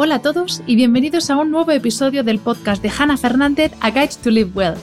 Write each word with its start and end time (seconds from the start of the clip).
Hola 0.00 0.14
a 0.14 0.22
todos 0.22 0.62
y 0.64 0.76
bienvenidos 0.76 1.28
a 1.28 1.36
un 1.36 1.50
nuevo 1.50 1.72
episodio 1.72 2.22
del 2.22 2.38
podcast 2.38 2.80
de 2.80 2.88
Hannah 2.96 3.16
Fernández, 3.16 3.72
A 3.80 3.90
Guide 3.90 4.10
to 4.22 4.30
Live 4.30 4.52
Well, 4.54 4.74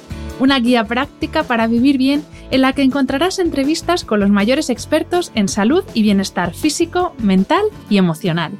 una 0.42 0.60
guía 0.60 0.84
práctica 0.84 1.44
para 1.44 1.68
vivir 1.68 1.98
bien 1.98 2.22
en 2.52 2.60
la 2.60 2.74
que 2.74 2.82
encontrarás 2.82 3.40
entrevistas 3.40 4.04
con 4.04 4.20
los 4.20 4.30
mayores 4.30 4.70
expertos 4.70 5.32
en 5.34 5.48
salud 5.48 5.86
y 5.94 6.02
bienestar 6.02 6.54
físico, 6.54 7.16
mental 7.18 7.64
y 7.90 7.98
emocional. 7.98 8.52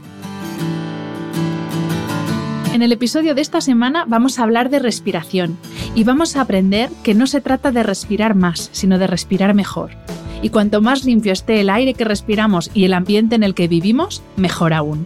En 2.74 2.82
el 2.82 2.94
episodio 2.94 3.36
de 3.36 3.42
esta 3.42 3.60
semana 3.60 4.06
vamos 4.08 4.40
a 4.40 4.44
hablar 4.44 4.70
de 4.70 4.80
respiración 4.80 5.58
y 5.94 6.06
vamos 6.06 6.38
a 6.38 6.42
aprender 6.42 6.90
que 7.04 7.16
no 7.16 7.28
se 7.28 7.42
trata 7.42 7.74
de 7.74 7.84
respirar 7.84 8.34
más, 8.34 8.70
sino 8.72 8.98
de 8.98 9.08
respirar 9.08 9.54
mejor. 9.56 9.92
Y 10.42 10.52
cuanto 10.52 10.82
más 10.82 11.04
limpio 11.04 11.34
esté 11.34 11.60
el 11.60 11.70
aire 11.70 11.96
que 11.96 12.06
respiramos 12.06 12.72
y 12.74 12.86
el 12.86 12.94
ambiente 12.94 13.36
en 13.36 13.44
el 13.44 13.56
que 13.56 13.68
vivimos, 13.68 14.24
mejor 14.38 14.74
aún. 14.74 15.06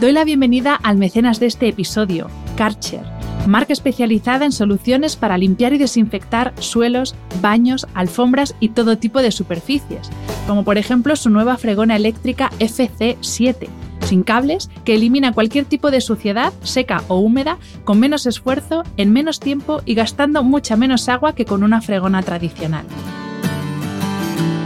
Doy 0.00 0.12
la 0.12 0.22
bienvenida 0.22 0.76
al 0.76 0.96
mecenas 0.96 1.40
de 1.40 1.46
este 1.46 1.66
episodio, 1.66 2.28
Karcher, 2.56 3.02
marca 3.48 3.72
especializada 3.72 4.44
en 4.44 4.52
soluciones 4.52 5.16
para 5.16 5.36
limpiar 5.36 5.72
y 5.72 5.78
desinfectar 5.78 6.54
suelos, 6.60 7.16
baños, 7.42 7.84
alfombras 7.94 8.54
y 8.60 8.68
todo 8.68 8.98
tipo 8.98 9.22
de 9.22 9.32
superficies, 9.32 10.08
como 10.46 10.62
por 10.62 10.78
ejemplo 10.78 11.16
su 11.16 11.30
nueva 11.30 11.56
fregona 11.56 11.96
eléctrica 11.96 12.50
FC7, 12.60 13.68
sin 14.02 14.22
cables, 14.22 14.70
que 14.84 14.94
elimina 14.94 15.32
cualquier 15.32 15.64
tipo 15.64 15.90
de 15.90 16.00
suciedad, 16.00 16.52
seca 16.62 17.02
o 17.08 17.18
húmeda, 17.18 17.58
con 17.82 17.98
menos 17.98 18.24
esfuerzo, 18.26 18.84
en 18.98 19.12
menos 19.12 19.40
tiempo 19.40 19.82
y 19.84 19.94
gastando 19.94 20.44
mucha 20.44 20.76
menos 20.76 21.08
agua 21.08 21.34
que 21.34 21.44
con 21.44 21.64
una 21.64 21.80
fregona 21.80 22.22
tradicional. 22.22 22.86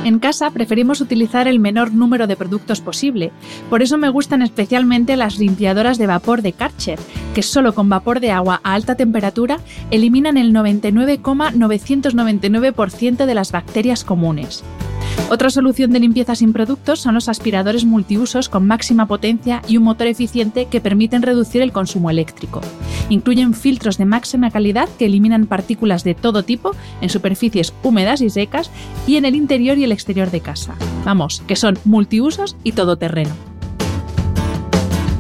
En 0.05 0.19
casa 0.19 0.51
preferimos 0.51 1.01
utilizar 1.01 1.47
el 1.47 1.61
menor 1.61 1.95
número 1.95 2.27
de 2.27 2.35
productos 2.35 2.81
posible, 2.81 3.31
por 3.71 3.83
eso 3.83 3.99
me 3.99 4.09
gustan 4.09 4.43
especialmente 4.43 5.17
las 5.17 5.39
limpiadoras 5.39 5.97
de 5.97 6.09
vapor 6.09 6.43
de 6.43 6.53
Karcher, 6.53 6.99
que 7.35 7.43
solo 7.43 7.73
con 7.73 7.89
vapor 7.89 8.19
de 8.19 8.33
agua 8.33 8.61
a 8.65 8.75
alta 8.75 8.97
temperatura 8.97 9.61
eliminan 9.93 10.39
el 10.39 10.53
99,999% 10.53 13.27
de 13.27 13.35
las 13.35 13.53
bacterias 13.53 14.03
comunes. 14.03 14.65
Otra 15.31 15.49
solución 15.49 15.93
de 15.93 16.01
limpieza 16.01 16.35
sin 16.35 16.53
productos 16.53 17.01
son 17.01 17.15
los 17.15 17.29
aspiradores 17.29 17.85
multiusos 17.87 18.49
con 18.49 18.67
máxima 18.67 19.07
potencia 19.07 19.63
y 19.67 19.79
un 19.79 19.85
motor 19.85 20.07
eficiente 20.07 20.67
que 20.67 20.81
permiten 20.81 21.23
reducir 21.23 21.63
el 21.63 21.73
consumo 21.73 22.11
eléctrico. 22.11 22.61
Incluyen 23.09 23.55
filtros 23.55 23.97
de 23.97 24.05
máxima 24.05 24.51
calidad 24.51 24.89
que 24.99 25.07
eliminan 25.07 25.47
partículas 25.47 26.05
de 26.05 26.15
todo 26.15 26.43
tipo 26.43 26.73
en 27.01 27.09
superficies 27.09 27.73
húmedas 27.83 28.21
y 28.21 28.31
secas 28.31 28.71
y 29.07 29.17
en 29.17 29.25
el 29.25 29.35
interior 29.35 29.79
y 29.79 29.85
el 29.85 29.93
exterior 29.93 30.31
de 30.31 30.41
casa. 30.41 30.75
Vamos, 31.05 31.43
que 31.47 31.57
son 31.57 31.79
multiusos 31.85 32.57
y 32.63 32.73
todoterreno. 32.73 33.52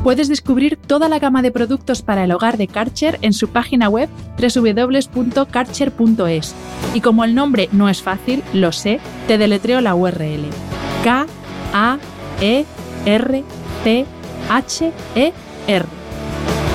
Puedes 0.03 0.29
descubrir 0.29 0.77
toda 0.77 1.09
la 1.09 1.19
gama 1.21 1.43
de 1.43 1.53
productos 1.53 2.03
para 2.03 2.25
el 2.25 2.33
hogar 2.33 2.57
de 2.57 2.67
Karcher 2.67 3.21
en 3.23 3.33
su 3.33 3.51
página 3.51 3.89
web 3.89 4.09
www.karcher.es. 4.37 6.55
Y 6.93 7.01
como 7.01 7.23
el 7.23 7.37
nombre 7.37 7.69
no 7.71 7.89
es 7.89 8.03
fácil, 8.03 8.43
lo 8.53 8.73
sé, 8.73 8.99
te 9.29 9.39
deletreo 9.39 9.81
la 9.81 9.95
URL. 9.95 10.47
K 11.05 11.27
A 11.73 11.99
E 12.41 12.65
R 13.07 13.45
T 13.85 14.07
H 14.51 14.93
E 15.15 15.33
R. 15.69 15.87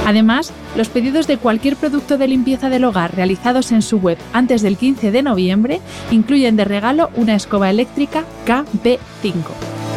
Además, 0.05 0.53
los 0.77 0.87
pedidos 0.87 1.27
de 1.27 1.37
cualquier 1.37 1.75
producto 1.75 2.17
de 2.17 2.29
limpieza 2.29 2.69
del 2.69 2.85
hogar 2.85 3.13
realizados 3.13 3.73
en 3.73 3.81
su 3.81 3.97
web 3.97 4.17
antes 4.31 4.61
del 4.61 4.77
15 4.77 5.11
de 5.11 5.21
noviembre 5.21 5.81
incluyen 6.11 6.55
de 6.55 6.63
regalo 6.63 7.09
una 7.15 7.35
escoba 7.35 7.69
eléctrica 7.69 8.23
KB5. 8.45 9.33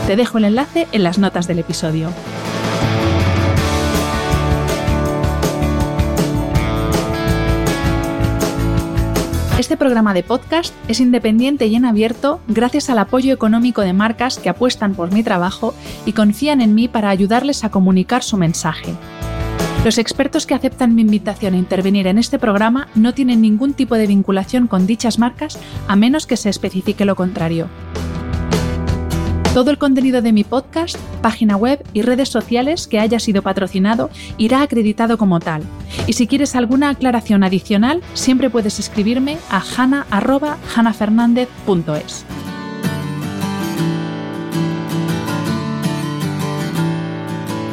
Te 0.08 0.16
dejo 0.16 0.38
el 0.38 0.46
enlace 0.46 0.88
en 0.90 1.04
las 1.04 1.18
notas 1.18 1.46
del 1.46 1.60
episodio. 1.60 2.10
Este 9.60 9.76
programa 9.76 10.14
de 10.14 10.22
podcast 10.22 10.74
es 10.88 11.00
independiente 11.00 11.66
y 11.66 11.74
en 11.74 11.84
abierto 11.84 12.40
gracias 12.48 12.88
al 12.88 12.98
apoyo 12.98 13.34
económico 13.34 13.82
de 13.82 13.92
marcas 13.92 14.38
que 14.38 14.48
apuestan 14.48 14.94
por 14.94 15.12
mi 15.12 15.22
trabajo 15.22 15.74
y 16.06 16.14
confían 16.14 16.62
en 16.62 16.74
mí 16.74 16.88
para 16.88 17.10
ayudarles 17.10 17.62
a 17.62 17.70
comunicar 17.70 18.22
su 18.22 18.38
mensaje. 18.38 18.94
Los 19.84 19.98
expertos 19.98 20.46
que 20.46 20.54
aceptan 20.54 20.94
mi 20.94 21.02
invitación 21.02 21.52
a 21.52 21.58
intervenir 21.58 22.06
en 22.06 22.16
este 22.16 22.38
programa 22.38 22.88
no 22.94 23.12
tienen 23.12 23.42
ningún 23.42 23.74
tipo 23.74 23.96
de 23.96 24.06
vinculación 24.06 24.66
con 24.66 24.86
dichas 24.86 25.18
marcas 25.18 25.58
a 25.88 25.94
menos 25.94 26.26
que 26.26 26.38
se 26.38 26.48
especifique 26.48 27.04
lo 27.04 27.14
contrario. 27.14 27.68
Todo 29.54 29.70
el 29.72 29.78
contenido 29.78 30.22
de 30.22 30.32
mi 30.32 30.44
podcast, 30.44 30.96
página 31.22 31.56
web 31.56 31.84
y 31.92 32.02
redes 32.02 32.28
sociales 32.28 32.86
que 32.86 33.00
haya 33.00 33.18
sido 33.18 33.42
patrocinado 33.42 34.08
irá 34.38 34.62
acreditado 34.62 35.18
como 35.18 35.40
tal. 35.40 35.64
Y 36.06 36.12
si 36.12 36.28
quieres 36.28 36.54
alguna 36.54 36.90
aclaración 36.90 37.42
adicional, 37.42 38.00
siempre 38.14 38.48
puedes 38.48 38.78
escribirme 38.78 39.38
a 39.50 39.60
hana.hanafernandez.es. 39.76 42.24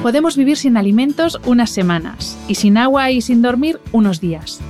Podemos 0.02 0.36
vivir 0.36 0.58
sin 0.58 0.78
alimentos 0.78 1.40
unas 1.46 1.70
semanas 1.70 2.40
y 2.48 2.56
sin 2.56 2.78
agua 2.78 3.12
y 3.12 3.22
sin 3.22 3.44
dormir 3.44 3.80
unos 3.92 4.20
días. 4.20 4.62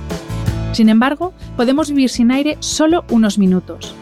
Sin 0.72 0.90
embargo, 0.90 1.32
podemos 1.56 1.88
vivir 1.88 2.10
sin 2.10 2.32
aire 2.32 2.58
solo 2.60 3.06
unos 3.08 3.38
minutos. 3.38 3.94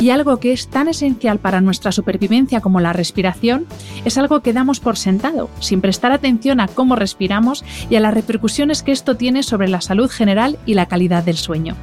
Y 0.00 0.10
algo 0.10 0.38
que 0.38 0.52
es 0.52 0.68
tan 0.68 0.88
esencial 0.88 1.38
para 1.38 1.60
nuestra 1.60 1.90
supervivencia 1.90 2.60
como 2.60 2.80
la 2.80 2.92
respiración 2.92 3.66
es 4.04 4.16
algo 4.16 4.40
que 4.40 4.52
damos 4.52 4.78
por 4.78 4.96
sentado, 4.96 5.50
sin 5.60 5.80
prestar 5.80 6.12
atención 6.12 6.60
a 6.60 6.68
cómo 6.68 6.94
respiramos 6.94 7.64
y 7.90 7.96
a 7.96 8.00
las 8.00 8.14
repercusiones 8.14 8.82
que 8.82 8.92
esto 8.92 9.16
tiene 9.16 9.42
sobre 9.42 9.68
la 9.68 9.80
salud 9.80 10.08
general 10.08 10.58
y 10.66 10.74
la 10.74 10.86
calidad 10.86 11.24
del 11.24 11.36
sueño. 11.36 11.74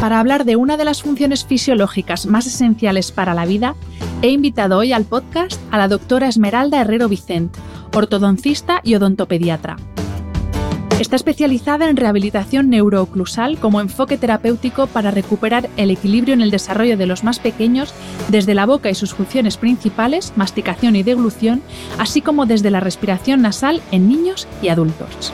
Para 0.00 0.20
hablar 0.20 0.44
de 0.44 0.56
una 0.56 0.76
de 0.76 0.84
las 0.84 1.02
funciones 1.02 1.46
fisiológicas 1.46 2.26
más 2.26 2.46
esenciales 2.46 3.10
para 3.10 3.32
la 3.32 3.46
vida, 3.46 3.74
he 4.20 4.28
invitado 4.28 4.78
hoy 4.78 4.92
al 4.92 5.04
podcast 5.04 5.60
a 5.70 5.78
la 5.78 5.88
doctora 5.88 6.28
Esmeralda 6.28 6.80
Herrero 6.80 7.08
Vicent, 7.08 7.56
ortodoncista 7.94 8.80
y 8.84 8.96
odontopediatra. 8.96 9.76
Está 11.00 11.16
especializada 11.16 11.90
en 11.90 11.96
rehabilitación 11.96 12.70
neurooclusal 12.70 13.58
como 13.58 13.80
enfoque 13.80 14.16
terapéutico 14.16 14.86
para 14.86 15.10
recuperar 15.10 15.68
el 15.76 15.90
equilibrio 15.90 16.34
en 16.34 16.40
el 16.40 16.52
desarrollo 16.52 16.96
de 16.96 17.06
los 17.06 17.24
más 17.24 17.40
pequeños 17.40 17.92
desde 18.28 18.54
la 18.54 18.64
boca 18.64 18.90
y 18.90 18.94
sus 18.94 19.12
funciones 19.12 19.56
principales, 19.56 20.32
masticación 20.36 20.94
y 20.94 21.02
deglución, 21.02 21.62
así 21.98 22.20
como 22.20 22.46
desde 22.46 22.70
la 22.70 22.78
respiración 22.78 23.42
nasal 23.42 23.82
en 23.90 24.08
niños 24.08 24.46
y 24.62 24.68
adultos. 24.68 25.32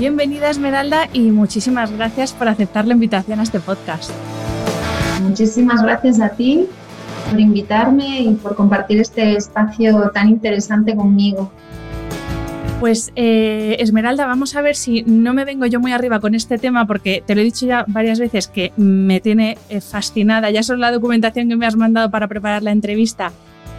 Bienvenida 0.00 0.50
Esmeralda 0.50 1.08
y 1.12 1.30
muchísimas 1.30 1.92
gracias 1.92 2.32
por 2.32 2.48
aceptar 2.48 2.84
la 2.86 2.94
invitación 2.94 3.38
a 3.38 3.44
este 3.44 3.60
podcast. 3.60 4.10
Muchísimas 5.22 5.82
gracias 5.82 6.20
a 6.20 6.30
ti 6.30 6.68
por 7.30 7.40
invitarme 7.40 8.20
y 8.20 8.34
por 8.34 8.54
compartir 8.54 9.00
este 9.00 9.36
espacio 9.36 10.10
tan 10.12 10.28
interesante 10.28 10.94
conmigo. 10.94 11.50
Pues 12.80 13.10
eh, 13.16 13.76
Esmeralda, 13.78 14.26
vamos 14.26 14.54
a 14.54 14.60
ver 14.60 14.76
si 14.76 15.02
no 15.02 15.32
me 15.32 15.46
vengo 15.46 15.64
yo 15.64 15.80
muy 15.80 15.92
arriba 15.92 16.20
con 16.20 16.34
este 16.34 16.58
tema 16.58 16.86
porque 16.86 17.22
te 17.24 17.34
lo 17.34 17.40
he 17.40 17.44
dicho 17.44 17.64
ya 17.64 17.86
varias 17.88 18.20
veces 18.20 18.48
que 18.48 18.72
me 18.76 19.20
tiene 19.20 19.56
eh, 19.70 19.80
fascinada. 19.80 20.50
Ya 20.50 20.62
solo 20.62 20.80
la 20.80 20.92
documentación 20.92 21.48
que 21.48 21.56
me 21.56 21.66
has 21.66 21.74
mandado 21.74 22.10
para 22.10 22.28
preparar 22.28 22.62
la 22.62 22.72
entrevista 22.72 23.32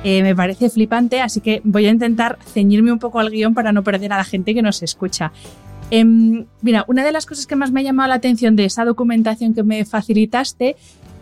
eh, 0.04 0.24
me 0.24 0.36
parece 0.36 0.70
flipante, 0.70 1.22
así 1.22 1.42
que 1.42 1.62
voy 1.64 1.86
a 1.86 1.92
intentar 1.92 2.38
ceñirme 2.54 2.92
un 2.92 3.00
poco 3.00 3.20
al 3.20 3.30
guion 3.30 3.54
para 3.54 3.72
no 3.72 3.84
perder 3.84 4.14
a 4.14 4.18
la 4.18 4.24
gente 4.24 4.54
que 4.54 4.62
nos 4.62 4.82
escucha. 4.82 5.32
Em, 5.90 6.46
mira, 6.62 6.84
una 6.88 7.04
de 7.06 7.12
las 7.12 7.26
cosas 7.26 7.48
que 7.48 7.56
más 7.56 7.72
me 7.72 7.80
ha 7.80 7.84
llamado 7.84 8.10
la 8.10 8.16
atención 8.16 8.56
de 8.56 8.66
esa 8.66 8.84
documentación 8.84 9.54
que 9.54 9.64
me 9.64 9.86
facilitaste 9.86 10.76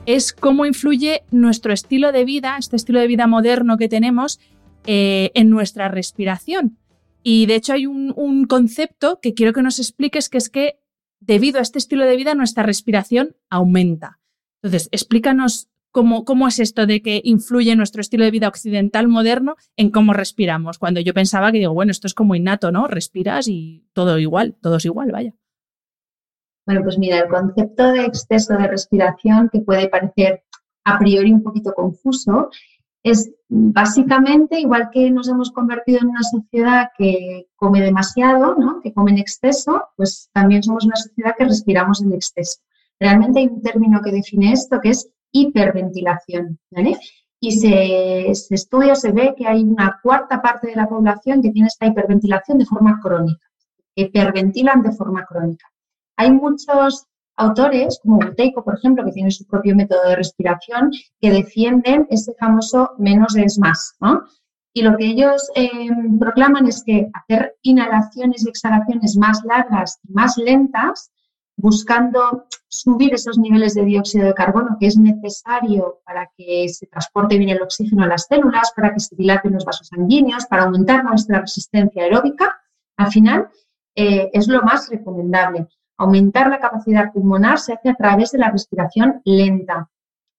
es 0.06 0.34
cómo 0.34 0.66
influye 0.66 1.24
nuestro 1.32 1.74
estilo 1.74 2.12
de 2.12 2.26
vida, 2.26 2.58
este 2.58 2.76
estilo 2.76 3.00
de 3.00 3.08
vida 3.08 3.28
moderno 3.28 3.78
que 3.78 3.90
tenemos, 3.90 4.40
en 4.88 5.50
nuestra 5.50 5.88
respiración. 5.88 6.78
Y 7.24 7.48
de 7.48 7.56
hecho 7.56 7.74
hay 7.74 7.88
un, 7.88 8.14
un 8.16 8.46
concepto 8.46 9.20
que 9.20 9.34
quiero 9.34 9.52
que 9.52 9.64
nos 9.64 9.80
expliques, 9.80 10.30
que 10.30 10.38
es 10.38 10.50
que 10.50 10.80
debido 11.20 11.60
a 11.60 11.64
este 11.64 11.80
estilo 11.80 12.06
de 12.06 12.16
vida 12.16 12.36
nuestra 12.36 12.64
respiración 12.64 13.36
aumenta. 13.50 14.20
Entonces, 14.62 14.90
explícanos 14.92 15.70
cómo, 15.92 16.26
cómo 16.26 16.48
es 16.48 16.60
esto 16.60 16.86
de 16.86 17.02
que 17.02 17.22
influye 17.24 17.76
nuestro 17.76 18.02
estilo 18.02 18.26
de 18.26 18.32
vida 18.32 18.48
occidental 18.48 19.08
moderno 19.08 19.56
en 19.78 19.90
cómo 19.90 20.14
respiramos. 20.14 20.78
Cuando 20.78 21.00
yo 21.00 21.14
pensaba 21.14 21.52
que 21.52 21.60
digo, 21.60 21.74
bueno, 21.74 21.92
esto 21.92 22.08
es 22.08 22.14
como 22.14 22.36
innato, 22.36 22.72
¿no? 22.72 22.88
Respiras 22.88 23.48
y 23.48 23.86
todo 23.94 24.20
igual, 24.20 24.56
todo 24.62 24.76
es 24.76 24.86
igual, 24.86 25.12
vaya. 25.12 25.34
Bueno, 26.66 26.82
pues 26.84 26.98
mira, 26.98 27.20
el 27.20 27.30
concepto 27.30 27.92
de 27.92 28.06
exceso 28.06 28.56
de 28.56 28.68
respiración, 28.68 29.50
que 29.52 29.62
puede 29.62 29.88
parecer 29.88 30.44
a 30.84 30.98
priori 30.98 31.32
un 31.32 31.44
poquito 31.44 31.74
confuso, 31.74 32.50
es 33.04 33.32
básicamente 33.48 34.60
igual 34.60 34.90
que 34.92 35.12
nos 35.12 35.28
hemos 35.28 35.52
convertido 35.52 36.00
en 36.02 36.08
una 36.08 36.24
sociedad 36.24 36.90
que 36.98 37.48
come 37.56 37.82
demasiado, 37.82 38.56
¿no? 38.56 38.82
que 38.82 38.94
come 38.94 39.12
en 39.12 39.20
exceso, 39.20 39.90
pues 39.96 40.30
también 40.34 40.64
somos 40.64 40.86
una 40.86 40.96
sociedad 40.96 41.36
que 41.38 41.46
respiramos 41.46 42.02
en 42.02 42.14
exceso. 42.14 42.62
Realmente 43.00 43.40
hay 43.40 43.48
un 43.48 43.62
término 43.62 44.02
que 44.02 44.12
define 44.12 44.54
esto 44.54 44.80
que 44.82 44.90
es 44.90 45.08
hiperventilación. 45.32 46.58
¿vale? 46.72 46.98
Y 47.40 47.52
se, 47.52 48.34
se 48.34 48.56
estudia, 48.56 48.96
se 48.96 49.12
ve 49.12 49.36
que 49.38 49.46
hay 49.46 49.64
una 49.64 50.00
cuarta 50.02 50.42
parte 50.42 50.68
de 50.68 50.76
la 50.76 50.90
población 50.90 51.44
que 51.44 51.52
tiene 51.52 51.68
esta 51.68 51.86
hiperventilación 51.86 52.58
de 52.58 52.66
forma 52.66 53.00
crónica, 53.00 53.46
hiperventilan 53.94 54.82
de 54.82 54.92
forma 54.94 55.26
crónica. 55.26 55.68
Hay 56.18 56.32
muchos 56.32 57.08
autores, 57.38 58.00
como 58.02 58.20
Buteyko, 58.20 58.64
por 58.64 58.78
ejemplo, 58.78 59.04
que 59.04 59.12
tiene 59.12 59.32
su 59.32 59.46
propio 59.46 59.76
método 59.76 60.04
de 60.08 60.16
respiración, 60.16 60.92
que 61.20 61.32
defienden 61.32 62.08
ese 62.10 62.34
famoso 62.40 62.92
menos 62.98 63.36
es 63.36 63.60
más. 63.60 63.96
¿no? 64.00 64.24
Y 64.74 64.82
lo 64.82 64.98
que 64.98 65.06
ellos 65.06 65.50
eh, 65.56 65.90
proclaman 66.20 66.68
es 66.68 66.84
que 66.84 67.10
hacer 67.14 67.56
inhalaciones 67.62 68.46
y 68.46 68.50
exhalaciones 68.50 69.18
más 69.18 69.44
largas 69.44 70.00
y 70.04 70.14
más 70.14 70.38
lentas, 70.38 71.12
buscando 71.58 72.46
subir 72.68 73.14
esos 73.14 73.38
niveles 73.38 73.74
de 73.74 73.86
dióxido 73.86 74.26
de 74.26 74.34
carbono 74.34 74.76
que 74.78 74.88
es 74.88 74.98
necesario 74.98 76.02
para 76.06 76.30
que 76.36 76.68
se 76.68 76.88
transporte 76.88 77.38
bien 77.38 77.52
el 77.52 77.62
oxígeno 77.62 78.04
a 78.04 78.08
las 78.08 78.26
células, 78.26 78.74
para 78.76 78.94
que 78.94 79.00
se 79.00 79.16
dilaten 79.16 79.54
los 79.54 79.64
vasos 79.64 79.88
sanguíneos, 79.88 80.46
para 80.48 80.64
aumentar 80.64 81.06
nuestra 81.06 81.40
resistencia 81.40 82.04
aeróbica, 82.04 82.58
al 82.98 83.08
final 83.08 83.50
eh, 83.96 84.30
es 84.34 84.48
lo 84.48 84.62
más 84.64 84.90
recomendable. 84.90 85.68
Aumentar 85.98 86.50
la 86.50 86.60
capacidad 86.60 87.12
pulmonar 87.14 87.60
se 87.60 87.74
hace 87.74 87.90
a 87.90 87.96
través 87.96 88.32
de 88.32 88.40
la 88.40 88.52
respiración 88.52 89.22
lenta, 89.24 89.90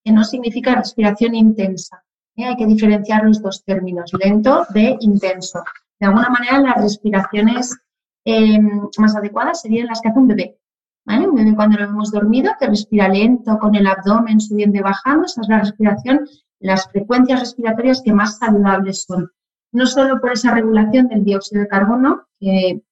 que 0.05 0.13
no 0.13 0.23
significa 0.25 0.75
respiración 0.75 1.35
intensa. 1.35 2.05
¿eh? 2.37 2.45
Hay 2.45 2.57
que 2.57 2.67
diferenciar 2.67 3.25
los 3.25 3.41
dos 3.43 3.65
términos, 3.65 4.13
lento 4.13 4.67
de 4.71 4.97
intenso. 5.01 5.65
De 5.99 6.07
alguna 6.07 6.29
manera, 6.29 6.61
las 6.61 6.77
respiraciones 6.77 7.77
em, 8.25 8.89
más 8.99 9.17
adecuadas 9.17 9.63
serían 9.63 9.87
las 9.87 10.01
que 10.01 10.09
hace 10.09 10.19
un 10.19 10.29
bebé. 10.29 10.59
Un 11.07 11.35
bebé 11.35 11.55
cuando 11.55 11.79
lo 11.79 11.85
hemos 11.85 12.11
dormido, 12.11 12.53
que 12.59 12.67
respira 12.67 13.09
lento, 13.09 13.59
con 13.59 13.75
el 13.77 13.87
abdomen 13.87 14.41
subiendo 14.41 14.79
y 14.79 14.83
bajando, 14.83 15.27
esa 15.27 15.41
es 15.41 15.49
la 15.49 15.61
respiración, 15.61 16.27
las 16.59 16.91
frecuencias 16.91 17.41
respiratorias 17.41 18.03
que 18.03 18.13
más 18.13 18.39
saludables 18.39 19.05
son. 19.05 19.31
No 19.73 19.87
solo 19.87 20.21
por 20.21 20.33
esa 20.33 20.53
regulación 20.53 21.07
del 21.07 21.25
dióxido 21.25 21.63
de 21.63 21.69
carbono, 21.69 22.27
que 22.41 22.83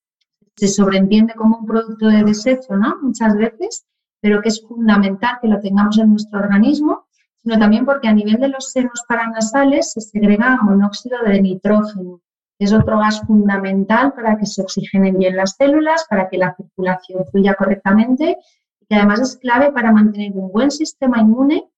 se 0.57 0.69
sobreentiende 0.69 1.35
como 1.35 1.59
un 1.59 1.67
producto 1.67 2.07
de 2.09 2.23
desecho, 2.23 2.77
¿no? 2.77 2.97
Muchas 3.03 3.37
veces, 3.37 3.87
pero 4.21 4.41
que 4.41 4.49
es 4.49 4.63
fundamental 4.67 5.39
que 5.41 5.49
lo 5.49 5.61
tengamos 5.61 5.99
en 5.99 6.11
nuestro 6.11 6.41
organismo, 6.41 7.07
sino 7.43 7.59
también 7.59 7.85
porque 7.85 8.09
a 8.09 8.13
nivel 8.13 8.41
de 8.41 8.49
los 8.49 8.71
senos 8.71 9.05
paranasales 9.07 9.93
se 9.93 10.01
segrega 10.01 10.59
monóxido 10.63 11.19
de 11.27 11.43
nitrógeno, 11.43 12.21
que 12.59 12.65
es 12.65 12.73
otro 12.73 12.99
gas 12.99 13.21
fundamental 13.27 14.15
para 14.15 14.39
que 14.39 14.47
se 14.47 14.63
oxigenen 14.63 15.19
bien 15.19 15.37
las 15.37 15.57
células, 15.57 16.07
para 16.09 16.29
que 16.29 16.39
la 16.39 16.55
circulación 16.55 17.27
fluya 17.27 17.55
correctamente 17.55 18.39
y 18.81 18.87
que 18.87 18.95
además 18.95 19.21
es 19.21 19.37
clave 19.37 19.73
para 19.73 19.93
mantener 19.93 20.33
un 20.35 20.51
buen 20.53 20.71
sistema 20.71 21.21
inmune, 21.21 21.69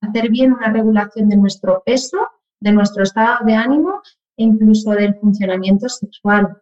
hacer 0.00 0.30
bien 0.30 0.52
una 0.52 0.72
regulación 0.72 1.28
de 1.28 1.36
nuestro 1.36 1.82
peso, 1.84 2.28
de 2.60 2.72
nuestro 2.72 3.04
estado 3.04 3.44
de 3.44 3.54
ánimo 3.54 4.00
e 4.36 4.44
incluso 4.44 4.90
del 4.90 5.14
funcionamiento 5.16 5.88
sexual. 5.88 6.60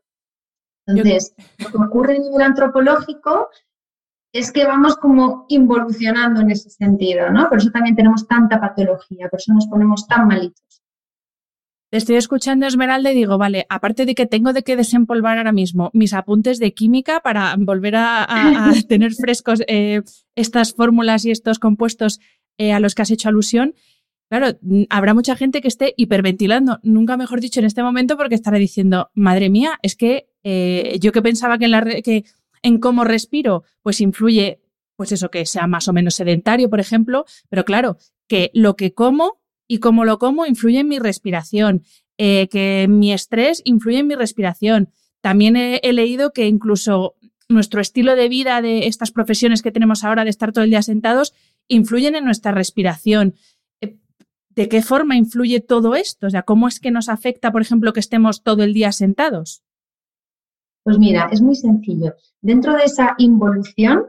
Entonces, 0.87 1.35
lo 1.59 1.71
que 1.71 1.77
ocurre 1.77 2.17
a 2.17 2.19
nivel 2.19 2.43
antropológico 2.43 3.49
es 4.33 4.53
que 4.53 4.65
vamos 4.65 4.97
como 4.97 5.45
involucionando 5.49 6.41
en 6.41 6.51
ese 6.51 6.71
sentido, 6.71 7.31
¿no? 7.31 7.49
Por 7.49 7.59
eso 7.59 7.71
también 7.71 7.97
tenemos 7.97 8.27
tanta 8.29 8.61
patología, 8.61 9.29
por 9.29 9.41
eso 9.41 9.53
nos 9.53 9.67
ponemos 9.67 10.07
tan 10.07 10.29
malitos. 10.29 10.83
Te 11.91 11.97
estoy 11.97 12.15
escuchando, 12.15 12.67
Esmeralda, 12.67 13.11
y 13.11 13.17
digo, 13.17 13.37
vale, 13.37 13.67
aparte 13.69 14.07
de 14.07 14.15
que 14.15 14.25
tengo 14.25 14.53
de 14.53 14.63
que 14.63 14.77
desempolvar 14.77 15.39
ahora 15.39 15.51
mismo 15.51 15.91
mis 15.93 16.15
apuntes 16.15 16.61
de 16.61 16.73
química 16.73 17.19
para 17.19 17.57
volver 17.59 17.97
a, 17.97 18.29
tener 18.89 19.13
frescos 19.15 19.63
eh, 19.67 20.03
estas 20.37 20.73
fórmulas 20.75 21.25
y 21.25 21.33
estos 21.33 21.59
compuestos 21.59 22.21
eh, 22.59 22.73
a 22.73 22.79
los 22.79 22.95
que 22.95 23.03
has 23.03 23.11
hecho 23.11 23.29
alusión, 23.29 23.75
claro, 24.31 24.57
habrá 24.89 25.13
mucha 25.13 25.37
gente 25.37 25.61
que 25.61 25.69
esté 25.69 25.93
hiperventilando, 25.97 26.79
nunca 26.83 27.17
mejor 27.17 27.41
dicho 27.41 27.61
en 27.61 27.67
este 27.67 27.83
momento, 27.83 28.17
porque 28.17 28.37
estará 28.37 28.59
diciendo, 28.59 29.11
madre 29.13 29.51
mía, 29.51 29.79
es 29.83 29.97
que 29.97 30.31
eh, 30.45 30.97
yo 31.01 31.13
que 31.13 31.21
pensaba 31.21 31.59
que 31.59 31.67
en, 31.67 31.71
la 31.73 31.85
que 31.85 32.25
en 32.63 32.79
cómo 32.79 33.05
respiro, 33.05 33.65
pues 33.83 34.01
influye, 34.01 34.63
pues 34.97 35.13
eso, 35.13 35.31
que 35.31 35.45
sea 35.47 35.67
más 35.67 35.89
o 35.89 35.93
menos 35.93 36.15
sedentario, 36.15 36.71
por 36.71 36.79
ejemplo, 36.79 37.25
pero 37.49 37.65
claro, 37.65 37.99
que 38.29 38.51
lo 38.55 38.77
que 38.77 38.95
como 38.95 39.41
y 39.67 39.79
cómo 39.79 40.05
lo 40.05 40.19
como 40.19 40.47
influye 40.47 40.79
en 40.79 40.89
mi 40.89 40.99
respiración, 40.99 41.83
eh, 42.17 42.49
que 42.49 42.87
mi 42.89 43.13
estrés 43.13 43.63
influye 43.65 43.99
en 43.99 44.07
mi 44.07 44.15
respiración. 44.15 44.91
También 45.21 45.57
he, 45.57 45.93
leído 45.93 46.33
que 46.33 46.47
incluso 46.47 47.17
nuestro 47.49 47.81
estilo 47.81 48.15
de 48.15 48.29
vida 48.29 48.63
de 48.63 48.87
estas 48.87 49.11
profesiones 49.11 49.61
que 49.61 49.73
tenemos 49.73 50.05
ahora 50.05 50.23
de 50.23 50.31
estar 50.31 50.53
todo 50.53 50.63
el 50.63 50.71
día 50.71 50.83
sentados 50.83 51.35
influyen 51.67 52.15
en 52.15 52.25
nuestra 52.25 52.53
respiración. 52.53 53.35
¿De 54.51 54.69
qué 54.69 54.83
forma 54.83 55.17
influye 55.17 55.61
todo 55.61 55.95
esto? 55.95 56.27
O 56.27 56.31
sea, 56.31 56.43
¿cómo 56.43 56.69
es 56.69 56.81
que 56.81 56.91
nos 56.91 57.09
afecta, 57.09 57.53
por 57.53 57.63
ejemplo, 57.63 57.93
que 57.93 58.01
estemos 58.01 58.43
todo 58.43 58.63
el 58.63 58.75
día 58.75 58.93
sentados? 58.93 59.63
Pues 60.83 60.99
mira, 60.99 61.29
es 61.31 61.41
muy 61.41 61.55
sencillo. 61.55 62.15
Dentro 62.41 62.75
de 62.75 62.85
esa 62.85 63.15
involución, 63.19 64.07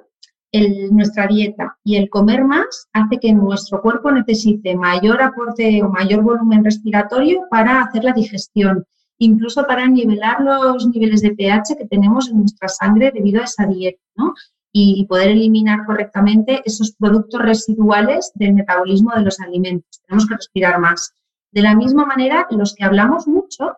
nuestra 0.92 1.28
dieta 1.28 1.78
y 1.84 1.96
el 1.96 2.10
comer 2.10 2.44
más 2.44 2.90
hace 2.92 3.20
que 3.20 3.34
nuestro 3.34 3.82
cuerpo 3.82 4.12
necesite 4.12 4.76
mayor 4.76 5.22
aporte 5.22 5.82
o 5.84 5.90
mayor 5.90 6.24
volumen 6.24 6.64
respiratorio 6.64 7.44
para 7.50 7.84
hacer 7.84 8.04
la 8.04 8.14
digestión, 8.14 8.86
incluso 9.18 9.66
para 9.66 9.88
nivelar 9.88 10.42
los 10.42 10.88
niveles 10.88 11.22
de 11.22 11.36
pH 11.36 11.78
que 11.78 11.88
tenemos 11.88 12.30
en 12.30 12.40
nuestra 12.40 12.68
sangre 12.68 13.12
debido 13.14 13.42
a 13.42 13.46
esa 13.46 13.66
dieta, 13.66 14.02
¿no? 14.16 14.34
Y 14.74 15.06
poder 15.06 15.32
eliminar 15.32 15.86
correctamente 15.86 16.62
esos 16.66 16.94
productos 16.94 17.42
residuales 17.42 18.32
del 18.36 18.54
metabolismo 18.54 19.12
de 19.16 19.22
los 19.22 19.40
alimentos. 19.40 20.02
Tenemos 20.08 20.28
que 20.28 20.36
respirar 20.36 20.80
más. 20.80 21.14
De 21.52 21.62
la 21.62 21.76
misma 21.76 22.06
manera, 22.06 22.48
los 22.52 22.74
que 22.74 22.86
hablamos 22.86 23.28
mucho, 23.28 23.78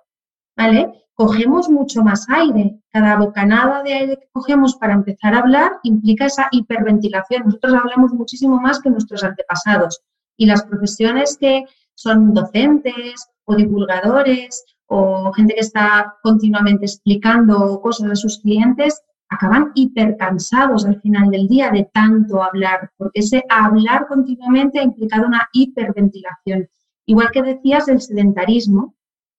¿vale? 0.55 1.03
cogemos 1.13 1.69
mucho 1.69 2.03
más 2.03 2.27
aire. 2.29 2.79
Cada 2.91 3.17
bocanada 3.17 3.83
de 3.83 3.93
aire 3.93 4.17
que 4.17 4.27
cogemos 4.31 4.75
para 4.75 4.93
empezar 4.93 5.33
a 5.33 5.39
hablar 5.39 5.79
implica 5.83 6.25
esa 6.25 6.47
hiperventilación. 6.51 7.43
Nosotros 7.45 7.73
hablamos 7.73 8.13
muchísimo 8.13 8.59
más 8.59 8.79
que 8.79 8.89
nuestros 8.89 9.23
antepasados. 9.23 10.01
Y 10.38 10.45
las 10.45 10.63
profesiones 10.63 11.38
que 11.39 11.65
son 11.95 12.33
docentes 12.33 13.29
o 13.45 13.55
divulgadores 13.55 14.63
o 14.88 15.31
gente 15.33 15.53
que 15.53 15.62
está 15.62 16.15
continuamente 16.23 16.85
explicando 16.85 17.79
cosas 17.81 18.12
a 18.12 18.15
sus 18.15 18.39
clientes, 18.39 19.01
acaban 19.34 19.72
hipercansados 19.75 20.86
al 20.86 21.02
final 21.02 21.30
del 21.30 21.48
día 21.48 21.72
de 21.72 21.90
tanto 21.94 22.44
hablar, 22.44 22.92
porque 22.98 23.20
ese 23.20 23.44
hablar 23.50 24.08
continuamente 24.08 24.80
ha 24.80 24.84
implicado 24.84 25.28
una 25.28 25.48
hiperventilación. 25.54 26.68
Igual 27.06 27.32
que 27.32 27.42
decías, 27.42 27.88
el 27.88 28.02
sedentarismo, 28.02 28.96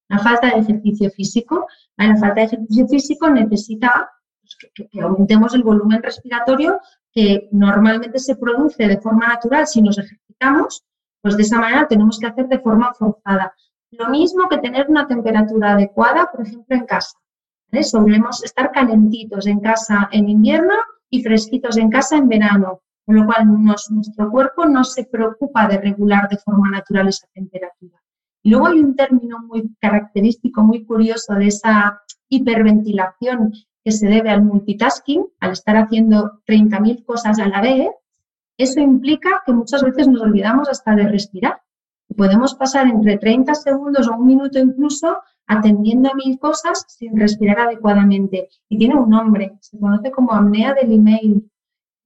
la 0.08 0.18
falta 0.18 0.48
de 0.48 0.60
ejercicio 0.60 1.10
físico. 1.10 1.66
La 1.96 2.16
falta 2.16 2.40
de 2.40 2.46
ejercicio 2.46 2.86
físico 2.88 3.30
necesita 3.30 4.10
pues, 4.40 4.88
que, 4.90 5.00
aumentemos 5.00 5.54
el 5.54 5.62
volumen 5.62 6.02
respiratorio 6.02 6.80
que 7.12 7.48
normalmente 7.52 8.18
se 8.18 8.36
produce 8.36 8.86
de 8.88 9.00
forma 9.00 9.28
natural 9.28 9.66
si 9.66 9.80
nos 9.80 9.98
ejercitamos, 9.98 10.84
pues 11.22 11.36
de 11.36 11.42
esa 11.42 11.58
manera 11.58 11.86
tenemos 11.86 12.18
que 12.18 12.26
hacer 12.26 12.48
de 12.48 12.58
forma 12.58 12.92
forzada. 12.94 13.54
Lo 13.92 14.08
mismo 14.08 14.48
que 14.48 14.58
tener 14.58 14.86
una 14.88 15.06
temperatura 15.06 15.72
adecuada, 15.72 16.30
por 16.30 16.46
ejemplo, 16.46 16.76
en 16.76 16.84
casa. 16.84 17.16
Solemos 17.82 18.44
estar 18.44 18.70
calentitos 18.70 19.46
en 19.46 19.60
casa 19.60 20.08
en 20.12 20.28
invierno 20.28 20.74
y 21.10 21.22
fresquitos 21.22 21.76
en 21.76 21.90
casa 21.90 22.16
en 22.16 22.28
verano, 22.28 22.82
con 23.04 23.16
lo 23.16 23.26
cual 23.26 23.46
nuestro 23.90 24.30
cuerpo 24.30 24.66
no 24.66 24.84
se 24.84 25.04
preocupa 25.04 25.66
de 25.68 25.78
regular 25.78 26.28
de 26.28 26.38
forma 26.38 26.70
natural 26.70 27.08
esa 27.08 27.26
temperatura. 27.32 28.00
Y 28.42 28.50
luego 28.50 28.66
hay 28.66 28.80
un 28.80 28.94
término 28.94 29.38
muy 29.40 29.74
característico, 29.80 30.62
muy 30.62 30.84
curioso 30.84 31.34
de 31.34 31.46
esa 31.46 32.00
hiperventilación 32.28 33.52
que 33.82 33.92
se 33.92 34.06
debe 34.06 34.30
al 34.30 34.42
multitasking, 34.42 35.26
al 35.40 35.52
estar 35.52 35.76
haciendo 35.76 36.40
30.000 36.46 37.04
cosas 37.04 37.38
a 37.38 37.48
la 37.48 37.60
vez. 37.60 37.88
Eso 38.58 38.80
implica 38.80 39.42
que 39.44 39.52
muchas 39.52 39.82
veces 39.82 40.08
nos 40.08 40.22
olvidamos 40.22 40.68
hasta 40.68 40.94
de 40.94 41.08
respirar. 41.08 41.60
Podemos 42.16 42.54
pasar 42.54 42.86
entre 42.86 43.18
30 43.18 43.54
segundos 43.54 44.08
o 44.08 44.16
un 44.16 44.26
minuto 44.26 44.58
incluso 44.58 45.18
atendiendo 45.46 46.10
a 46.10 46.14
mil 46.14 46.38
cosas 46.38 46.84
sin 46.88 47.18
respirar 47.18 47.60
adecuadamente. 47.60 48.48
Y 48.68 48.78
tiene 48.78 48.96
un 48.96 49.10
nombre, 49.10 49.56
se 49.60 49.78
conoce 49.78 50.10
como 50.10 50.32
apnea 50.32 50.74
del 50.74 50.92
email. 50.92 51.50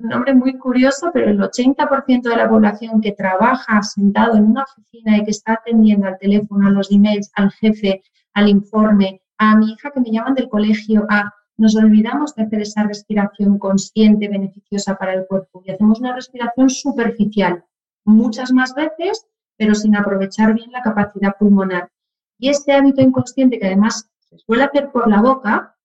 Un 0.00 0.08
nombre 0.08 0.34
muy 0.34 0.56
curioso, 0.58 1.10
pero 1.12 1.30
el 1.30 1.40
80% 1.40 2.22
de 2.22 2.36
la 2.36 2.48
población 2.48 3.00
que 3.00 3.12
trabaja 3.12 3.82
sentado 3.82 4.36
en 4.36 4.44
una 4.44 4.64
oficina 4.64 5.18
y 5.18 5.24
que 5.24 5.32
está 5.32 5.54
atendiendo 5.54 6.06
al 6.06 6.18
teléfono, 6.18 6.68
a 6.68 6.70
los 6.70 6.92
emails, 6.92 7.30
al 7.34 7.50
jefe, 7.52 8.02
al 8.34 8.48
informe, 8.48 9.22
a 9.38 9.56
mi 9.56 9.72
hija 9.72 9.90
que 9.90 10.00
me 10.00 10.10
llaman 10.10 10.34
del 10.34 10.48
colegio, 10.48 11.06
a 11.08 11.32
nos 11.58 11.74
olvidamos 11.74 12.36
de 12.36 12.44
hacer 12.44 12.62
esa 12.62 12.84
respiración 12.84 13.58
consciente, 13.58 14.28
beneficiosa 14.28 14.96
para 14.96 15.14
el 15.14 15.26
cuerpo 15.26 15.60
y 15.64 15.72
hacemos 15.72 15.98
una 15.98 16.14
respiración 16.14 16.70
superficial 16.70 17.64
muchas 18.04 18.52
más 18.52 18.74
veces, 18.74 19.26
pero 19.56 19.74
sin 19.74 19.96
aprovechar 19.96 20.54
bien 20.54 20.70
la 20.70 20.82
capacidad 20.82 21.36
pulmonar. 21.36 21.90
Y 22.38 22.48
este 22.50 22.72
hábito 22.72 23.02
inconsciente 23.02 23.58
que 23.58 23.66
además 23.66 24.08
se 24.20 24.38
suele 24.38 24.64
hacer 24.64 24.90
por 24.92 25.08
la 25.08 25.20
boca 25.20 25.76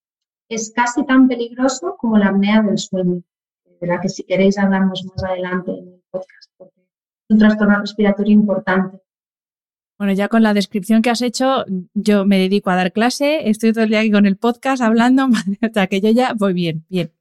es 0.49 0.71
casi 0.75 1.05
tan 1.05 1.27
peligroso 1.27 1.95
como 1.97 2.17
la 2.17 2.27
apnea 2.27 2.61
del 2.61 2.77
sueño, 2.77 3.23
de 3.81 3.87
la 3.87 3.99
que 3.99 4.09
si 4.09 4.23
queréis 4.23 4.57
hablamos 4.57 5.03
más 5.05 5.23
adelante 5.23 5.71
en 5.71 5.87
el 5.87 6.03
podcast, 6.11 6.51
porque 6.57 6.81
es 6.81 7.33
un 7.33 7.39
trastorno 7.39 7.79
respiratorio 7.79 8.33
importante. 8.33 8.99
Bueno, 9.97 10.13
ya 10.13 10.27
con 10.27 10.43
la 10.43 10.53
descripción 10.53 11.01
que 11.01 11.09
has 11.09 11.21
hecho, 11.21 11.65
yo 11.93 12.25
me 12.25 12.37
dedico 12.37 12.69
a 12.69 12.75
dar 12.75 12.91
clase, 12.91 13.49
estoy 13.49 13.73
todo 13.73 13.83
el 13.83 13.89
día 13.89 14.01
aquí 14.01 14.11
con 14.11 14.25
el 14.25 14.37
podcast 14.37 14.81
hablando, 14.81 15.25
o 15.61 15.73
sea 15.73 15.87
que 15.87 16.01
yo 16.01 16.09
ya 16.11 16.33
voy 16.33 16.53
bien, 16.53 16.85
bien. 16.89 17.11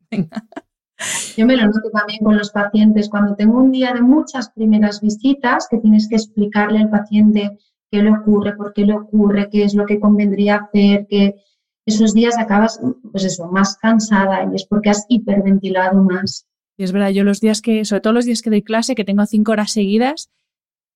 Yo 1.37 1.47
me 1.47 1.57
lo 1.57 1.67
noto 1.67 1.91
también 1.93 2.23
con 2.23 2.37
los 2.37 2.51
pacientes. 2.51 3.09
Cuando 3.09 3.35
tengo 3.35 3.59
un 3.59 3.73
día 3.73 3.93
de 3.93 4.03
muchas 4.03 4.51
primeras 4.51 5.01
visitas, 5.01 5.67
que 5.69 5.79
tienes 5.79 6.09
que 6.09 6.17
explicarle 6.17 6.79
al 6.79 6.91
paciente 6.91 7.59
qué 7.93 8.03
le 8.03 8.11
ocurre, 8.11 8.57
por 8.57 8.73
qué 8.73 8.87
le 8.87 8.95
ocurre, 8.95 9.51
qué 9.51 9.65
es 9.65 9.75
lo 9.75 9.85
que 9.85 10.01
convendría 10.01 10.57
hacer, 10.57 11.07
que 11.09 11.37
esos 11.85 12.15
días 12.15 12.39
acabas, 12.39 12.81
pues 13.11 13.25
eso, 13.25 13.49
más 13.49 13.77
cansada 13.77 14.49
y 14.51 14.57
es 14.57 14.65
porque 14.65 14.89
has 14.89 15.05
hiperventilado 15.09 16.03
más. 16.03 16.47
Y 16.79 16.85
es 16.85 16.93
verdad, 16.93 17.11
yo 17.11 17.23
los 17.23 17.41
días 17.41 17.61
que, 17.61 17.85
sobre 17.85 18.01
todo 18.01 18.15
los 18.15 18.25
días 18.25 18.41
que 18.41 18.49
doy 18.49 18.63
clase, 18.63 18.95
que 18.95 19.05
tengo 19.05 19.27
cinco 19.27 19.53
horas 19.53 19.73
seguidas, 19.73 20.31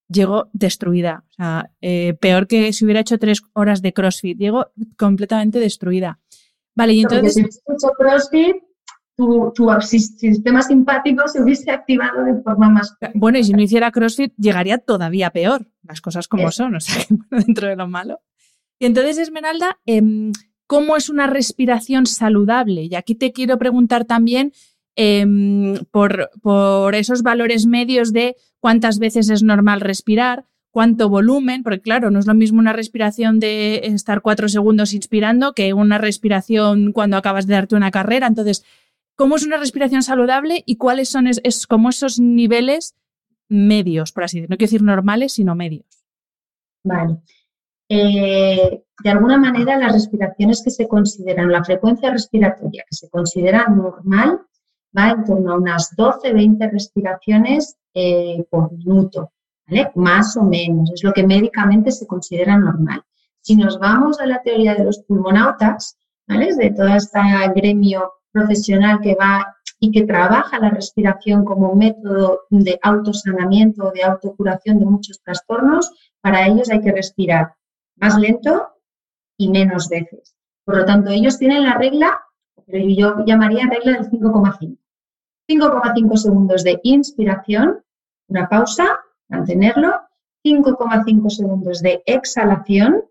llego 0.08 0.48
destruida. 0.54 1.24
O 1.28 1.32
sea, 1.34 1.70
eh, 1.82 2.14
peor 2.14 2.46
que 2.46 2.72
si 2.72 2.86
hubiera 2.86 3.00
hecho 3.00 3.18
tres 3.18 3.42
horas 3.52 3.82
de 3.82 3.92
CrossFit, 3.92 4.38
llego 4.38 4.68
completamente 4.96 5.58
destruida. 5.58 6.18
Vale, 6.74 6.94
y 6.94 7.02
entonces... 7.02 7.34
si 7.34 7.40
hubiese 7.42 7.60
hecho 7.68 7.92
CrossFit, 7.98 8.56
tu, 9.16 9.52
tu, 9.54 9.68
sistema 9.80 10.62
simpático 10.62 11.26
se 11.26 11.42
hubiese 11.42 11.70
activado 11.70 12.23
de 12.25 12.42
forma 12.42 12.68
más... 12.68 12.96
Bueno, 13.14 13.38
y 13.38 13.44
si 13.44 13.52
no 13.52 13.62
hiciera 13.62 13.90
CrossFit, 13.90 14.35
llegaría 14.37 14.78
todavía 14.78 15.30
peor, 15.30 15.66
las 15.82 16.00
cosas 16.00 16.28
como 16.28 16.50
son, 16.52 16.75
o 16.75 16.80
sea, 16.80 16.96
dentro 17.30 17.68
de 17.68 17.76
lo 17.76 17.88
malo. 17.88 18.20
Y 18.78 18.87
entonces, 18.87 19.16
Esmeralda, 19.16 19.78
em, 19.87 20.32
¿cómo 20.66 20.96
es 20.96 21.08
una 21.08 21.26
respiración 21.26 22.06
saludable? 22.06 22.82
Y 22.85 22.94
aquí 22.94 23.14
te 23.14 23.32
quiero 23.32 23.58
preguntar 23.58 24.04
también 24.04 24.52
em, 24.96 25.76
por, 25.90 26.30
por 26.42 26.94
esos 26.94 27.23
valores 27.23 27.66
medios 27.66 28.12
de 28.12 28.37
cuántas 28.61 28.99
veces 28.99 29.30
es 29.30 29.42
normal 29.42 29.80
respirar, 29.80 30.44
cuánto 30.70 31.08
volumen, 31.08 31.62
porque 31.62 31.80
claro, 31.80 32.11
no 32.11 32.18
es 32.18 32.26
lo 32.26 32.35
mismo 32.35 32.58
una 32.58 32.75
respiración 32.75 33.40
de 33.40 33.80
estar 33.85 34.20
cuatro 34.20 34.46
segundos 34.50 34.92
inspirando 34.92 35.54
que 35.54 35.73
una 35.73 35.96
respiración 35.96 36.92
cuando 36.92 37.16
acabas 37.16 37.46
de 37.46 37.54
darte 37.54 37.76
una 37.76 37.90
carrera. 37.90 38.26
Entonces, 38.26 38.62
¿cómo 39.16 39.37
es 39.37 39.44
una 39.44 39.56
respiración 39.56 40.02
saludable 40.02 40.62
y 40.66 40.76
cuáles 40.76 41.08
son 41.08 41.26
es, 41.26 41.66
como 41.66 41.88
esos 41.88 42.20
niveles 42.20 42.94
medios, 43.49 44.12
por 44.12 44.25
así 44.25 44.38
decirlo? 44.38 44.54
No 44.54 44.58
quiero 44.58 44.70
decir 44.70 44.82
normales, 44.82 45.32
sino 45.32 45.54
medios. 45.54 46.04
Vale. 46.85 47.18
Eh, 47.88 48.82
de 49.02 49.11
alguna 49.11 49.38
manera, 49.38 49.78
las 49.78 49.92
respiraciones 49.92 50.62
que 50.62 50.70
se 50.70 50.88
consideran, 50.88 51.50
la 51.50 51.64
frecuencia 51.64 52.11
respiratoria 52.11 52.85
que 52.88 52.96
se 52.96 53.08
considera 53.11 53.66
normal, 53.68 54.40
va 54.96 55.11
en 55.11 55.25
torno 55.25 55.52
a 55.52 55.58
unas 55.58 55.94
12-20 55.96 56.70
respiraciones 56.70 57.76
eh, 57.94 58.44
por 58.50 58.73
minuto, 58.73 59.32
¿vale? 59.66 59.90
Más 59.94 60.37
o 60.37 60.42
menos, 60.42 60.90
es 60.92 61.04
lo 61.04 61.12
que 61.12 61.26
médicamente 61.26 61.90
se 61.90 62.06
considera 62.06 62.56
normal. 62.56 63.02
Si 63.40 63.56
nos 63.56 63.78
vamos 63.78 64.20
a 64.20 64.26
la 64.26 64.42
teoría 64.42 64.75
de 64.75 64.85
los 64.85 64.99
pulmonautas, 65.00 65.99
¿vale? 66.26 66.54
De 66.54 66.70
todo 66.70 66.88
este 66.88 67.20
gremio 67.54 68.12
profesional 68.37 69.00
que 69.00 69.14
va 69.14 69.57
y 69.81 69.90
que 69.90 70.05
trabaja 70.05 70.59
la 70.59 70.71
respiración 70.71 71.45
como 71.45 71.75
método 71.75 72.40
de 72.50 72.78
autosanamiento, 72.83 73.90
de 73.93 74.05
autocuración 74.05 74.78
de 74.78 74.85
muchos 74.85 75.21
trastornos, 75.23 75.90
para 76.21 76.47
ellos 76.47 76.71
hay 76.71 76.81
que 76.81 76.93
respirar 76.93 77.55
más 77.97 78.19
lento 78.19 78.69
y 79.38 79.49
menos 79.49 79.88
veces. 79.88 80.35
Por 80.64 80.78
lo 80.78 80.85
tanto, 80.85 81.11
ellos 81.11 81.38
tienen 81.38 81.62
la 81.62 81.78
regla, 81.78 82.21
que 82.66 82.95
yo 82.95 83.25
llamaría 83.25 83.69
regla 83.71 83.93
del 83.93 84.11
5,5. 84.11 84.76
5,5 85.49 86.16
segundos 86.16 86.64
de 86.64 86.81
inspiración, 86.83 87.83
una 88.28 88.49
pausa, 88.49 89.00
mantenerlo, 89.28 90.00
5,5 90.45 91.31
segundos 91.31 91.81
de 91.81 92.02
exhalación, 92.07 93.05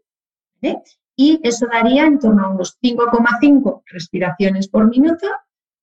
y 1.15 1.39
eso 1.43 1.67
daría 1.67 2.05
en 2.05 2.19
torno 2.19 2.45
a 2.45 2.49
unos 2.49 2.77
5,5 2.81 3.83
respiraciones 3.85 4.67
por 4.67 4.89
minuto 4.89 5.27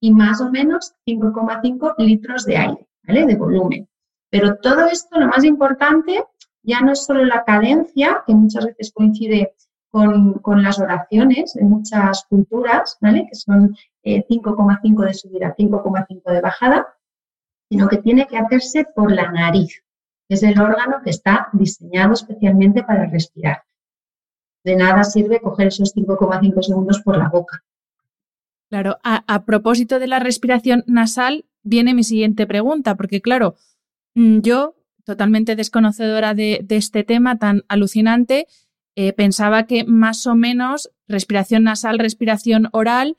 y 0.00 0.12
más 0.12 0.40
o 0.40 0.50
menos 0.50 0.94
5,5 1.06 1.94
litros 1.98 2.44
de 2.44 2.56
aire, 2.56 2.88
¿vale? 3.06 3.26
De 3.26 3.36
volumen. 3.36 3.88
Pero 4.30 4.56
todo 4.56 4.86
esto, 4.86 5.18
lo 5.18 5.28
más 5.28 5.44
importante, 5.44 6.24
ya 6.62 6.80
no 6.80 6.92
es 6.92 7.04
solo 7.04 7.24
la 7.24 7.44
cadencia, 7.44 8.22
que 8.26 8.34
muchas 8.34 8.66
veces 8.66 8.92
coincide 8.92 9.54
con, 9.90 10.34
con 10.34 10.62
las 10.62 10.80
oraciones 10.80 11.54
de 11.54 11.64
muchas 11.64 12.24
culturas, 12.28 12.98
¿vale? 13.00 13.26
Que 13.28 13.34
son 13.34 13.76
5,5 14.04 15.02
eh, 15.02 15.06
de 15.06 15.14
subida, 15.14 15.54
5,5 15.56 16.32
de 16.32 16.40
bajada, 16.40 16.94
sino 17.70 17.88
que 17.88 17.98
tiene 17.98 18.26
que 18.26 18.38
hacerse 18.38 18.84
por 18.84 19.12
la 19.12 19.30
nariz, 19.30 19.82
que 20.28 20.34
es 20.34 20.42
el 20.42 20.60
órgano 20.60 21.00
que 21.02 21.10
está 21.10 21.48
diseñado 21.52 22.12
especialmente 22.12 22.82
para 22.82 23.06
respirar. 23.06 23.62
De 24.64 24.76
nada 24.76 25.04
sirve 25.04 25.40
coger 25.40 25.68
esos 25.68 25.94
5,5 25.94 26.62
segundos 26.62 27.00
por 27.00 27.16
la 27.16 27.28
boca. 27.28 27.62
Claro, 28.72 28.98
a, 29.02 29.44
propósito 29.44 29.98
de 29.98 30.06
la 30.06 30.18
respiración 30.18 30.82
nasal, 30.86 31.44
viene 31.62 31.92
mi 31.92 32.04
siguiente 32.04 32.46
pregunta, 32.46 32.96
porque 32.96 33.20
claro, 33.20 33.56
mm, 34.14 34.38
yo, 34.40 34.76
totalmente 35.04 35.56
desconocedora 35.56 36.32
de, 36.32 36.64
este 36.70 37.04
tema 37.04 37.38
tan 37.38 37.64
alucinante, 37.68 38.46
eh, 38.96 39.12
pensaba 39.12 39.66
que 39.66 39.84
más 39.84 40.26
o 40.26 40.34
menos 40.34 40.90
respiración 41.06 41.64
nasal, 41.64 41.98
respiración 41.98 42.68
oral, 42.72 43.18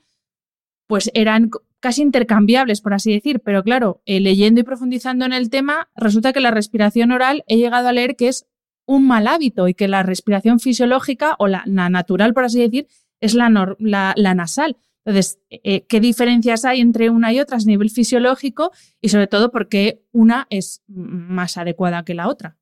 pues 0.88 1.10
eran 1.14 1.50
casi 1.78 2.02
intercambiables, 2.02 2.80
por 2.80 2.94
así 2.94 3.12
decir, 3.12 3.38
pero 3.38 3.62
claro, 3.62 4.02
eh, 4.06 4.18
leyendo 4.18 4.60
y 4.60 4.64
profundizando 4.64 5.24
en 5.24 5.32
el 5.32 5.50
tema, 5.50 5.88
resulta 5.94 6.32
que 6.32 6.40
la 6.40 6.50
respiración 6.50 7.12
oral 7.12 7.44
he 7.46 7.58
llegado 7.58 7.86
a 7.86 7.92
leer 7.92 8.16
que 8.16 8.26
es 8.26 8.46
un 8.86 9.06
mal 9.06 9.26
hábito 9.26 9.68
y 9.68 9.74
que 9.74 9.88
la 9.88 10.02
respiración 10.02 10.60
fisiológica 10.60 11.36
o 11.38 11.48
la, 11.48 11.64
natural, 11.66 12.34
por 12.34 12.44
así 12.44 12.60
decir, 12.60 12.88
es 13.20 13.34
la, 13.34 13.48
la, 13.78 14.34
nasal. 14.34 14.76
Entonces, 15.04 15.38
eh, 15.50 15.86
¿qué 15.86 16.00
diferencias 16.00 16.64
hay 16.64 16.80
entre 16.80 17.10
una 17.10 17.32
y 17.32 17.40
otra 17.40 17.56
a 17.56 17.60
nivel 17.60 17.90
fisiológico 17.90 18.70
y 19.00 19.08
sobre 19.08 19.26
todo 19.26 19.50
por 19.50 19.68
qué 19.68 20.02
una 20.12 20.46
es 20.50 20.82
más 20.88 21.56
adecuada 21.56 22.04
que 22.04 22.14
la 22.14 22.28
otra? 22.28 22.56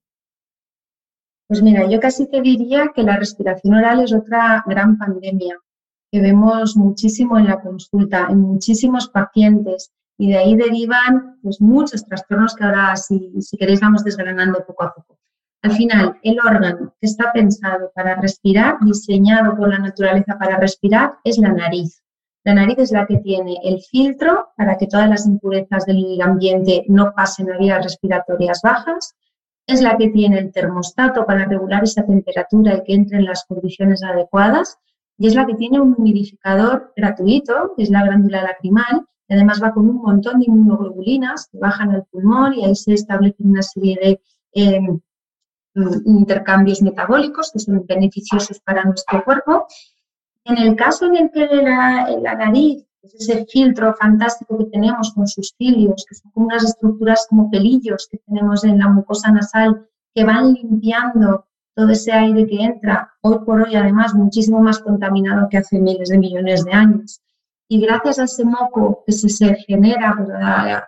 Pues 1.49 1.63
mira, 1.63 1.89
yo 1.89 2.01
casi 2.01 2.29
te 2.29 2.41
diría 2.41 2.93
que 2.95 3.03
la 3.03 3.17
respiración 3.17 3.75
oral 3.75 4.03
es 4.03 4.13
otra 4.13 4.65
gran 4.67 4.97
pandemia 4.99 5.59
que 6.13 6.21
vemos 6.21 6.77
muchísimo 6.77 7.39
en 7.39 7.47
la 7.47 7.61
consulta, 7.61 8.27
en 8.29 8.41
muchísimos 8.41 9.09
pacientes, 9.09 9.93
y 10.19 10.29
de 10.29 10.37
ahí 10.37 10.55
derivan 10.57 11.39
pues, 11.43 11.61
muchos 11.61 12.05
trastornos 12.05 12.55
que 12.55 12.65
ahora, 12.65 12.95
si, 12.97 13.33
si 13.41 13.57
queréis, 13.57 13.81
vamos 13.81 14.05
desgranando 14.05 14.63
poco 14.67 14.85
a 14.85 14.95
poco. 14.95 15.19
Al 15.63 15.73
final, 15.73 16.19
el 16.23 16.39
órgano 16.41 16.95
que 17.01 17.07
está 17.07 17.33
pensado 17.33 17.93
para 17.95 18.17
respirar, 18.17 18.79
diseñado 18.81 19.57
por 19.57 19.69
la 19.69 19.79
naturaleza 19.79 20.37
para 20.37 20.57
respirar, 20.57 21.19
es 21.23 21.39
la 21.39 21.53
nariz. 21.53 22.03
La 22.45 22.55
nariz 22.55 22.79
es 22.79 22.91
la 22.91 23.07
que 23.07 23.19
tiene 23.19 23.57
el 23.63 23.81
filtro 23.81 24.49
para 24.57 24.77
que 24.77 24.89
todas 24.89 25.09
las 25.09 25.25
impurezas 25.27 25.87
del 25.87 26.21
ambiente 26.21 26.85
no 26.89 27.13
pasen 27.15 27.53
a 27.53 27.59
vías 27.59 27.85
respiratorias 27.85 28.61
bajas. 28.63 29.15
Es 29.65 29.81
la 29.81 29.97
que 29.97 30.09
tiene 30.09 30.41
el 30.41 30.51
termostato 30.51 31.25
para 31.25 31.45
regular 31.45 31.85
esa 31.85 32.05
temperatura 32.05 32.75
y 32.75 32.83
que 32.83 32.95
entre 32.95 33.19
en 33.19 33.27
las 33.27 33.45
condiciones 33.45 34.03
adecuadas 34.03 34.79
y 35.19 35.29
es 35.29 35.37
la 35.37 35.47
que 35.47 35.55
tiene 35.55 35.81
un 35.81 35.95
humidificador 35.97 36.93
gratuito, 36.97 37.75
que 37.77 37.85
es 37.85 37.91
la 37.91 38.03
glándula 38.05 38.43
lacrimal, 38.43 39.07
y 39.29 39.35
además 39.35 39.63
va 39.63 39.73
con 39.73 39.89
un 39.89 40.03
montón 40.03 40.41
de 40.41 40.47
inmunoglobulinas 40.47 41.49
que 41.53 41.59
bajan 41.59 41.93
al 41.93 42.05
pulmón 42.07 42.55
y 42.55 42.65
ahí 42.65 42.75
se 42.75 42.95
establecen 42.95 43.51
una 43.51 43.63
serie 43.63 43.97
de 44.03 44.21
em, 44.55 45.01
intercambios 45.75 46.83
metabólicos 46.83 47.51
que 47.53 47.59
son 47.59 47.85
beneficiosos 47.87 48.61
para 48.61 48.85
nuestro 48.85 49.25
cuerpo. 49.25 49.67
En 50.45 50.59
el 50.59 50.77
caso 50.77 51.07
en 51.07 51.17
el 51.17 51.31
que 51.31 51.47
la, 51.47 52.09
la 52.21 52.35
nariz 52.35 52.85
es 53.03 53.15
ese 53.15 53.47
filtro 53.47 53.95
fantástico 53.95 54.59
que 54.59 54.67
tenemos 54.67 55.13
con 55.13 55.27
sus 55.27 55.55
cilios, 55.57 56.05
que 56.09 56.15
son 56.15 56.31
unas 56.35 56.65
estructuras 56.65 57.27
como 57.29 57.51
pelillos 57.51 58.09
que 58.11 58.19
tenemos 58.19 58.65
en 58.65 58.79
la 58.79 58.89
mucosa 58.89 59.31
nasal 59.33 59.89
que 60.15 60.25
van 60.25 60.53
limpiando 60.53 61.47
todo 61.75 61.91
ese 61.91 62.13
aire 62.13 62.47
que 62.47 62.57
entra, 62.57 63.13
hoy 63.23 63.39
por 63.47 63.63
hoy 63.63 63.75
además 63.75 64.15
muchísimo 64.15 64.61
más 64.61 64.79
contaminado 64.79 65.49
que 65.49 65.59
hace 65.59 65.79
miles 65.79 66.11
de 66.11 66.19
millones 66.19 66.65
de 66.65 66.73
años. 66.73 67.23
Y 67.69 67.81
gracias 67.81 68.19
a 68.19 68.25
ese 68.25 68.45
moco 68.45 69.03
que 69.07 69.13
se, 69.13 69.55
genera 69.57 70.15
pues, 70.17 70.29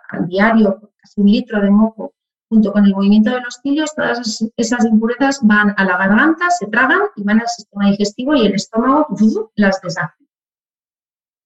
al 0.09 0.27
diario, 0.27 0.91
casi 0.97 1.21
un 1.21 1.27
litro 1.27 1.59
de 1.61 1.71
moco, 1.71 2.13
junto 2.49 2.71
con 2.71 2.85
el 2.85 2.93
movimiento 2.93 3.31
de 3.31 3.41
los 3.41 3.59
cilios, 3.61 3.93
todas 3.95 4.43
esas 4.55 4.85
impurezas 4.85 5.39
van 5.41 5.73
a 5.77 5.83
la 5.83 5.97
garganta, 5.97 6.49
se 6.51 6.67
tragan 6.67 7.01
y 7.15 7.23
van 7.23 7.41
al 7.41 7.47
sistema 7.47 7.89
digestivo 7.89 8.35
y 8.35 8.45
el 8.45 8.55
estómago 8.55 9.07
las 9.55 9.81
deshace. 9.81 10.25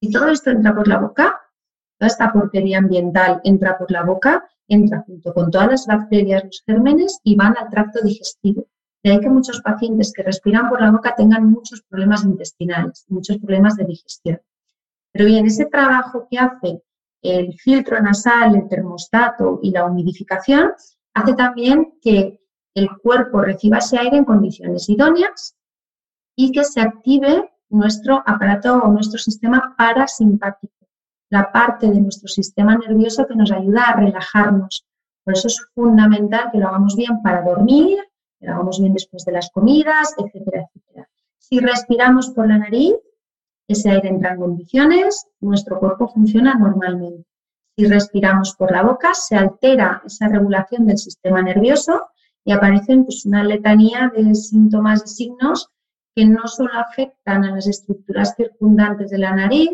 Y 0.01 0.11
todo 0.11 0.29
esto 0.29 0.49
entra 0.49 0.75
por 0.75 0.87
la 0.87 0.97
boca, 0.97 1.41
toda 1.97 2.07
esta 2.07 2.31
porquería 2.31 2.77
ambiental 2.77 3.41
entra 3.43 3.77
por 3.77 3.91
la 3.91 4.03
boca, 4.03 4.47
entra 4.67 5.03
junto 5.05 5.33
con 5.33 5.51
todas 5.51 5.69
las 5.69 5.87
bacterias, 5.87 6.43
los 6.43 6.63
gérmenes 6.65 7.19
y 7.23 7.35
van 7.35 7.57
al 7.57 7.69
tracto 7.69 8.01
digestivo. 8.01 8.67
De 9.03 9.11
ahí 9.11 9.19
que 9.19 9.29
muchos 9.29 9.61
pacientes 9.61 10.11
que 10.13 10.23
respiran 10.23 10.69
por 10.69 10.81
la 10.81 10.91
boca 10.91 11.15
tengan 11.15 11.49
muchos 11.49 11.81
problemas 11.81 12.23
intestinales, 12.23 13.05
muchos 13.07 13.37
problemas 13.37 13.75
de 13.77 13.85
digestión. 13.85 14.41
Pero 15.11 15.25
bien, 15.25 15.45
ese 15.45 15.65
trabajo 15.65 16.27
que 16.29 16.37
hace 16.37 16.83
el 17.21 17.53
filtro 17.53 18.01
nasal, 18.01 18.55
el 18.55 18.67
termostato 18.67 19.59
y 19.61 19.71
la 19.71 19.85
humidificación 19.85 20.73
hace 21.13 21.33
también 21.33 21.93
que 22.01 22.39
el 22.73 22.89
cuerpo 23.01 23.41
reciba 23.41 23.79
ese 23.79 23.97
aire 23.97 24.17
en 24.17 24.25
condiciones 24.25 24.87
idóneas 24.89 25.55
y 26.35 26.51
que 26.51 26.63
se 26.63 26.81
active 26.81 27.51
nuestro 27.69 28.23
aparato 28.25 28.77
o 28.77 28.87
nuestro 28.87 29.19
sistema 29.19 29.75
parasimpático, 29.77 30.87
la 31.29 31.51
parte 31.51 31.89
de 31.89 31.99
nuestro 31.99 32.27
sistema 32.27 32.77
nervioso 32.77 33.27
que 33.27 33.35
nos 33.35 33.51
ayuda 33.51 33.83
a 33.83 33.95
relajarnos. 33.99 34.85
Por 35.23 35.33
eso 35.33 35.47
es 35.47 35.59
fundamental 35.75 36.49
que 36.51 36.59
lo 36.59 36.69
hagamos 36.69 36.95
bien 36.95 37.21
para 37.21 37.41
dormir, 37.41 37.99
que 38.39 38.47
lo 38.47 38.53
hagamos 38.53 38.79
bien 38.79 38.93
después 38.93 39.25
de 39.25 39.33
las 39.33 39.49
comidas, 39.51 40.15
etcétera, 40.17 40.63
etcétera. 40.63 41.09
Si 41.37 41.59
respiramos 41.59 42.29
por 42.29 42.47
la 42.47 42.57
nariz, 42.57 42.95
ese 43.69 43.91
aire 43.91 44.09
entra 44.09 44.33
en 44.33 44.39
condiciones, 44.39 45.27
nuestro 45.39 45.79
cuerpo 45.79 46.07
funciona 46.07 46.55
normalmente. 46.55 47.25
Si 47.77 47.85
respiramos 47.85 48.55
por 48.55 48.71
la 48.71 48.81
boca, 48.81 49.13
se 49.13 49.35
altera 49.35 50.01
esa 50.05 50.27
regulación 50.27 50.87
del 50.87 50.97
sistema 50.97 51.41
nervioso 51.41 52.07
y 52.43 52.51
aparecen 52.51 53.05
pues, 53.05 53.25
una 53.25 53.43
letanía 53.43 54.11
de 54.13 54.33
síntomas 54.33 55.03
y 55.05 55.07
signos 55.07 55.69
que 56.15 56.25
no 56.25 56.47
solo 56.47 56.71
afectan 56.73 57.43
a 57.45 57.51
las 57.51 57.67
estructuras 57.67 58.33
circundantes 58.35 59.11
de 59.11 59.19
la 59.19 59.35
nariz, 59.35 59.69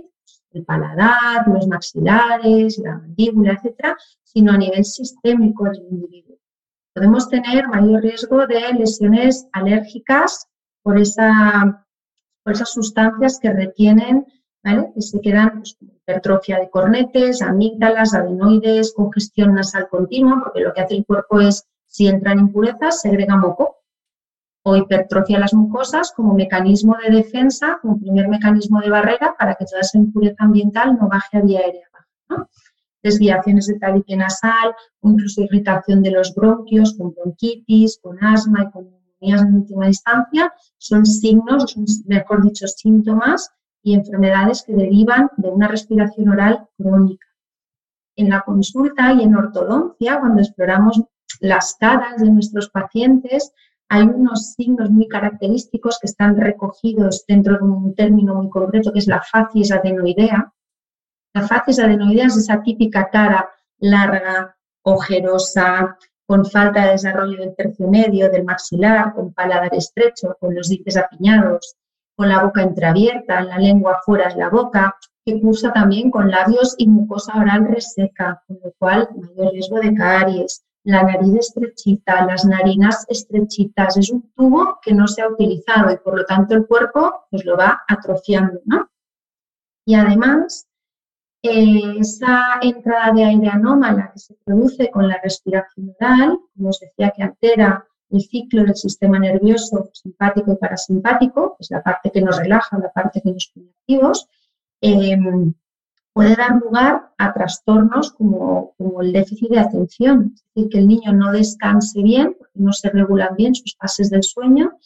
el 0.52 0.66
paladar, 0.66 1.48
los 1.48 1.66
maxilares, 1.68 2.78
la 2.78 2.98
mandíbula, 2.98 3.54
etcétera, 3.54 3.96
sino 4.24 4.52
a 4.52 4.58
nivel 4.58 4.84
sistémico 4.84 5.64
del 5.64 5.84
individuo. 5.90 6.38
Podemos 6.94 7.30
tener 7.30 7.68
mayor 7.70 8.02
riesgo 8.02 8.46
de 8.46 8.74
lesiones 8.74 9.48
alérgicas 9.54 10.48
por 10.84 11.00
esa 11.00 11.85
por 12.46 12.54
esas 12.54 12.72
sustancias 12.72 13.40
que 13.42 13.52
retienen, 13.52 14.28
¿vale? 14.64 14.92
que 14.94 15.02
se 15.02 15.20
quedan 15.20 15.58
pues, 15.58 15.75
hipertrofia 15.82 16.60
de 16.60 16.70
cornetes, 16.70 17.42
amígdalas, 17.42 18.14
adenoides, 18.14 18.94
congestión 18.94 19.56
nasal 19.56 19.90
continua, 19.90 20.42
porque 20.44 20.60
lo 20.60 20.72
que 20.72 20.82
hace 20.82 20.96
el 20.96 21.06
cuerpo 21.08 21.42
es, 21.42 21.66
si 21.88 22.08
entran 22.08 22.38
impurezas, 22.38 23.02
segrega 23.02 23.36
moco, 23.36 23.78
o 24.62 24.75
hipertrofia 24.75 25.38
de 25.38 25.42
las 25.42 25.56
mucosas 25.56 26.12
como 26.12 26.36
mecanismo 26.36 26.96
de 27.04 27.16
defensa, 27.16 27.80
como 27.82 28.00
primer 28.00 28.28
mecanismo 28.28 28.80
de 28.80 28.92
barrera 28.92 29.36
para 29.38 29.56
que 29.56 29.66
toda 29.66 29.82
esa 29.82 29.98
impureza 29.98 30.44
ambiental 30.44 30.98
no 31.00 31.08
baje 31.08 31.38
a 31.38 31.42
vía 31.42 31.62
aérea. 31.62 31.88
Desviaciones 33.02 33.68
de 33.68 33.80
tabique 33.80 34.16
nasal 34.16 34.75
o 35.02 35.10
incluso 35.10 35.42
irritación 35.42 36.04
de 36.04 36.12
los 36.12 36.34
bronquios 36.34 36.96
con 36.96 37.14
bronquitis, 37.14 38.00
con 38.02 38.24
asma 38.24 38.64
y 38.64 38.72
con 38.72 39.05
en 39.19 39.55
última 39.55 39.88
instancia 39.88 40.53
son 40.77 41.05
signos, 41.05 41.72
son, 41.72 41.86
mejor 42.05 42.43
dicho, 42.43 42.67
síntomas 42.67 43.51
y 43.81 43.93
enfermedades 43.93 44.63
que 44.63 44.74
derivan 44.74 45.29
de 45.38 45.50
una 45.50 45.67
respiración 45.67 46.29
oral 46.29 46.67
crónica. 46.77 47.27
En 48.15 48.29
la 48.29 48.41
consulta 48.41 49.13
y 49.13 49.23
en 49.23 49.36
ortodoncia, 49.36 50.19
cuando 50.19 50.41
exploramos 50.41 51.01
las 51.39 51.75
caras 51.75 52.21
de 52.21 52.30
nuestros 52.30 52.69
pacientes, 52.69 53.51
hay 53.89 54.04
unos 54.04 54.54
signos 54.54 54.89
muy 54.89 55.08
característicos 55.08 55.99
que 55.99 56.08
están 56.08 56.38
recogidos 56.38 57.25
dentro 57.28 57.58
de 57.58 57.63
un 57.63 57.93
término 57.93 58.36
muy 58.36 58.49
concreto 58.49 58.91
que 58.91 58.99
es 58.99 59.08
la 59.08 59.21
facies 59.21 59.71
adenoidea. 59.71 60.51
La 61.34 61.47
facies 61.47 61.80
adenoidea 61.80 62.28
es 62.28 62.38
esa 62.38 62.63
típica 62.63 63.10
cara 63.10 63.49
larga, 63.78 64.58
ojerosa, 64.82 65.97
con 66.28 66.46
falta 66.46 66.86
de 66.86 66.92
desarrollo 66.92 67.38
del 67.38 67.56
tercio 67.56 67.88
medio, 67.88 68.30
del 68.30 68.44
maxilar, 68.44 69.14
con 69.14 69.34
paladar 69.34 69.74
estrecho, 69.76 70.36
con 70.40 70.56
los 70.56 70.70
dientes 70.70 70.98
apiñados, 70.98 71.76
con 72.16 72.30
la 72.30 72.44
boca 72.44 72.62
entreabierta, 72.62 73.42
la 73.42 73.58
lengua 73.58 74.00
fuera 74.06 74.30
de 74.30 74.38
la 74.38 74.50
boca, 74.50 74.96
que 75.26 75.40
cursa 75.42 75.74
también 75.74 76.12
con 76.12 76.30
labios 76.30 76.76
y 76.78 76.88
mucosa 76.88 77.38
oral 77.38 77.68
reseca, 77.68 78.44
con 78.48 78.60
lo 78.64 78.72
cual 78.78 79.10
mayor 79.16 79.54
riesgo 79.54 79.80
de 79.80 79.94
caries, 79.94 80.64
la 80.84 81.02
nariz 81.02 81.36
estrechita, 81.36 82.26
las 82.26 82.46
narinas 82.46 83.06
estrechitas. 83.10 83.98
Es 83.98 84.12
un 84.12 84.32
tubo 84.36 84.80
que 84.82 84.94
no 84.94 85.08
se 85.08 85.24
ha 85.24 85.28
utilizado 85.28 85.92
y 85.92 85.98
por 85.98 86.16
lo 86.16 86.26
tanto 86.26 86.54
el 86.54 86.68
cuerpo 86.68 87.26
pues, 87.32 87.44
lo 87.44 87.58
va 87.58 87.82
atrofiando. 87.88 88.62
¿no? 88.66 88.88
Y 89.86 89.96
además, 89.96 90.68
esa 91.47 92.60
entrada 92.62 93.13
de 93.13 93.23
aire 93.23 93.49
anómala 93.49 94.12
que 94.13 94.19
se 94.19 94.36
produce 94.43 94.89
con 94.91 95.08
la 95.08 95.19
respiración 95.21 95.95
oral, 95.99 96.39
como 96.55 96.69
os 96.69 96.79
decía, 96.79 97.12
que 97.15 97.23
altera 97.23 97.86
el 98.10 98.21
ciclo 98.21 98.63
del 98.63 98.75
sistema 98.75 99.19
nervioso 99.19 99.89
simpático 99.93 100.51
y 100.51 100.55
parasimpático, 100.55 101.55
es 101.60 101.71
la 101.71 101.81
parte 101.81 102.12
que 102.12 102.21
nos 102.21 102.38
relaja, 102.38 102.77
la 102.77 102.91
parte 102.91 103.21
que 103.21 103.31
nos 103.31 103.51
pone 103.53 103.69
activos, 103.81 104.27
em, 104.81 105.53
puede 106.13 106.36
dar 106.36 106.62
lugar 106.62 107.12
a 107.17 107.34
trastornos 107.34 108.12
como, 108.12 108.73
como, 108.77 109.01
el 109.01 109.12
déficit 109.12 109.49
de 109.49 109.60
atención, 109.60 110.34
es 110.36 110.43
decir, 110.53 110.69
que 110.69 110.77
el 110.79 110.88
niño 110.88 111.12
no 111.13 111.31
descanse 111.31 112.01
bien, 112.01 112.36
porque 112.38 112.60
no 112.60 112.71
se 112.71 112.89
regulan 112.89 113.36
bien 113.36 113.55
sus 113.55 113.75
fases 113.75 114.10
del 114.10 114.23
sueño 114.23 114.77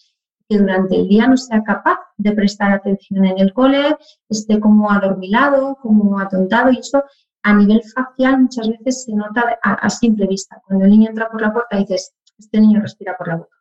que 0.50 0.58
durante 0.58 0.96
el 0.96 1.08
día 1.08 1.28
no 1.28 1.38
sea 1.38 1.64
capaz 1.64 2.00
de 2.18 2.32
prestar 2.32 2.72
atención 2.72 3.24
en 3.24 3.38
el 3.40 3.54
cole, 3.54 3.96
esté 4.28 4.60
como 4.60 4.90
adormilado, 4.90 5.78
como 5.80 6.20
atontado 6.20 6.72
y 6.72 6.80
eso 6.80 7.04
a 7.44 7.54
nivel 7.54 7.82
facial 7.84 8.42
muchas 8.42 8.68
veces 8.68 9.04
se 9.04 9.14
nota 9.14 9.60
a, 9.62 9.90
simple 9.90 10.28
vista. 10.28 10.62
Cuando 10.66 10.86
el 10.86 10.92
niño 10.92 11.10
entra 11.10 11.30
por 11.30 11.42
la 11.42 11.54
puerta 11.54 11.78
dices, 11.78 12.14
este 12.38 12.60
niño 12.60 12.82
respira 12.82 13.16
por 13.18 13.28
la 13.28 13.38
boca. 13.38 13.58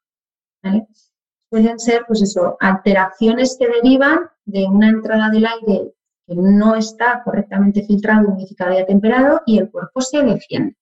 Pueden 1.51 1.79
ser, 1.79 2.05
pues 2.07 2.22
eso, 2.22 2.57
alteraciones 2.61 3.57
que 3.59 3.68
derivan 3.68 4.20
de 4.44 4.66
una 4.66 4.88
entrada 4.88 5.31
del 5.31 5.46
aire 5.46 5.94
que 6.27 6.35
no 6.35 6.74
está 6.74 7.22
correctamente 7.22 7.83
filtrado, 7.85 8.29
humidificado 8.29 8.74
y 8.74 8.79
atemperado 8.79 9.42
y 9.46 9.59
el 9.59 9.70
cuerpo 9.70 10.01
se 10.01 10.22
defiende. 10.22 10.77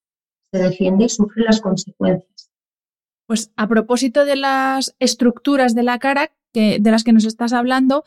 Se 0.51 0.59
defiende 0.59 1.05
y 1.05 1.09
sufre 1.09 1.43
las 1.43 1.61
consecuencias. 1.61 2.46
Pues 3.27 3.51
a 3.55 3.67
propósito 3.67 4.25
de 4.25 4.37
las 4.37 4.95
estructuras 4.99 5.75
de 5.75 5.83
la 5.83 5.99
cara 5.99 6.31
que, 6.53 6.79
de 6.79 6.91
las 6.91 7.03
que 7.03 7.13
nos 7.13 7.25
estás 7.25 7.53
hablando, 7.53 8.03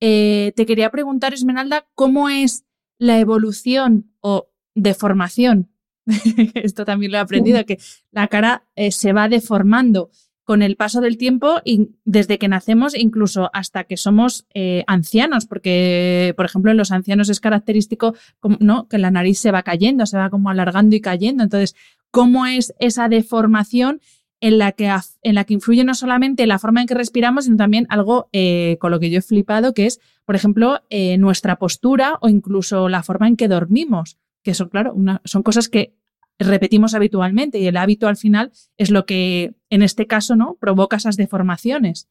eh, 0.00 0.52
te 0.56 0.66
quería 0.66 0.90
preguntar, 0.90 1.32
Esmeralda, 1.32 1.86
¿cómo 1.94 2.28
es 2.28 2.64
la 2.98 3.20
evolución 3.20 4.10
o 4.20 4.48
deformación? 4.74 5.70
Esto 6.54 6.84
también 6.84 7.12
lo 7.12 7.18
he 7.18 7.20
aprendido, 7.20 7.64
que 7.64 7.78
la 8.10 8.26
cara 8.26 8.64
eh, 8.74 8.90
se 8.90 9.12
va 9.12 9.28
deformando 9.28 10.10
con 10.44 10.62
el 10.62 10.76
paso 10.76 11.00
del 11.00 11.18
tiempo 11.18 11.60
y 11.64 11.90
desde 12.04 12.38
que 12.38 12.48
nacemos 12.48 12.96
incluso 12.96 13.48
hasta 13.52 13.84
que 13.84 13.96
somos 13.96 14.46
eh, 14.54 14.82
ancianos, 14.86 15.46
porque 15.46 16.34
por 16.36 16.46
ejemplo 16.46 16.72
en 16.72 16.76
los 16.78 16.90
ancianos 16.90 17.28
es 17.28 17.40
característico 17.40 18.14
¿no? 18.58 18.88
que 18.88 18.98
la 18.98 19.10
nariz 19.10 19.38
se 19.38 19.52
va 19.52 19.62
cayendo, 19.62 20.04
se 20.04 20.18
va 20.18 20.30
como 20.30 20.50
alargando 20.50 20.96
y 20.96 21.00
cayendo. 21.00 21.44
Entonces, 21.44 21.76
¿cómo 22.10 22.46
es 22.46 22.74
esa 22.80 23.08
deformación 23.08 24.00
en 24.42 24.58
la 24.58 24.72
que, 24.72 24.92
en 25.22 25.34
la 25.36 25.44
que 25.44 25.54
influye 25.54 25.84
no 25.84 25.94
solamente 25.94 26.48
la 26.48 26.58
forma 26.58 26.80
en 26.80 26.88
que 26.88 26.94
respiramos, 26.94 27.44
sino 27.44 27.56
también 27.56 27.86
algo 27.88 28.28
eh, 28.32 28.76
con 28.80 28.90
lo 28.90 28.98
que 28.98 29.08
yo 29.08 29.20
he 29.20 29.22
flipado, 29.22 29.72
que 29.72 29.86
es, 29.86 30.00
por 30.24 30.34
ejemplo, 30.34 30.80
eh, 30.90 31.16
nuestra 31.16 31.56
postura 31.56 32.18
o 32.20 32.28
incluso 32.28 32.88
la 32.88 33.04
forma 33.04 33.28
en 33.28 33.36
que 33.36 33.46
dormimos, 33.46 34.18
que 34.42 34.54
son, 34.54 34.68
claro, 34.68 34.96
son 35.24 35.44
cosas 35.44 35.68
que 35.68 35.94
repetimos 36.40 36.94
habitualmente 36.94 37.60
y 37.60 37.68
el 37.68 37.76
hábito 37.76 38.08
al 38.08 38.16
final 38.16 38.50
es 38.76 38.90
lo 38.90 39.06
que, 39.06 39.54
en 39.70 39.82
este 39.82 40.08
caso, 40.08 40.34
¿no? 40.34 40.56
provoca 40.60 40.96
esas 40.96 41.16
deformaciones. 41.16 42.10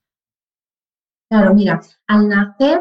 Claro, 1.29 1.53
mira, 1.53 1.81
al 2.07 2.29
nacer 2.29 2.79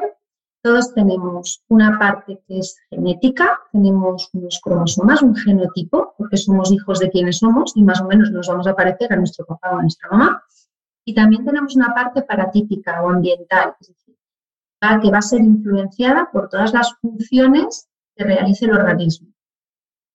todos 0.62 0.92
tenemos 0.94 1.62
una 1.68 1.98
parte 1.98 2.40
que 2.46 2.58
es 2.58 2.78
genética, 2.90 3.60
tenemos 3.72 4.28
unos 4.32 4.60
cromosomas, 4.60 5.22
un 5.22 5.34
genotipo, 5.34 6.14
porque 6.18 6.36
somos 6.36 6.70
hijos 6.70 6.98
de 6.98 7.10
quienes 7.10 7.38
somos 7.38 7.72
y 7.76 7.82
más 7.82 8.00
o 8.00 8.06
menos 8.06 8.30
nos 8.30 8.48
vamos 8.48 8.66
a 8.66 8.76
parecer 8.76 9.12
a 9.12 9.16
nuestro 9.16 9.46
papá 9.46 9.70
o 9.72 9.78
a 9.78 9.82
nuestra 9.82 10.10
mamá. 10.10 10.44
Y 11.04 11.14
también 11.14 11.44
tenemos 11.44 11.76
una 11.76 11.94
parte 11.94 12.22
paratípica 12.22 13.02
o 13.02 13.08
ambiental, 13.08 13.74
es 13.80 13.88
decir, 13.88 14.16
que 15.02 15.10
va 15.10 15.18
a 15.18 15.22
ser 15.22 15.40
influenciada 15.40 16.30
por 16.30 16.48
todas 16.48 16.72
las 16.72 16.94
funciones 17.00 17.88
que 18.14 18.24
realice 18.24 18.66
el 18.66 18.72
organismo. 18.72 19.32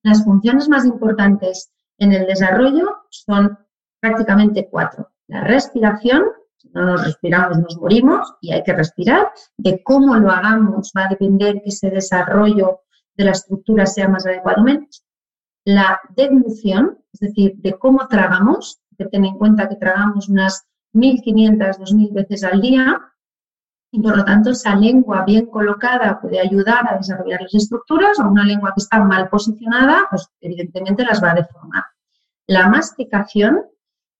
Las 0.03 0.23
funciones 0.23 0.69
más 0.69 0.85
importantes 0.85 1.71
en 1.97 2.13
el 2.13 2.27
desarrollo 2.27 3.03
son 3.09 3.57
prácticamente 3.99 4.67
cuatro. 4.69 5.11
La 5.27 5.41
respiración, 5.41 6.25
es 6.25 6.44
Si 6.65 6.71
no 6.73 6.85
nos 6.85 7.05
respiramos, 7.05 7.59
nos 7.59 7.77
morimos 7.77 8.35
y 8.41 8.51
hay 8.51 8.63
que 8.63 8.73
respirar. 8.73 9.31
De 9.57 9.83
cómo 9.83 10.15
lo 10.15 10.31
hagamos 10.31 10.91
va 10.97 11.05
a 11.05 11.09
depender 11.09 11.61
que 11.61 11.69
ese 11.69 11.89
desarrollo 11.89 12.81
de 13.15 13.25
la 13.25 13.31
estructura 13.31 13.85
sea 13.85 14.09
más 14.09 14.25
adecuado 14.25 14.61
o 14.61 14.65
menos. 14.65 15.05
La 15.63 15.99
deglución, 16.15 16.99
es 17.13 17.19
decir, 17.21 17.55
de 17.57 17.73
cómo 17.77 18.07
tragamos, 18.07 18.81
que 18.97 19.05
ten 19.05 19.25
en 19.25 19.37
cuenta 19.37 19.69
que 19.69 19.75
tragamos 19.75 20.29
unas 20.29 20.65
1.500, 20.93 21.79
2.000 21.79 22.13
veces 22.13 22.43
al 22.43 22.61
día, 22.61 23.01
y 23.91 24.01
por 24.01 24.17
lo 24.17 24.25
tanto 24.25 24.51
esa 24.51 24.75
lengua 24.75 25.23
bien 25.25 25.45
colocada 25.45 26.19
puede 26.19 26.39
ayudar 26.39 26.85
a 26.91 26.97
desarrollar 26.97 27.41
las 27.41 27.55
estructuras 27.55 28.19
o 28.19 28.27
una 28.27 28.43
lengua 28.43 28.73
que 28.75 28.81
está 28.81 28.99
mal 28.99 29.29
posicionada, 29.29 30.07
pues 30.09 30.27
evidentemente 30.41 31.05
las 31.05 31.23
va 31.23 31.31
a 31.31 31.35
deformar. 31.35 31.83
La 32.47 32.67
masticación 32.67 33.63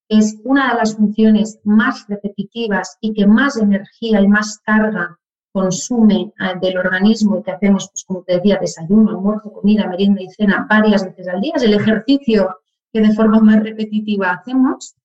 es 0.08 0.40
una 0.44 0.72
de 0.72 0.80
las 0.80 0.96
funciones 0.96 1.60
más 1.64 2.06
repetitivas 2.08 2.98
y 3.02 3.14
que 3.14 3.26
más 3.26 3.58
energía 3.58 4.22
y 4.22 4.28
más 4.28 4.60
carga 4.60 5.20
consume 5.52 6.34
eh, 6.40 6.54
del 6.62 6.78
organismo 6.78 7.40
y 7.40 7.44
que 7.44 7.52
hacemos, 7.52 7.90
pues 7.90 8.04
como 8.06 8.24
te 8.24 8.36
decía, 8.36 8.58
desayuno, 8.60 9.12
almuerzo, 9.12 9.54
comida, 9.54 9.88
merienda 9.88 10.22
y 10.22 10.30
cena 10.30 10.68
varias 10.70 11.06
veces 11.06 11.28
al 11.28 11.42
día, 11.42 11.54
es 11.56 11.64
el 11.64 11.74
ejercicio 11.74 12.58
que 12.92 13.02
de 13.02 13.14
forma 13.14 13.40
más 13.40 13.64
repetitiva 13.64 14.32
hacemos 14.32 14.96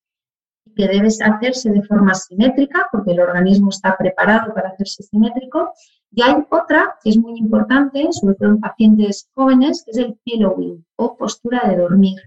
que 0.76 0.88
debe 0.88 1.08
hacerse 1.08 1.70
de 1.70 1.82
forma 1.82 2.14
simétrica, 2.14 2.88
porque 2.92 3.12
el 3.12 3.20
organismo 3.20 3.70
está 3.70 3.96
preparado 3.96 4.54
para 4.54 4.70
hacerse 4.70 5.02
simétrico. 5.02 5.72
Y 6.12 6.22
hay 6.22 6.34
otra 6.50 6.96
que 7.02 7.10
es 7.10 7.18
muy 7.18 7.38
importante, 7.38 8.08
sobre 8.12 8.34
todo 8.34 8.50
en 8.50 8.60
pacientes 8.60 9.28
jóvenes, 9.34 9.82
que 9.84 9.92
es 9.92 9.96
el 9.98 10.18
pillowing 10.24 10.84
o 10.96 11.16
postura 11.16 11.68
de 11.68 11.76
dormir. 11.76 12.18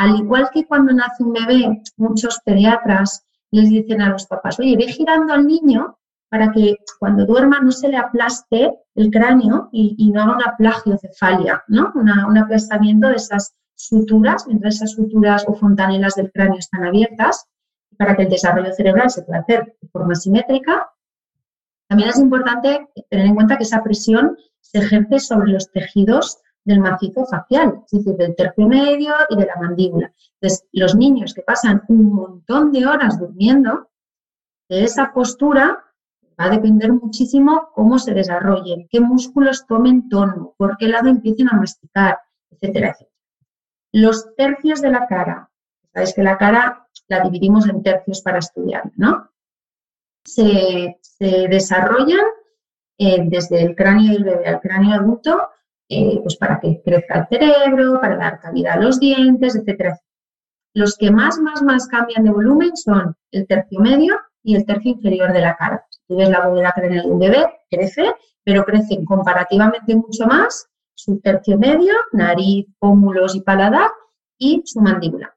Al 0.00 0.18
igual 0.18 0.48
que 0.50 0.64
cuando 0.64 0.94
nace 0.94 1.22
un 1.22 1.34
bebé, 1.34 1.82
muchos 1.98 2.40
pediatras 2.42 3.22
les 3.50 3.68
dicen 3.68 4.00
a 4.00 4.08
los 4.08 4.26
papás, 4.26 4.58
oye, 4.58 4.74
ve 4.74 4.86
girando 4.90 5.34
al 5.34 5.46
niño 5.46 5.98
para 6.30 6.50
que 6.52 6.78
cuando 6.98 7.26
duerma 7.26 7.60
no 7.60 7.70
se 7.70 7.88
le 7.88 7.98
aplaste 7.98 8.78
el 8.94 9.10
cráneo 9.10 9.68
y, 9.72 10.10
no 10.10 10.22
haga 10.22 10.36
una 10.36 10.56
plagiocefalia, 10.56 11.64
¿no? 11.68 11.92
un 11.94 12.38
aplastamiento 12.38 13.08
de 13.08 13.16
esas 13.16 13.54
suturas, 13.74 14.46
mientras 14.46 14.76
esas 14.76 14.92
suturas 14.92 15.44
o 15.46 15.52
fontanelas 15.52 16.14
del 16.14 16.32
cráneo 16.32 16.56
están 16.56 16.86
abiertas, 16.86 17.44
para 17.98 18.16
que 18.16 18.22
el 18.22 18.30
desarrollo 18.30 18.72
cerebral 18.72 19.10
se 19.10 19.20
pueda 19.20 19.40
hacer 19.40 19.76
de 19.82 19.88
forma 19.88 20.14
simétrica. 20.14 20.88
También 21.88 22.08
es 22.08 22.18
importante 22.18 22.88
tener 23.10 23.26
en 23.26 23.34
cuenta 23.34 23.58
que 23.58 23.64
esa 23.64 23.82
presión 23.82 24.38
se 24.62 24.78
ejerce 24.78 25.18
sobre 25.18 25.52
los 25.52 25.70
tejidos 25.70 26.38
del 26.64 26.80
macizo 26.80 27.24
facial, 27.26 27.82
es 27.86 27.98
decir, 27.98 28.16
del 28.16 28.36
tercio 28.36 28.66
medio 28.66 29.14
y 29.28 29.36
de 29.36 29.46
la 29.46 29.56
mandíbula. 29.56 30.12
Entonces, 30.40 30.66
los 30.72 30.94
niños 30.94 31.34
que 31.34 31.42
pasan 31.42 31.82
un 31.88 32.12
montón 32.12 32.72
de 32.72 32.86
horas 32.86 33.18
durmiendo, 33.18 33.90
de 34.68 34.84
esa 34.84 35.12
postura 35.12 35.84
va 36.40 36.44
a 36.44 36.50
depender 36.50 36.92
muchísimo 36.92 37.70
cómo 37.74 37.98
se 37.98 38.14
desarrollen, 38.14 38.88
qué 38.90 39.00
músculos 39.00 39.66
tomen 39.66 40.08
tono, 40.08 40.54
por 40.56 40.76
qué 40.76 40.88
lado 40.88 41.08
empiecen 41.08 41.48
a 41.48 41.56
masticar, 41.56 42.18
etcétera, 42.50 42.90
etcétera. 42.90 43.10
Los 43.92 44.34
tercios 44.36 44.80
de 44.80 44.90
la 44.90 45.06
cara. 45.06 45.50
Sabéis 45.92 46.14
que 46.14 46.22
la 46.22 46.38
cara 46.38 46.86
la 47.08 47.20
dividimos 47.20 47.68
en 47.68 47.82
tercios 47.82 48.22
para 48.22 48.38
estudiar, 48.38 48.90
¿no? 48.96 49.28
Se, 50.24 50.96
desarrollan 51.18 52.24
eh, 52.96 53.22
desde 53.26 53.62
el 53.62 53.74
cráneo 53.74 54.12
del 54.12 54.24
bebé 54.24 54.46
al 54.46 54.60
cráneo 54.60 54.94
adulto, 54.94 55.50
eh, 55.90 56.20
pues 56.22 56.36
para 56.36 56.60
que 56.60 56.80
crezca 56.84 57.18
el 57.18 57.26
cerebro, 57.26 58.00
para 58.00 58.16
dar 58.16 58.40
cabida 58.40 58.74
a 58.74 58.78
los 58.78 59.00
dientes, 59.00 59.56
etcétera. 59.56 59.98
Los 60.72 60.96
que 60.96 61.10
más, 61.10 61.38
más, 61.40 61.62
más 61.62 61.88
cambian 61.88 62.22
de 62.22 62.30
volumen 62.30 62.76
son 62.76 63.16
el 63.32 63.46
tercio 63.48 63.80
medio 63.80 64.16
y 64.44 64.54
el 64.54 64.64
tercio 64.64 64.92
inferior 64.92 65.32
de 65.32 65.40
la 65.40 65.56
cara. 65.56 65.84
Tú 66.06 66.16
ves 66.16 66.30
la 66.30 66.46
bóveda 66.46 66.72
craneal 66.72 67.06
de 67.06 67.10
un 67.10 67.18
bebé, 67.18 67.44
crece, 67.68 68.14
pero 68.44 68.64
crecen 68.64 69.04
comparativamente 69.04 69.96
mucho 69.96 70.26
más 70.26 70.68
su 70.94 71.18
tercio 71.18 71.58
medio, 71.58 71.92
nariz, 72.12 72.66
pómulos 72.78 73.34
y 73.34 73.40
paladar, 73.40 73.90
y 74.38 74.62
su 74.64 74.80
mandíbula. 74.80 75.34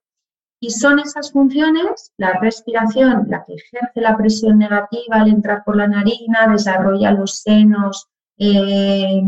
Y 0.59 0.69
son 0.69 0.99
esas 0.99 1.31
funciones, 1.31 2.13
la 2.17 2.39
respiración, 2.39 3.25
la 3.27 3.43
que 3.43 3.55
ejerce 3.55 4.01
la 4.01 4.15
presión 4.15 4.59
negativa 4.59 5.17
al 5.17 5.29
entrar 5.29 5.63
por 5.63 5.77
la 5.77 5.87
narina, 5.87 6.47
desarrolla 6.51 7.11
los 7.11 7.39
senos 7.39 8.07
eh, 8.37 9.23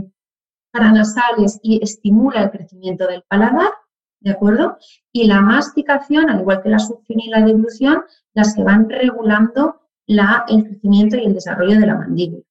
paranasales 0.76 1.60
y 1.64 1.82
estimula 1.82 2.44
el 2.44 2.52
crecimiento 2.52 3.08
del 3.08 3.24
paladar, 3.24 3.72
¿de 4.20 4.32
acuerdo? 4.32 4.78
Y 5.14 5.26
la 5.26 5.40
masticación, 5.40 6.30
al 6.30 6.42
igual 6.42 6.62
que 6.62 6.70
la 6.70 6.80
succión 6.80 7.22
y 7.22 7.30
la 7.30 7.42
deglución, 7.46 8.04
las 8.34 8.54
que 8.54 8.64
van 8.64 8.90
regulando 8.90 9.82
la, 10.06 10.46
el 10.50 10.66
crecimiento 10.66 11.16
y 11.16 11.26
el 11.26 11.34
desarrollo 11.34 11.80
de 11.80 11.88
la 11.88 11.96
mandíbula. 11.96 12.44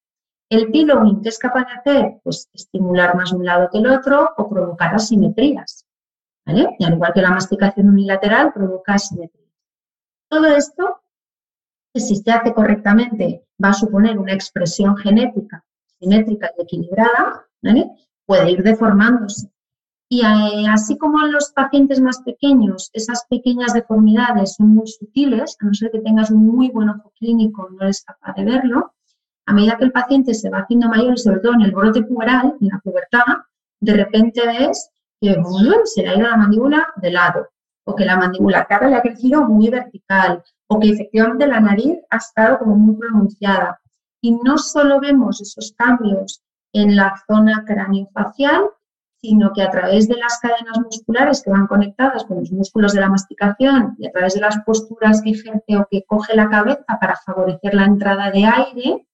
El 0.48 0.70
pillowing, 0.70 1.20
¿qué 1.20 1.28
es 1.28 1.38
capaz 1.38 1.66
de 1.66 1.72
hacer? 1.72 2.20
Pues 2.22 2.48
estimular 2.54 3.14
más 3.14 3.32
un 3.32 3.44
lado 3.44 3.68
que 3.70 3.78
el 3.78 3.87
otro 3.88 4.30
o 4.38 4.48
provocar 4.48 4.94
asimetrías. 4.94 5.87
¿vale? 6.46 6.76
Y 6.78 6.84
al 6.84 6.94
igual 6.94 7.12
que 7.12 7.22
la 7.22 7.30
masticación 7.30 7.88
unilateral, 7.88 8.52
provoca 8.52 8.94
asimetrías. 8.94 9.52
Todo 10.30 10.46
esto, 10.46 11.02
que 11.92 12.00
si 12.00 12.16
se 12.16 12.30
hace 12.30 12.54
correctamente, 12.54 13.46
va 13.62 13.70
a 13.70 13.74
suponer 13.74 14.18
una 14.18 14.32
expresión 14.32 14.96
genética 14.96 15.64
simétrica 16.04 16.50
y 16.58 16.62
equilibrada, 16.62 17.46
¿vale? 17.62 17.90
Puede 18.26 18.50
ir 18.50 18.62
deformándose. 18.62 19.50
Y 20.08 20.20
eh, 20.20 20.68
así 20.70 20.98
como 20.98 21.24
en 21.24 21.32
los 21.32 21.50
pacientes 21.52 22.00
más 22.00 22.20
pequeños, 22.22 22.90
esas 22.92 23.26
pequeñas 23.28 23.72
deformidades 23.72 24.54
son 24.54 24.68
muy 24.68 24.87
sutiles, 24.87 25.56
a 25.60 25.66
no 25.66 25.74
ser 25.74 25.90
que 25.90 26.00
tengas 26.00 26.30
un 26.30 26.46
muy 26.46 26.70
buen 26.70 26.90
ojo 26.90 27.12
clínico, 27.18 27.68
no 27.70 27.82
eres 27.82 28.04
capaz 28.04 28.34
de 28.34 28.44
verlo, 28.44 28.92
a 29.46 29.52
medida 29.52 29.76
que 29.76 29.84
el 29.84 29.92
paciente 29.92 30.34
se 30.34 30.50
va 30.50 30.60
haciendo 30.60 30.88
mayor, 30.88 31.18
sobre 31.18 31.40
todo 31.40 31.54
en 31.54 31.62
el 31.62 31.72
brote 31.72 32.02
puberal, 32.02 32.56
en 32.60 32.68
la 32.68 32.80
pubertad, 32.80 33.24
de 33.80 33.94
repente 33.94 34.46
ves 34.46 34.90
que 35.20 35.37
se 35.84 36.02
le 36.02 36.08
ha 36.08 36.16
ido 36.16 36.28
la 36.28 36.37
mandíbula 36.37 36.88
de 36.96 37.10
lado, 37.10 37.48
o 37.84 37.94
que 37.94 38.04
la 38.04 38.16
mandíbula 38.16 38.66
cara 38.66 38.88
le 38.88 38.96
ha 38.96 39.02
crecido 39.02 39.44
muy 39.46 39.68
vertical, 39.68 40.42
o 40.68 40.78
que 40.78 40.90
efectivamente 40.90 41.46
la 41.46 41.60
nariz 41.60 41.98
ha 42.10 42.18
estado 42.18 42.58
como 42.58 42.76
muy 42.76 42.96
pronunciada. 42.96 43.80
Y 44.20 44.32
no 44.32 44.58
solo 44.58 45.00
vemos 45.00 45.40
esos 45.40 45.72
cambios 45.76 46.43
en 46.74 46.96
la 46.96 47.14
zona 47.26 47.64
craneofacial, 47.66 48.64
sino 49.22 49.52
que 49.54 49.62
a 49.62 49.70
través 49.70 50.06
de 50.06 50.16
las 50.16 50.38
cadenas 50.38 50.78
musculares 50.84 51.42
que 51.42 51.50
van 51.50 51.66
conectadas 51.66 52.24
con 52.24 52.40
los 52.40 52.52
músculos 52.52 52.92
de 52.92 53.00
la 53.00 53.08
masticación 53.08 53.96
y 53.98 54.06
a 54.06 54.12
través 54.12 54.34
de 54.34 54.40
las 54.40 54.58
posturas 54.66 55.22
que 55.22 55.30
ejerce 55.30 55.78
o 55.78 55.87
que 55.90 56.04
coge 56.04 56.37
la 56.37 56.50
cabeza 56.50 56.84
para 57.00 57.16
favorecer 57.24 57.72
la 57.74 57.87
entrada 57.87 58.30
de 58.30 58.44
aire, 58.44 59.06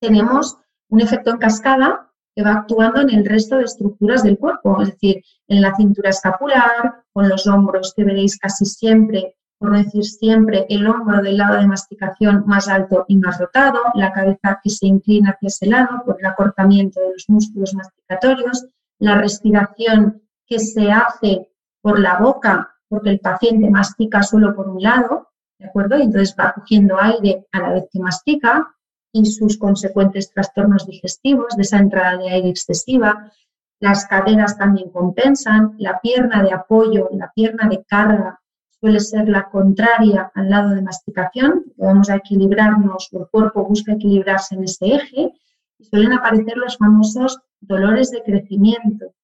tenemos 0.00 0.58
un 0.90 1.00
efecto 1.00 1.30
en 1.30 1.38
cascada 1.38 2.12
que 2.34 2.42
va 2.42 2.52
actuando 2.52 3.00
en 3.00 3.10
el 3.10 3.24
resto 3.24 3.56
de 3.56 3.64
estructuras 3.64 4.22
del 4.22 4.38
cuerpo, 4.38 4.82
es 4.82 4.90
decir, 4.90 5.22
en 5.48 5.62
la 5.62 5.74
cintura 5.74 6.10
escapular, 6.10 7.04
con 7.12 7.28
los 7.28 7.46
hombros 7.46 7.94
que 7.94 8.04
veréis 8.04 8.38
casi 8.38 8.64
siempre, 8.64 9.36
por 9.62 9.76
decir 9.76 10.04
siempre, 10.04 10.66
el 10.68 10.88
hombro 10.88 11.22
del 11.22 11.36
lado 11.36 11.56
de 11.56 11.68
masticación 11.68 12.42
más 12.46 12.66
alto 12.66 13.04
y 13.06 13.16
más 13.16 13.38
rotado, 13.38 13.78
la 13.94 14.12
cabeza 14.12 14.58
que 14.60 14.70
se 14.70 14.88
inclina 14.88 15.30
hacia 15.30 15.46
ese 15.46 15.66
lado 15.66 16.02
por 16.04 16.16
el 16.18 16.26
acortamiento 16.26 17.00
de 17.00 17.12
los 17.12 17.26
músculos 17.28 17.72
masticatorios, 17.72 18.66
la 18.98 19.18
respiración 19.18 20.20
que 20.48 20.58
se 20.58 20.90
hace 20.90 21.48
por 21.80 22.00
la 22.00 22.18
boca 22.18 22.74
porque 22.88 23.10
el 23.10 23.20
paciente 23.20 23.70
mastica 23.70 24.24
solo 24.24 24.52
por 24.52 24.68
un 24.68 24.82
lado, 24.82 25.28
¿de 25.60 25.68
acuerdo? 25.68 25.96
Y 25.96 26.02
entonces 26.02 26.34
va 26.38 26.54
cogiendo 26.54 27.00
aire 27.00 27.46
a 27.52 27.60
la 27.60 27.72
vez 27.74 27.84
que 27.92 28.00
mastica, 28.00 28.74
y 29.12 29.24
sus 29.26 29.58
consecuentes 29.58 30.32
trastornos 30.32 30.86
digestivos, 30.86 31.54
de 31.54 31.62
esa 31.62 31.78
entrada 31.78 32.16
de 32.16 32.30
aire 32.30 32.48
excesiva. 32.48 33.30
Las 33.78 34.06
caderas 34.06 34.58
también 34.58 34.90
compensan, 34.90 35.76
la 35.78 36.00
pierna 36.00 36.42
de 36.42 36.52
apoyo, 36.52 37.08
la 37.12 37.30
pierna 37.32 37.68
de 37.68 37.84
carga 37.84 38.41
suele 38.82 38.98
ser 38.98 39.28
la 39.28 39.48
contraria 39.48 40.32
al 40.34 40.50
lado 40.50 40.70
de 40.70 40.82
masticación, 40.82 41.64
vamos 41.76 42.10
a 42.10 42.16
equilibrarnos, 42.16 43.10
el 43.12 43.28
cuerpo 43.28 43.64
busca 43.64 43.92
equilibrarse 43.92 44.56
en 44.56 44.64
ese 44.64 44.96
eje 44.96 45.32
y 45.78 45.84
suelen 45.84 46.12
aparecer 46.12 46.56
los 46.56 46.76
famosos 46.76 47.38
dolores 47.60 48.10
de 48.10 48.24
crecimiento, 48.24 49.14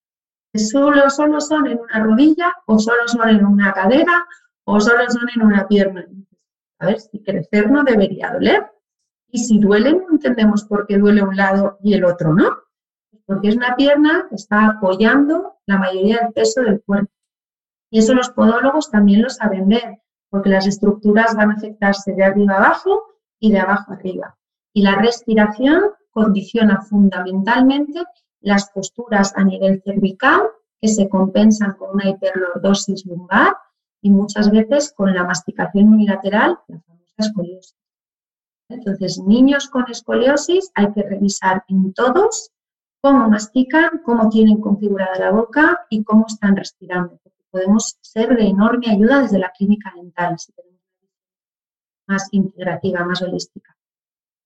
que 0.52 0.60
solo, 0.60 1.10
solo 1.10 1.40
son 1.40 1.66
en 1.66 1.80
una 1.80 2.04
rodilla 2.04 2.54
o 2.66 2.78
solo 2.78 3.08
son 3.08 3.30
en 3.30 3.44
una 3.44 3.72
cadera 3.72 4.24
o 4.62 4.78
solo 4.78 5.02
son 5.10 5.28
en 5.34 5.42
una 5.42 5.66
pierna. 5.66 6.06
A 6.78 6.86
ver, 6.86 7.00
si 7.00 7.20
crecer 7.20 7.68
no 7.68 7.82
debería 7.82 8.30
doler, 8.32 8.64
y 9.32 9.38
si 9.40 9.58
duele, 9.58 9.92
no 9.92 10.06
entendemos 10.12 10.62
por 10.64 10.86
qué 10.86 10.98
duele 10.98 11.20
un 11.20 11.36
lado 11.36 11.78
y 11.82 11.94
el 11.94 12.04
otro, 12.04 12.32
¿no? 12.32 12.58
Porque 13.26 13.48
es 13.48 13.56
una 13.56 13.74
pierna 13.74 14.26
que 14.28 14.36
está 14.36 14.68
apoyando 14.68 15.56
la 15.66 15.78
mayoría 15.78 16.18
del 16.18 16.32
peso 16.32 16.62
del 16.62 16.80
cuerpo. 16.80 17.10
Y 17.90 18.00
eso 18.00 18.14
los 18.14 18.30
podólogos 18.30 18.90
también 18.90 19.22
lo 19.22 19.30
saben 19.30 19.68
ver, 19.68 20.02
porque 20.30 20.50
las 20.50 20.66
estructuras 20.66 21.34
van 21.34 21.50
a 21.50 21.54
afectarse 21.54 22.12
de 22.12 22.24
arriba 22.24 22.56
abajo 22.56 23.02
y 23.38 23.52
de 23.52 23.60
abajo 23.60 23.92
arriba. 23.92 24.36
Y 24.72 24.82
la 24.82 24.96
respiración 24.96 25.92
condiciona 26.10 26.82
fundamentalmente 26.82 28.02
las 28.40 28.70
posturas 28.70 29.32
a 29.36 29.44
nivel 29.44 29.82
cervical, 29.82 30.42
que 30.80 30.88
se 30.88 31.08
compensan 31.08 31.72
con 31.74 31.90
una 31.94 32.08
hiperlordosis 32.08 33.04
lumbar 33.06 33.56
y 34.00 34.10
muchas 34.10 34.50
veces 34.50 34.92
con 34.92 35.12
la 35.12 35.24
masticación 35.24 35.88
unilateral, 35.88 36.58
la 36.68 36.80
famosa 36.80 37.14
escoliosis. 37.18 37.76
Entonces, 38.68 39.18
niños 39.18 39.68
con 39.68 39.90
escoliosis 39.90 40.70
hay 40.74 40.92
que 40.92 41.02
revisar 41.02 41.64
en 41.68 41.92
todos 41.94 42.52
cómo 43.00 43.28
mastican, 43.28 44.02
cómo 44.04 44.28
tienen 44.28 44.60
configurada 44.60 45.18
la 45.18 45.30
boca 45.30 45.86
y 45.88 46.04
cómo 46.04 46.26
están 46.28 46.54
respirando. 46.56 47.18
Podemos 47.50 47.96
ser 48.00 48.36
de 48.36 48.46
enorme 48.46 48.90
ayuda 48.90 49.22
desde 49.22 49.38
la 49.38 49.50
clínica 49.50 49.92
dental, 49.96 50.38
si 50.38 50.52
tenemos 50.52 50.80
una 51.00 52.14
más 52.14 52.28
integrativa, 52.32 53.04
más 53.04 53.22
holística. 53.22 53.76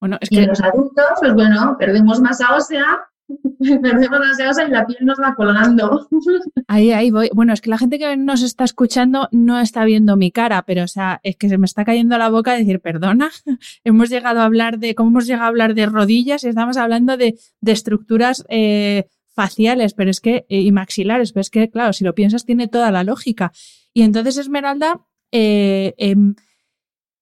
Bueno, 0.01 0.19
es 0.21 0.31
y 0.31 0.37
que... 0.37 0.43
en 0.43 0.49
los 0.49 0.61
adultos, 0.61 1.07
pues 1.21 1.35
bueno, 1.35 1.77
perdemos 1.79 2.21
masa 2.21 2.55
ósea 2.57 3.13
Perdemos 3.83 4.21
las 4.21 4.69
y 4.69 4.71
la 4.71 4.87
piel 4.87 5.05
nos 5.05 5.19
va 5.19 5.35
colgando. 5.35 6.09
Ahí, 6.69 6.91
ahí 6.93 7.11
voy. 7.11 7.31
Bueno, 7.35 7.53
es 7.53 7.61
que 7.61 7.71
la 7.71 7.79
gente 7.79 7.99
que 7.99 8.17
nos 8.17 8.43
está 8.43 8.65
escuchando 8.65 9.29
no 9.31 9.61
está 9.61 9.85
viendo 9.85 10.17
mi 10.17 10.31
cara, 10.31 10.63
pero 10.63 10.85
o 10.85 10.89
sea, 10.89 11.21
es 11.23 11.37
que 11.37 11.49
se 11.49 11.59
me 11.59 11.67
está 11.67 11.85
cayendo 11.85 12.17
la 12.17 12.31
boca 12.31 12.55
decir, 12.55 12.81
perdona, 12.81 13.31
hemos 13.85 14.09
llegado 14.09 14.41
a 14.41 14.45
hablar 14.45 14.79
de, 14.79 14.95
¿cómo 14.95 15.11
hemos 15.11 15.27
llegado 15.27 15.45
a 15.45 15.49
hablar 15.49 15.75
de 15.75 15.87
rodillas? 15.87 16.45
Y 16.45 16.49
estamos 16.49 16.77
hablando 16.77 17.17
de, 17.17 17.39
estructuras 17.67 18.45
eh, 18.49 19.09
faciales, 19.35 19.95
pero 19.95 20.11
es 20.11 20.21
que, 20.21 20.47
eh, 20.49 20.61
y 20.61 20.73
maxilares, 20.73 21.33
pero 21.33 21.43
es 21.43 21.51
que, 21.51 21.71
claro, 21.71 21.93
si 21.93 22.05
lo 22.05 22.15
piensas, 22.15 22.45
tiene 22.45 22.69
toda 22.69 22.91
la 22.91 23.05
lógica. 23.05 23.53
Y 23.95 24.03
entonces, 24.03 24.37
Esmeralda, 24.39 25.07
eh, 25.33 25.95
em, 25.99 26.35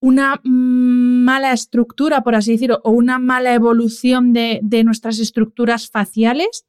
una 0.00 0.40
mala 0.44 1.52
estructura, 1.52 2.22
por 2.22 2.34
así 2.34 2.52
decirlo, 2.52 2.80
o 2.84 2.90
una 2.90 3.18
mala 3.18 3.54
evolución 3.54 4.32
de, 4.32 4.60
nuestras 4.84 5.18
estructuras 5.18 5.90
faciales, 5.90 6.64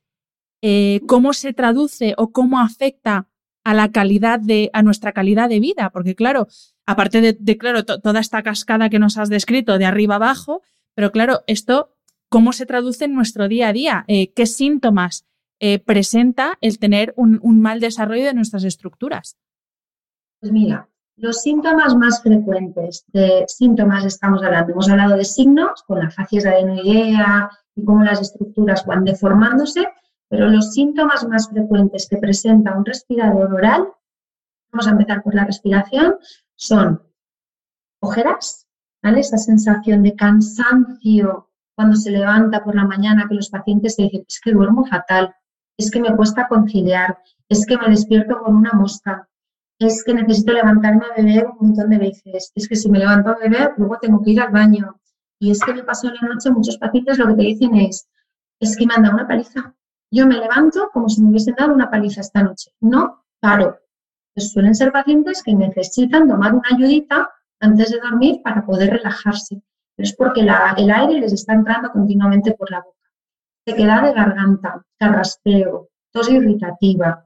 eh, 0.62 1.02
cómo 1.08 1.34
se 1.34 1.54
traduce 1.54 2.14
o 2.18 2.32
cómo 2.32 2.60
afecta 2.60 3.28
a 3.64 3.74
la 3.74 3.92
calidad 3.92 4.40
de, 4.40 4.70
a 4.74 4.84
nuestra 4.84 5.14
calidad 5.14 5.50
de 5.50 5.60
vida. 5.60 5.92
Porque, 5.92 6.14
claro, 6.14 6.48
aparte 6.86 7.22
de, 7.22 7.58
claro, 7.58 7.86
toda 7.86 8.20
esta 8.20 8.44
cascada 8.44 8.90
que 8.90 9.00
nos 9.00 9.18
has 9.18 9.30
descrito 9.30 9.78
de 9.78 9.86
arriba 9.86 10.16
abajo, 10.16 10.62
pero 10.94 11.12
claro, 11.12 11.42
esto, 11.48 11.96
¿cómo 12.28 12.52
se 12.52 12.66
traduce 12.66 13.06
en 13.06 13.14
nuestro 13.14 13.48
día 13.48 13.70
a 13.70 13.74
día? 13.74 14.06
¿Qué 14.08 14.46
síntomas 14.46 15.26
eh, 15.64 15.78
presenta 15.78 16.58
el 16.60 16.80
tener 16.80 17.14
un, 17.16 17.40
mal 17.62 17.80
desarrollo 17.80 18.26
de 18.26 18.34
nuestras 18.34 18.64
estructuras? 18.64 19.38
Pues 20.40 20.52
mira, 20.52 20.90
los 21.18 21.44
síntomas 21.44 21.96
más 21.96 22.24
frecuentes 22.24 23.06
de 23.10 23.46
síntomas 23.48 24.04
estamos 24.04 24.42
hablando, 24.42 24.72
hemos 24.72 24.90
hablado 24.90 25.16
de 25.16 25.24
signos 25.24 25.84
con 25.84 26.00
la 26.00 26.10
facies 26.10 26.48
adenoidea 26.48 27.52
y 27.76 27.86
cómo 27.86 28.04
las 28.04 28.20
estructuras 28.20 28.88
van 28.88 29.06
deformándose, 29.06 29.88
pero 30.28 30.50
los 30.50 30.74
síntomas 30.74 31.28
más 31.28 31.48
frecuentes 31.48 32.08
que 32.10 32.18
presenta 32.18 32.76
un 32.76 32.84
respirador 32.84 33.54
oral, 33.54 33.88
vamos 34.72 34.88
a 34.88 34.92
empezar 34.92 35.22
por 35.22 35.36
la 35.36 35.46
respiración, 35.46 36.16
son 36.56 37.04
ojeras, 38.02 38.66
¿vale? 39.04 39.20
Esa 39.20 39.38
sensación 39.38 40.02
de 40.02 40.16
cansancio 40.16 41.50
cuando 41.76 41.98
se 41.98 42.10
levanta 42.10 42.64
por 42.64 42.74
la 42.74 42.86
mañana 42.86 43.28
que 43.30 43.36
los 43.36 43.52
pacientes 43.52 43.94
se 43.94 44.04
dicen, 44.04 44.26
es 44.28 44.42
que 44.42 44.54
duermo 44.54 44.88
fatal, 44.88 45.36
es 45.82 45.92
que 45.92 46.00
me 46.00 46.16
cuesta 46.16 46.48
conciliar, 46.48 47.18
es 47.50 47.66
que 47.66 47.78
me 47.78 47.90
despierto 47.90 48.40
con 48.40 48.56
una 48.56 48.72
mosca, 48.74 49.28
es 49.80 50.04
que 50.04 50.14
necesito 50.14 50.54
levantarme 50.54 51.06
a 51.06 51.22
beber 51.22 51.48
un 51.48 51.68
montón 51.68 51.90
de 51.90 51.98
veces, 51.98 52.52
es 52.54 52.68
que 52.68 52.76
si 52.76 52.90
me 52.90 53.00
levanto 53.00 53.32
a 53.32 53.38
beber, 53.38 53.74
luego 53.78 53.98
tengo 54.00 54.22
que 54.22 54.32
ir 54.32 54.42
al 54.42 54.52
baño. 54.52 55.00
Y 55.40 55.50
es 55.50 55.60
que 55.60 55.74
me 55.74 55.84
pasó 55.84 56.08
en 56.08 56.14
la 56.22 56.34
noche, 56.34 56.52
muchos 56.52 56.78
pacientes 56.78 57.18
lo 57.18 57.28
que 57.28 57.34
te 57.34 57.42
dicen 57.42 57.76
es, 57.76 58.08
es 58.60 58.78
que 58.78 58.86
me 58.86 58.94
han 58.94 59.02
dado 59.02 59.16
una 59.16 59.28
paliza. 59.28 59.74
Yo 60.12 60.28
me 60.28 60.38
levanto 60.38 60.92
como 60.94 61.10
si 61.10 61.24
me 61.24 61.30
hubiesen 61.30 61.56
dado 61.56 61.74
una 61.74 61.90
paliza 61.90 62.22
esta 62.22 62.44
noche. 62.44 62.72
No 62.80 63.24
paro. 63.40 63.80
Pues 64.36 64.52
suelen 64.52 64.76
ser 64.76 64.92
pacientes 64.92 65.42
que 65.42 65.56
necesitan 65.56 66.28
tomar 66.28 66.54
una 66.54 66.70
ayudita 66.72 67.32
antes 67.60 67.90
de 67.90 68.00
dormir 68.00 68.42
para 68.44 68.64
poder 68.64 68.92
relajarse. 68.92 69.64
Pero 69.96 70.08
es 70.08 70.16
porque 70.16 70.42
el 70.42 70.92
aire 70.92 71.20
les 71.20 71.34
está 71.34 71.54
entrando 71.54 71.90
continuamente 71.92 72.54
por 72.54 72.70
la 72.70 72.82
boca. 72.82 73.01
Se 73.72 73.78
queda 73.78 74.02
de 74.02 74.12
garganta, 74.12 74.86
carraspeo, 75.00 75.88
tos 76.12 76.30
irritativa, 76.30 77.26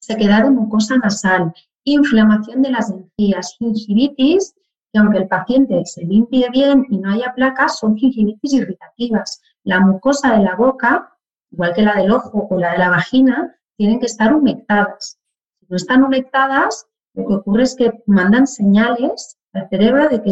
se 0.00 0.16
queda 0.16 0.40
de 0.40 0.50
mucosa 0.50 0.96
nasal, 0.98 1.52
inflamación 1.82 2.62
de 2.62 2.70
las 2.70 2.92
encías, 2.92 3.56
gingivitis, 3.58 4.54
que 4.92 5.00
aunque 5.00 5.18
el 5.18 5.26
paciente 5.26 5.84
se 5.86 6.04
limpie 6.04 6.48
bien 6.50 6.86
y 6.90 6.98
no 6.98 7.10
haya 7.10 7.34
placas, 7.34 7.80
son 7.80 7.96
gingivitis 7.96 8.52
irritativas. 8.52 9.42
La 9.64 9.80
mucosa 9.80 10.36
de 10.36 10.44
la 10.44 10.54
boca, 10.54 11.12
igual 11.50 11.74
que 11.74 11.82
la 11.82 11.96
del 11.96 12.12
ojo 12.12 12.46
o 12.48 12.56
la 12.56 12.70
de 12.70 12.78
la 12.78 12.90
vagina, 12.90 13.56
tienen 13.76 13.98
que 13.98 14.06
estar 14.06 14.32
humectadas. 14.32 15.18
Si 15.58 15.66
no 15.68 15.74
están 15.74 16.04
humectadas, 16.04 16.86
lo 17.14 17.26
que 17.26 17.34
ocurre 17.34 17.64
es 17.64 17.74
que 17.74 18.00
mandan 18.06 18.46
señales 18.46 19.40
al 19.52 19.68
cerebro 19.68 20.08
de 20.08 20.22
que, 20.22 20.30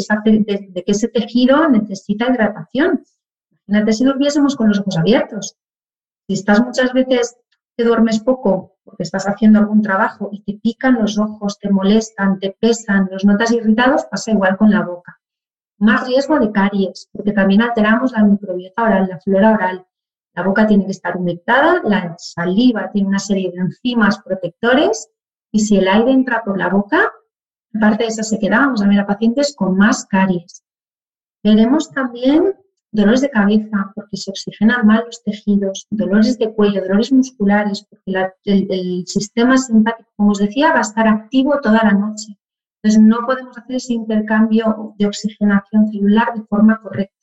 de 0.68 0.84
que 0.84 0.92
ese 0.92 1.08
tejido 1.08 1.68
necesita 1.68 2.30
hidratación. 2.30 3.02
Imagínate 3.68 3.92
si 3.92 4.04
durmiésemos 4.04 4.56
con 4.56 4.68
los 4.68 4.80
ojos 4.80 4.96
abiertos. 4.96 5.56
Si 6.26 6.34
estás 6.34 6.64
muchas 6.64 6.92
veces 6.92 7.36
que 7.76 7.84
duermes 7.84 8.20
poco 8.20 8.78
porque 8.82 9.02
estás 9.02 9.28
haciendo 9.28 9.58
algún 9.58 9.82
trabajo 9.82 10.30
y 10.32 10.42
te 10.42 10.54
pican 10.54 10.94
los 10.94 11.18
ojos, 11.18 11.58
te 11.58 11.70
molestan, 11.70 12.38
te 12.38 12.56
pesan, 12.58 13.08
los 13.12 13.26
notas 13.26 13.52
irritados, 13.52 14.06
pasa 14.06 14.30
igual 14.30 14.56
con 14.56 14.70
la 14.70 14.82
boca. 14.82 15.20
Más 15.78 16.06
riesgo 16.06 16.38
de 16.40 16.50
caries, 16.50 17.08
porque 17.12 17.32
también 17.32 17.60
alteramos 17.60 18.12
la 18.12 18.24
microbiota 18.24 18.82
oral, 18.82 19.08
la 19.08 19.20
flora 19.20 19.52
oral. 19.52 19.86
La 20.32 20.42
boca 20.42 20.66
tiene 20.66 20.86
que 20.86 20.92
estar 20.92 21.16
humectada, 21.16 21.82
la 21.84 22.14
saliva 22.18 22.90
tiene 22.90 23.08
una 23.08 23.18
serie 23.18 23.50
de 23.52 23.58
enzimas 23.58 24.18
protectores 24.20 25.10
y 25.52 25.60
si 25.60 25.76
el 25.76 25.88
aire 25.88 26.10
entra 26.10 26.42
por 26.42 26.56
la 26.56 26.70
boca, 26.70 27.12
aparte 27.74 28.04
de 28.04 28.08
esa 28.08 28.22
sequedad, 28.22 28.60
vamos 28.60 28.82
a 28.82 28.88
ver 28.88 29.00
a 29.00 29.06
pacientes 29.06 29.54
con 29.54 29.76
más 29.76 30.06
caries. 30.06 30.64
Veremos 31.44 31.90
también 31.90 32.54
dolores 32.90 33.20
de 33.20 33.30
cabeza 33.30 33.92
porque 33.94 34.16
se 34.16 34.30
oxigenan 34.30 34.86
mal 34.86 35.04
los 35.06 35.22
tejidos, 35.22 35.86
dolores 35.90 36.38
de 36.38 36.52
cuello, 36.52 36.82
dolores 36.82 37.12
musculares 37.12 37.86
porque 37.88 38.32
el, 38.44 39.06
sistema 39.06 39.58
simpático, 39.58 40.10
como 40.16 40.30
os 40.30 40.38
decía, 40.38 40.72
va 40.72 40.78
a 40.78 40.82
estar 40.82 41.06
activo 41.06 41.60
toda 41.60 41.82
la 41.84 41.92
noche. 41.92 42.38
Entonces 42.82 43.02
no 43.02 43.26
podemos 43.26 43.56
hacer 43.58 43.76
ese 43.76 43.94
intercambio 43.94 44.94
de 44.98 45.06
oxigenación 45.06 45.88
celular 45.88 46.34
de 46.34 46.44
forma 46.44 46.80
correcta. 46.80 47.14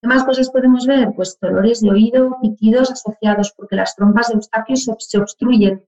¿Qué 0.00 0.08
más 0.08 0.24
cosas 0.24 0.50
podemos 0.50 0.86
ver? 0.86 1.12
Pues 1.14 1.38
dolores 1.40 1.80
de 1.80 1.90
oído, 1.90 2.36
pitidos 2.42 2.90
asociados 2.90 3.52
porque 3.56 3.76
las 3.76 3.94
trompas 3.96 4.28
de 4.28 4.34
Eustaquio 4.34 4.76
se 4.76 5.18
obstruyen. 5.18 5.86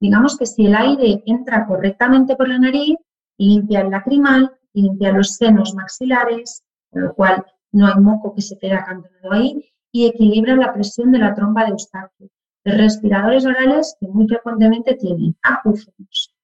Digamos 0.00 0.36
que 0.36 0.46
si 0.46 0.66
el 0.66 0.74
aire 0.74 1.22
entra 1.26 1.66
correctamente 1.66 2.36
por 2.36 2.48
la 2.48 2.58
nariz, 2.58 2.98
limpia 3.38 3.80
el 3.80 3.90
lacrimal, 3.90 4.54
limpia 4.74 5.12
los 5.12 5.36
senos 5.36 5.74
maxilares, 5.74 6.62
con 6.90 7.02
lo 7.02 7.14
cual 7.14 7.44
no 7.74 7.86
hay 7.86 8.00
moco 8.00 8.34
que 8.34 8.40
se 8.40 8.56
quede 8.58 8.74
acantonado 8.74 9.32
ahí 9.32 9.64
y 9.92 10.06
equilibra 10.06 10.56
la 10.56 10.72
presión 10.72 11.12
de 11.12 11.18
la 11.18 11.34
trompa 11.34 11.64
de 11.64 11.70
Eustaquio. 11.70 12.30
Los 12.64 12.76
respiradores 12.76 13.44
orales 13.44 13.96
que 14.00 14.08
muy 14.08 14.26
frecuentemente 14.26 14.94
tienen 14.94 15.36
acúfenos, 15.42 16.34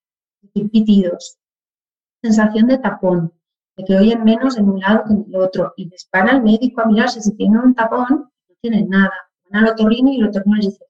pitidos, 0.53 1.39
sensación 2.21 2.67
de 2.67 2.79
tapón, 2.79 3.33
de 3.77 3.85
que 3.85 3.97
oyen 3.97 4.25
menos 4.25 4.59
en 4.59 4.69
un 4.69 4.81
lado 4.81 5.05
que 5.07 5.15
en 5.15 5.25
el 5.29 5.37
otro 5.37 5.73
y 5.77 5.89
les 5.89 6.09
van 6.13 6.29
al 6.29 6.43
médico 6.43 6.83
a 6.83 6.87
mirarse 6.87 7.23
si 7.23 7.35
tienen 7.37 7.61
un 7.61 7.75
tapón, 7.75 8.31
no 8.49 8.55
tienen 8.61 8.89
nada. 8.89 9.15
Van 9.49 9.65
al 9.65 9.73
otorrino 9.73 10.13
y 10.13 10.17
el 10.17 10.29
otorrino 10.29 10.57
les 10.57 10.67
dice, 10.67 10.85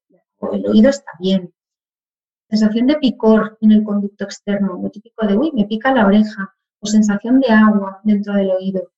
el 0.52 0.66
oído 0.66 0.88
está 0.88 1.12
bien. 1.20 1.52
Sensación 2.48 2.88
de 2.88 2.96
picor 2.96 3.58
en 3.60 3.72
el 3.72 3.84
conducto 3.84 4.24
externo, 4.24 4.80
lo 4.82 4.90
típico 4.90 5.24
de, 5.26 5.36
uy, 5.36 5.52
me 5.52 5.66
pica 5.66 5.94
la 5.94 6.06
oreja, 6.06 6.56
o 6.80 6.86
sensación 6.86 7.38
de 7.40 7.48
agua 7.52 8.00
dentro 8.02 8.32
del 8.32 8.50
oído 8.50 8.90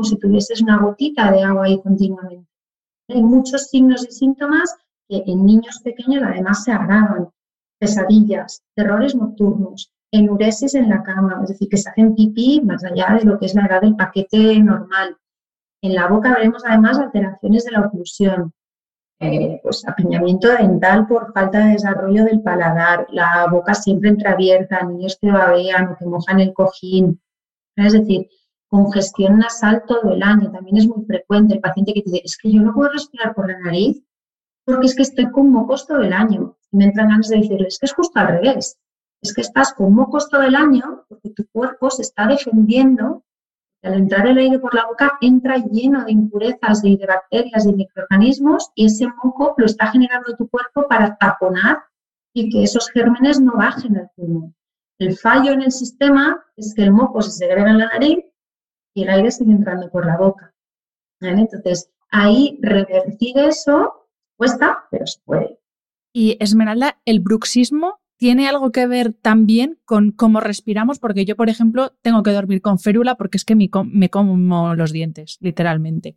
como 0.00 0.08
si 0.08 0.16
tuvieses 0.16 0.62
una 0.62 0.78
gotita 0.78 1.30
de 1.30 1.42
agua 1.42 1.66
ahí 1.66 1.78
continuamente. 1.82 2.48
Hay 3.10 3.22
muchos 3.22 3.68
signos 3.68 4.06
y 4.08 4.10
síntomas 4.10 4.74
que 5.06 5.22
en 5.26 5.44
niños 5.44 5.78
pequeños 5.84 6.22
además 6.24 6.64
se 6.64 6.72
agravan. 6.72 7.28
Pesadillas, 7.78 8.62
terrores 8.74 9.14
nocturnos, 9.14 9.92
enuresis 10.10 10.74
en 10.74 10.88
la 10.88 11.02
cama, 11.02 11.40
es 11.42 11.50
decir, 11.50 11.68
que 11.68 11.76
se 11.76 11.90
hacen 11.90 12.14
pipí 12.14 12.62
más 12.62 12.82
allá 12.82 13.18
de 13.18 13.26
lo 13.26 13.38
que 13.38 13.44
es 13.44 13.54
la 13.54 13.66
edad 13.66 13.82
del 13.82 13.94
paquete 13.94 14.58
normal. 14.60 15.18
En 15.82 15.94
la 15.94 16.08
boca 16.08 16.32
veremos 16.32 16.64
además 16.64 16.98
alteraciones 16.98 17.64
de 17.66 17.72
la 17.72 17.80
oclusión, 17.80 18.54
eh, 19.20 19.60
pues 19.62 19.86
apiñamiento 19.86 20.48
dental 20.48 21.06
por 21.06 21.30
falta 21.34 21.58
de 21.58 21.72
desarrollo 21.72 22.24
del 22.24 22.40
paladar, 22.40 23.06
la 23.10 23.46
boca 23.50 23.74
siempre 23.74 24.08
entreabierta, 24.08 24.82
niños 24.82 25.18
que 25.20 25.30
babean 25.30 25.88
o 25.88 25.96
que 25.98 26.06
mojan 26.06 26.40
el 26.40 26.54
cojín. 26.54 27.20
Es 27.76 27.92
decir, 27.92 28.28
congestión 28.70 29.38
nasal 29.38 29.82
todo 29.86 30.12
el 30.12 30.22
año, 30.22 30.50
también 30.50 30.78
es 30.78 30.86
muy 30.86 31.04
frecuente 31.04 31.54
el 31.54 31.60
paciente 31.60 31.92
que 31.92 32.02
dice, 32.02 32.22
es 32.24 32.38
que 32.38 32.52
yo 32.52 32.62
no 32.62 32.72
puedo 32.72 32.92
respirar 32.92 33.34
por 33.34 33.48
la 33.48 33.58
nariz 33.58 34.02
porque 34.64 34.86
es 34.86 34.94
que 34.94 35.02
estoy 35.02 35.30
con 35.30 35.50
mocos 35.50 35.86
todo 35.86 36.00
el 36.00 36.12
año. 36.12 36.56
Y 36.70 36.76
me 36.76 36.84
entran 36.84 37.08
ganas 37.08 37.28
de 37.28 37.38
decirle, 37.38 37.66
es 37.66 37.78
que 37.78 37.86
es 37.86 37.92
justo 37.92 38.20
al 38.20 38.28
revés, 38.28 38.78
es 39.22 39.34
que 39.34 39.40
estás 39.40 39.74
con 39.74 39.92
mocos 39.92 40.28
todo 40.30 40.42
el 40.42 40.54
año 40.54 41.04
porque 41.08 41.30
tu 41.30 41.46
cuerpo 41.48 41.90
se 41.90 42.02
está 42.02 42.26
defendiendo. 42.26 43.24
Al 43.82 43.94
entrar 43.94 44.26
el 44.26 44.38
aire 44.38 44.58
por 44.58 44.74
la 44.74 44.86
boca 44.86 45.18
entra 45.22 45.56
lleno 45.56 46.04
de 46.04 46.12
impurezas 46.12 46.84
y 46.84 46.96
de 46.96 47.06
bacterias 47.06 47.66
y 47.66 47.72
microorganismos 47.72 48.70
y 48.74 48.86
ese 48.86 49.08
moco 49.24 49.54
lo 49.56 49.64
está 49.64 49.86
generando 49.86 50.36
tu 50.36 50.48
cuerpo 50.48 50.86
para 50.86 51.16
taponar 51.16 51.78
y 52.34 52.50
que 52.50 52.62
esos 52.62 52.90
gérmenes 52.90 53.40
no 53.40 53.54
bajen 53.54 53.96
al 53.96 54.10
pulmón. 54.14 54.54
El 54.98 55.16
fallo 55.16 55.52
en 55.52 55.62
el 55.62 55.72
sistema 55.72 56.44
es 56.56 56.74
que 56.74 56.82
el 56.82 56.92
moco 56.92 57.22
se 57.22 57.30
segrega 57.30 57.70
en 57.70 57.78
la 57.78 57.86
nariz 57.86 58.29
y 58.94 59.02
el 59.02 59.10
aire 59.10 59.30
sigue 59.30 59.52
entrando 59.52 59.90
por 59.90 60.06
la 60.06 60.16
boca. 60.16 60.54
Entonces, 61.20 61.90
ahí 62.10 62.58
revertir 62.62 63.38
eso 63.38 64.08
cuesta, 64.36 64.84
pero 64.90 65.06
se 65.06 65.20
puede. 65.24 65.58
Y 66.12 66.36
Esmeralda, 66.40 67.00
¿el 67.04 67.20
bruxismo 67.20 68.00
tiene 68.16 68.48
algo 68.48 68.72
que 68.72 68.86
ver 68.86 69.12
también 69.12 69.78
con 69.84 70.12
cómo 70.12 70.40
respiramos? 70.40 70.98
Porque 70.98 71.24
yo, 71.24 71.36
por 71.36 71.48
ejemplo, 71.48 71.92
tengo 72.02 72.22
que 72.22 72.32
dormir 72.32 72.62
con 72.62 72.78
férula 72.78 73.16
porque 73.16 73.36
es 73.36 73.44
que 73.44 73.54
me, 73.54 73.70
como 74.10 74.74
los 74.74 74.92
dientes, 74.92 75.38
literalmente. 75.40 76.16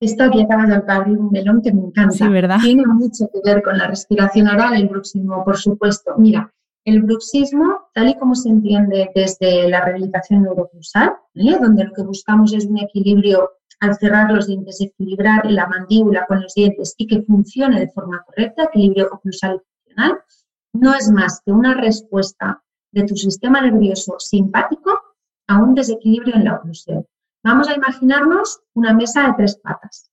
Esto 0.00 0.24
aquí 0.24 0.40
acabas 0.40 0.68
de 0.68 0.92
abrir 0.92 1.18
un 1.18 1.30
melón 1.30 1.60
que 1.60 1.72
me 1.74 1.82
encanta. 1.82 2.14
Sí, 2.16 2.28
¿verdad? 2.28 2.58
Tiene 2.62 2.86
mucho 2.86 3.28
que 3.30 3.40
ver 3.44 3.62
con 3.62 3.76
la 3.76 3.86
respiración 3.86 4.48
oral, 4.48 4.74
el 4.74 4.88
bruxismo, 4.88 5.44
por 5.44 5.58
supuesto. 5.58 6.14
Mira, 6.16 6.54
el 6.84 7.02
bruxismo, 7.02 7.88
tal 7.94 8.08
y 8.08 8.14
como 8.16 8.34
se 8.34 8.48
entiende 8.48 9.10
desde 9.14 9.68
la 9.68 9.84
rehabilitación 9.84 10.42
neuroclusal, 10.42 11.16
donde 11.34 11.84
lo 11.84 11.92
que 11.92 12.02
buscamos 12.02 12.52
es 12.52 12.66
un 12.66 12.78
equilibrio 12.78 13.50
al 13.80 13.96
cerrar 13.96 14.30
los 14.30 14.46
dientes, 14.46 14.80
equilibrar 14.80 15.50
la 15.50 15.66
mandíbula 15.66 16.26
con 16.26 16.42
los 16.42 16.54
dientes 16.54 16.94
y 16.98 17.06
que 17.06 17.22
funcione 17.22 17.80
de 17.80 17.88
forma 17.88 18.22
correcta, 18.24 18.64
equilibrio 18.64 19.08
oclusal 19.10 19.56
y 19.56 19.84
funcional, 19.84 20.20
no 20.72 20.94
es 20.94 21.10
más 21.10 21.40
que 21.44 21.52
una 21.52 21.74
respuesta 21.74 22.62
de 22.92 23.04
tu 23.04 23.16
sistema 23.16 23.60
nervioso 23.60 24.16
simpático 24.18 24.98
a 25.48 25.58
un 25.58 25.74
desequilibrio 25.74 26.36
en 26.36 26.44
la 26.44 26.56
oclusión. 26.56 27.06
Vamos 27.42 27.68
a 27.68 27.74
imaginarnos 27.74 28.60
una 28.74 28.92
mesa 28.92 29.26
de 29.26 29.34
tres 29.36 29.56
patas. 29.56 30.10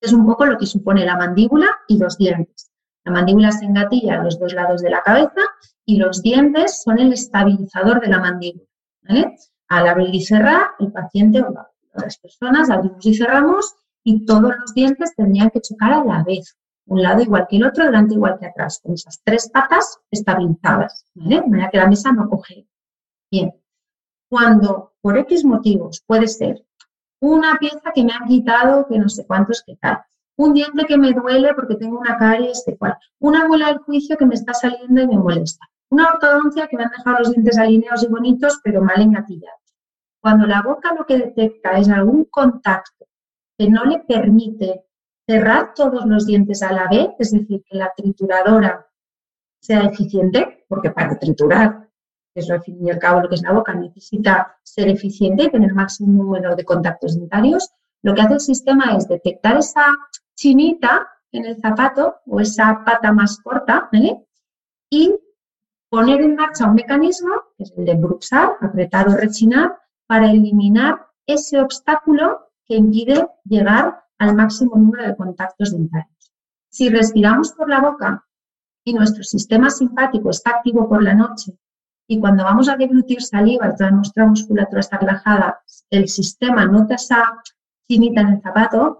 Es 0.00 0.12
un 0.12 0.26
poco 0.26 0.46
lo 0.46 0.56
que 0.56 0.66
supone 0.66 1.04
la 1.04 1.16
mandíbula 1.16 1.66
y 1.88 1.98
los 1.98 2.16
dientes. 2.16 2.70
La 3.06 3.12
mandíbula 3.12 3.52
se 3.52 3.64
engatilla 3.64 4.20
a 4.20 4.24
los 4.24 4.36
dos 4.36 4.52
lados 4.52 4.82
de 4.82 4.90
la 4.90 5.00
cabeza 5.00 5.40
y 5.84 5.96
los 5.96 6.22
dientes 6.22 6.82
son 6.82 6.98
el 6.98 7.12
estabilizador 7.12 8.00
de 8.00 8.08
la 8.08 8.18
mandíbula. 8.18 8.66
Al 9.68 9.86
abrir 9.86 10.12
y 10.12 10.20
cerrar, 10.20 10.70
el 10.80 10.90
paciente 10.90 11.40
o 11.40 11.54
las 11.94 12.18
personas 12.18 12.68
abrimos 12.68 13.06
y 13.06 13.14
cerramos 13.14 13.76
y 14.02 14.24
todos 14.26 14.52
los 14.58 14.74
dientes 14.74 15.14
tendrían 15.14 15.50
que 15.50 15.60
chocar 15.60 15.92
a 15.92 16.04
la 16.04 16.24
vez, 16.24 16.56
un 16.86 17.00
lado 17.00 17.22
igual 17.22 17.46
que 17.48 17.56
el 17.56 17.66
otro, 17.66 17.84
delante 17.84 18.14
igual 18.14 18.38
que 18.40 18.46
atrás, 18.46 18.80
con 18.82 18.94
esas 18.94 19.20
tres 19.22 19.50
patas 19.50 20.00
estabilizadas, 20.10 21.04
¿vale? 21.14 21.42
De 21.42 21.46
manera 21.46 21.70
que 21.70 21.78
la 21.78 21.86
mesa 21.86 22.10
no 22.10 22.28
coge. 22.28 22.66
Bien, 23.30 23.54
cuando 24.28 24.94
por 25.00 25.16
X 25.18 25.44
motivos 25.44 26.02
puede 26.04 26.26
ser 26.26 26.66
una 27.20 27.56
pieza 27.58 27.92
que 27.94 28.02
me 28.02 28.12
han 28.12 28.26
quitado, 28.26 28.88
que 28.88 28.98
no 28.98 29.08
sé 29.08 29.24
cuántos, 29.26 29.62
que 29.64 29.76
tal, 29.76 30.00
un 30.36 30.52
diente 30.54 30.84
que 30.84 30.98
me 30.98 31.12
duele 31.12 31.54
porque 31.54 31.76
tengo 31.76 31.98
una 31.98 32.18
caries, 32.18 32.64
de 32.66 32.76
cual, 32.76 32.96
una 33.18 33.46
muela 33.46 33.68
del 33.68 33.78
juicio 33.78 34.16
que 34.16 34.26
me 34.26 34.34
está 34.34 34.52
saliendo 34.54 35.02
y 35.02 35.06
me 35.06 35.16
molesta, 35.16 35.66
una 35.90 36.08
ortodoncia 36.12 36.66
que 36.68 36.76
me 36.76 36.84
han 36.84 36.90
dejado 36.90 37.18
los 37.20 37.32
dientes 37.32 37.58
alineados 37.58 38.04
y 38.04 38.08
bonitos, 38.08 38.60
pero 38.62 38.82
mal 38.82 39.00
engatillados. 39.00 39.60
Cuando 40.20 40.46
la 40.46 40.62
boca 40.62 40.94
lo 40.94 41.06
que 41.06 41.18
detecta 41.18 41.78
es 41.78 41.88
algún 41.88 42.24
contacto 42.24 43.06
que 43.58 43.70
no 43.70 43.84
le 43.84 44.00
permite 44.00 44.84
cerrar 45.26 45.72
todos 45.74 46.04
los 46.04 46.26
dientes 46.26 46.62
a 46.62 46.72
la 46.72 46.88
vez, 46.88 47.08
es 47.18 47.32
decir, 47.32 47.62
que 47.68 47.76
la 47.76 47.92
trituradora 47.96 48.86
sea 49.60 49.80
eficiente, 49.80 50.64
porque 50.68 50.90
para 50.90 51.18
triturar, 51.18 51.88
que 52.34 52.40
es 52.40 52.50
al 52.50 52.62
fin 52.62 52.78
y 52.86 52.90
al 52.90 52.98
cabo 52.98 53.20
lo 53.20 53.28
que 53.28 53.36
es 53.36 53.42
la 53.42 53.52
boca, 53.52 53.74
necesita 53.74 54.58
ser 54.62 54.88
eficiente 54.88 55.44
y 55.44 55.50
tener 55.50 55.72
máximo 55.74 56.22
número 56.22 56.54
de 56.54 56.64
contactos 56.64 57.18
dentarios, 57.18 57.70
lo 58.02 58.14
que 58.14 58.22
hace 58.22 58.34
el 58.34 58.40
sistema 58.40 58.96
es 58.96 59.08
detectar 59.08 59.56
esa 59.56 59.86
chinita 60.36 61.08
en 61.32 61.46
el 61.46 61.60
zapato 61.60 62.16
o 62.26 62.40
esa 62.40 62.84
pata 62.84 63.12
más 63.12 63.38
corta, 63.42 63.88
Y 64.90 65.14
poner 65.90 66.20
en 66.20 66.36
marcha 66.36 66.66
un 66.66 66.74
mecanismo, 66.74 67.32
que 67.56 67.64
es 67.64 67.72
el 67.76 67.84
de 67.84 67.94
bruxar, 67.94 68.56
apretar 68.60 69.08
o 69.08 69.16
rechinar, 69.16 69.78
para 70.06 70.30
eliminar 70.30 71.06
ese 71.26 71.60
obstáculo 71.60 72.52
que 72.66 72.76
impide 72.76 73.28
llegar 73.44 74.04
al 74.18 74.34
máximo 74.34 74.76
número 74.76 75.04
de 75.04 75.16
contactos 75.16 75.72
dentarios. 75.72 76.32
Si 76.70 76.88
respiramos 76.88 77.52
por 77.52 77.68
la 77.68 77.80
boca 77.80 78.24
y 78.84 78.92
nuestro 78.92 79.24
sistema 79.24 79.70
simpático 79.70 80.30
está 80.30 80.50
activo 80.50 80.88
por 80.88 81.02
la 81.02 81.14
noche 81.14 81.58
y 82.06 82.20
cuando 82.20 82.44
vamos 82.44 82.68
a 82.68 82.76
deglutir 82.76 83.20
saliva 83.20 83.74
toda 83.74 83.90
nuestra 83.90 84.26
musculatura 84.26 84.80
está 84.80 84.98
relajada, 84.98 85.60
el 85.90 86.08
sistema 86.08 86.66
nota 86.66 86.94
esa 86.94 87.42
chinita 87.88 88.20
en 88.20 88.28
el 88.28 88.42
zapato, 88.42 88.98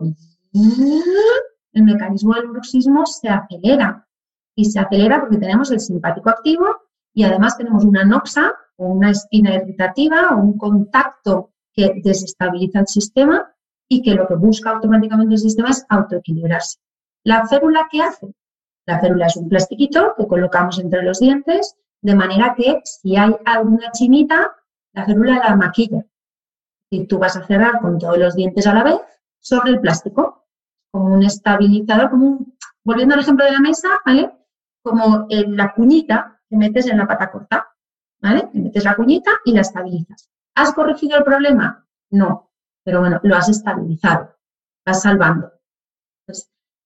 el 1.73 1.83
mecanismo 1.83 2.35
del 2.35 2.49
bruxismo 2.49 3.07
se 3.07 3.29
acelera. 3.29 4.07
Y 4.55 4.65
se 4.65 4.81
acelera 4.81 5.21
porque 5.21 5.37
tenemos 5.37 5.71
el 5.71 5.81
simpático 5.81 6.31
activo 6.31 6.65
y 7.13 7.25
además 7.25 7.59
tenemos 7.59 7.85
una 7.85 8.05
noxa 8.05 8.55
o 8.77 8.87
una 8.87 9.11
espina 9.11 9.55
irritativa 9.55 10.31
o 10.31 10.39
un 10.39 10.57
contacto 10.57 11.53
que 11.73 12.01
desestabiliza 12.03 12.81
el 12.81 12.87
sistema 12.87 13.55
y 13.89 14.03
que 14.03 14.15
lo 14.15 14.27
que 14.27 14.35
busca 14.35 14.71
automáticamente 14.71 15.35
el 15.35 15.41
sistema 15.41 15.71
es 15.71 15.85
autoequilibrarse. 15.89 16.79
¿La 17.25 17.47
férula 17.47 17.89
qué 17.91 18.03
hace? 18.03 18.33
La 18.87 18.99
férula 18.99 19.27
es 19.27 19.37
un 19.37 19.49
plastiquito 19.49 20.15
que 20.17 20.27
colocamos 20.27 20.79
entre 20.79 21.03
los 21.03 21.21
dientes 21.21 21.77
de 22.03 22.15
manera 22.15 22.55
que 22.57 22.81
si 22.85 23.17
hay 23.17 23.35
alguna 23.45 23.91
chinita, 23.91 24.55
la 24.93 25.05
férula 25.05 25.39
la 25.39 25.57
maquilla. 25.57 26.07
Y 26.91 27.07
tú 27.07 27.19
vas 27.19 27.37
a 27.37 27.45
cerrar 27.45 27.81
con 27.81 27.99
todos 27.99 28.17
los 28.17 28.37
dientes 28.37 28.67
a 28.67 28.75
la 28.75 28.85
vez 28.85 29.01
sobre 29.41 29.73
el 29.73 29.81
plástico, 29.81 30.46
como 30.97 31.15
un 31.15 31.23
estabilizador, 31.25 32.09
como 32.09 32.47
volviendo 32.83 33.15
al 33.15 33.21
ejemplo 33.21 33.45
de 33.45 33.53
la 33.53 33.61
mesa, 33.61 33.89
¿vale? 34.07 34.33
Como 34.83 35.27
en 35.29 35.55
la 35.55 35.75
cuñita 35.75 36.41
que 36.49 36.57
metes 36.57 36.87
en 36.87 36.97
la 36.97 37.07
pata 37.07 37.31
corta. 37.31 37.69
¿vale? 38.23 38.49
metes 38.55 38.83
la 38.83 38.97
cuñita 38.97 39.31
y 39.45 39.53
la 39.53 39.61
estabilizas. 39.61 40.31
¿Has 40.55 40.73
corregido 40.73 41.19
el 41.19 41.25
problema? 41.25 41.87
No, 42.11 42.51
pero 42.83 43.01
bueno, 43.01 43.21
lo 43.23 43.37
has 43.37 43.51
estabilizado, 43.51 44.37
vas 44.87 45.03
salvando. 45.03 45.53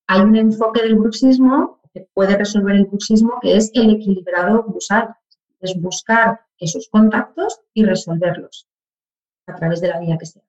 Hay 0.08 0.22
un 0.22 0.34
enfoque 0.34 0.82
del 0.82 0.96
bruxismo 0.96 1.80
que 1.94 2.08
puede 2.12 2.36
resolver 2.36 2.74
el 2.74 2.86
bruxismo 2.86 3.38
que 3.40 3.56
es 3.56 3.70
el 3.74 3.90
equilibrado 3.90 4.64
bruxal, 4.64 5.14
es 5.60 5.80
buscar 5.80 6.40
esos 6.58 6.88
contactos 6.88 7.60
y 7.74 7.84
resolverlos 7.84 8.66
a 9.46 9.54
través 9.54 9.80
de 9.80 9.88
la 9.88 10.00
vía 10.00 10.18
que 10.18 10.26
sea. 10.26 10.42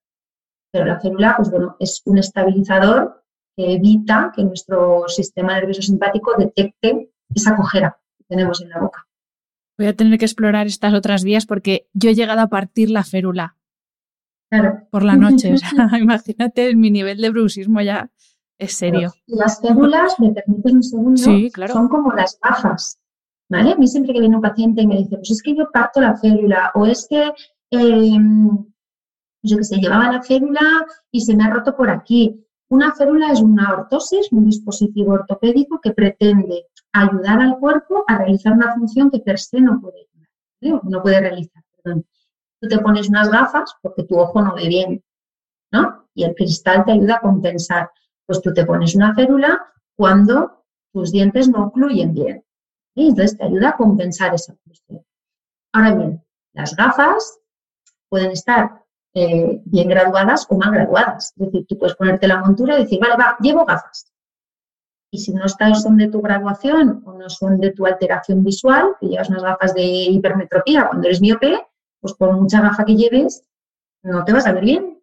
Pero 0.71 0.85
la 0.85 0.99
célula, 0.99 1.35
pues 1.37 1.51
bueno, 1.51 1.75
es 1.79 2.01
un 2.05 2.17
estabilizador 2.17 3.20
que 3.55 3.73
evita 3.73 4.31
que 4.35 4.43
nuestro 4.43 5.07
sistema 5.07 5.55
nervioso 5.55 5.81
simpático 5.81 6.33
detecte 6.37 7.11
esa 7.33 7.55
cojera 7.55 7.99
que 8.17 8.25
tenemos 8.25 8.61
en 8.61 8.69
la 8.69 8.79
boca. 8.79 9.07
Voy 9.77 9.87
a 9.87 9.95
tener 9.95 10.17
que 10.19 10.25
explorar 10.25 10.67
estas 10.67 10.93
otras 10.93 11.23
vías 11.23 11.45
porque 11.45 11.87
yo 11.93 12.09
he 12.09 12.15
llegado 12.15 12.41
a 12.41 12.47
partir 12.47 12.89
la 12.89 13.03
férula. 13.03 13.57
Por 14.89 15.03
la 15.03 15.15
noche. 15.15 15.55
imagínate, 15.99 16.75
mi 16.75 16.91
nivel 16.91 17.19
de 17.21 17.29
bruxismo 17.29 17.81
ya 17.81 18.11
es 18.59 18.73
serio. 18.73 19.13
Las 19.25 19.61
férulas, 19.61 20.19
me 20.19 20.31
permiten 20.31 20.77
un 20.77 20.83
segundo, 20.83 21.21
son 21.67 21.87
como 21.87 22.13
las 22.13 22.37
gafas. 22.41 22.99
¿Vale? 23.49 23.73
A 23.73 23.75
mí 23.75 23.87
siempre 23.87 24.13
que 24.13 24.19
viene 24.19 24.35
un 24.35 24.41
paciente 24.41 24.81
y 24.81 24.87
me 24.87 24.97
dice, 24.97 25.17
pues 25.17 25.31
es 25.31 25.41
que 25.41 25.55
yo 25.55 25.69
parto 25.71 25.99
la 25.99 26.15
férula 26.15 26.71
o 26.75 26.85
es 26.85 27.07
que, 27.09 27.33
em, 27.71 28.65
yo 29.43 29.57
que 29.57 29.63
sé, 29.63 29.77
llevaba 29.77 30.11
la 30.11 30.21
férula 30.21 30.85
y 31.11 31.21
se 31.21 31.35
me 31.35 31.43
ha 31.43 31.49
roto 31.49 31.75
por 31.75 31.89
aquí. 31.89 32.45
Una 32.71 32.93
férula 32.93 33.33
es 33.33 33.41
una 33.41 33.73
ortosis, 33.73 34.31
un 34.31 34.45
dispositivo 34.45 35.11
ortopédico 35.11 35.81
que 35.81 35.91
pretende 35.91 36.67
ayudar 36.93 37.41
al 37.41 37.59
cuerpo 37.59 38.05
a 38.07 38.17
realizar 38.17 38.53
una 38.53 38.73
función 38.73 39.11
que 39.11 39.19
per 39.19 39.37
se 39.39 39.59
no 39.59 39.81
puede, 39.81 40.07
no 40.61 41.01
puede 41.01 41.19
realizar. 41.19 41.61
Tú 41.83 42.67
te 42.69 42.79
pones 42.79 43.09
unas 43.09 43.29
gafas 43.29 43.75
porque 43.81 44.03
tu 44.03 44.17
ojo 44.17 44.41
no 44.41 44.55
ve 44.55 44.69
bien, 44.69 45.03
¿no? 45.73 46.07
Y 46.13 46.23
el 46.23 46.33
cristal 46.33 46.85
te 46.85 46.93
ayuda 46.93 47.15
a 47.15 47.19
compensar. 47.19 47.91
Pues 48.25 48.41
tú 48.41 48.53
te 48.53 48.65
pones 48.65 48.95
una 48.95 49.13
férula 49.15 49.67
cuando 49.97 50.63
tus 50.93 51.11
dientes 51.11 51.49
no 51.49 51.65
ocluyen 51.65 52.13
bien. 52.13 52.45
Entonces 52.95 53.37
te 53.37 53.43
ayuda 53.43 53.71
a 53.71 53.75
compensar 53.75 54.33
esa 54.33 54.55
función. 54.63 55.05
Ahora 55.73 55.95
bien, 55.95 56.23
las 56.53 56.73
gafas 56.73 57.37
pueden 58.07 58.31
estar 58.31 58.80
eh, 59.13 59.61
bien 59.65 59.89
graduadas 59.89 60.47
o 60.49 60.57
mal 60.57 60.71
graduadas. 60.71 61.33
Es 61.37 61.45
decir, 61.45 61.65
tú 61.67 61.77
puedes 61.77 61.95
ponerte 61.95 62.27
la 62.27 62.39
montura 62.39 62.77
y 62.77 62.83
decir, 62.83 62.99
vale, 62.99 63.15
va, 63.17 63.37
llevo 63.41 63.65
gafas. 63.65 64.11
Y 65.13 65.19
si 65.19 65.33
no 65.33 65.45
son 65.49 65.97
de 65.97 66.07
tu 66.07 66.21
graduación 66.21 67.03
o 67.05 67.13
no 67.13 67.29
son 67.29 67.59
de 67.59 67.71
tu 67.71 67.85
alteración 67.85 68.43
visual, 68.43 68.95
que 68.99 69.07
llevas 69.07 69.29
unas 69.29 69.43
gafas 69.43 69.73
de 69.73 69.83
hipermetropía 69.83 70.87
cuando 70.87 71.07
eres 71.07 71.19
miope, 71.19 71.67
pues 71.99 72.13
por 72.13 72.31
mucha 72.33 72.61
gafa 72.61 72.85
que 72.85 72.95
lleves, 72.95 73.43
no 74.03 74.23
te 74.23 74.31
vas 74.31 74.47
a 74.47 74.53
ver 74.53 74.63
bien. 74.63 75.01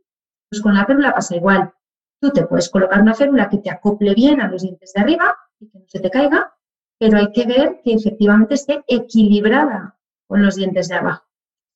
Pues 0.48 0.62
con 0.62 0.74
la 0.74 0.86
férula 0.86 1.14
pasa 1.14 1.36
igual. 1.36 1.74
Tú 2.20 2.30
te 2.30 2.46
puedes 2.46 2.70
colocar 2.70 3.02
una 3.02 3.14
férula 3.14 3.50
que 3.50 3.58
te 3.58 3.70
acople 3.70 4.14
bien 4.14 4.40
a 4.40 4.48
los 4.48 4.62
dientes 4.62 4.92
de 4.94 5.00
arriba 5.02 5.36
y 5.60 5.68
que 5.68 5.78
no 5.78 5.84
se 5.86 6.00
te 6.00 6.10
caiga, 6.10 6.54
pero 6.98 7.18
hay 7.18 7.30
que 7.30 7.46
ver 7.46 7.80
que 7.84 7.92
efectivamente 7.92 8.54
esté 8.54 8.82
equilibrada 8.88 9.98
con 10.26 10.42
los 10.42 10.56
dientes 10.56 10.88
de 10.88 10.96
abajo. 10.96 11.24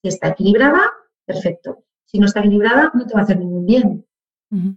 Si 0.02 0.08
está 0.08 0.28
equilibrada, 0.28 0.80
perfecto. 1.26 1.84
Si 2.12 2.18
no 2.18 2.26
está 2.26 2.40
equilibrada, 2.40 2.90
no 2.94 3.06
te 3.06 3.14
va 3.14 3.20
a 3.20 3.22
hacer 3.24 3.38
ningún 3.38 3.66
bien. 3.66 4.06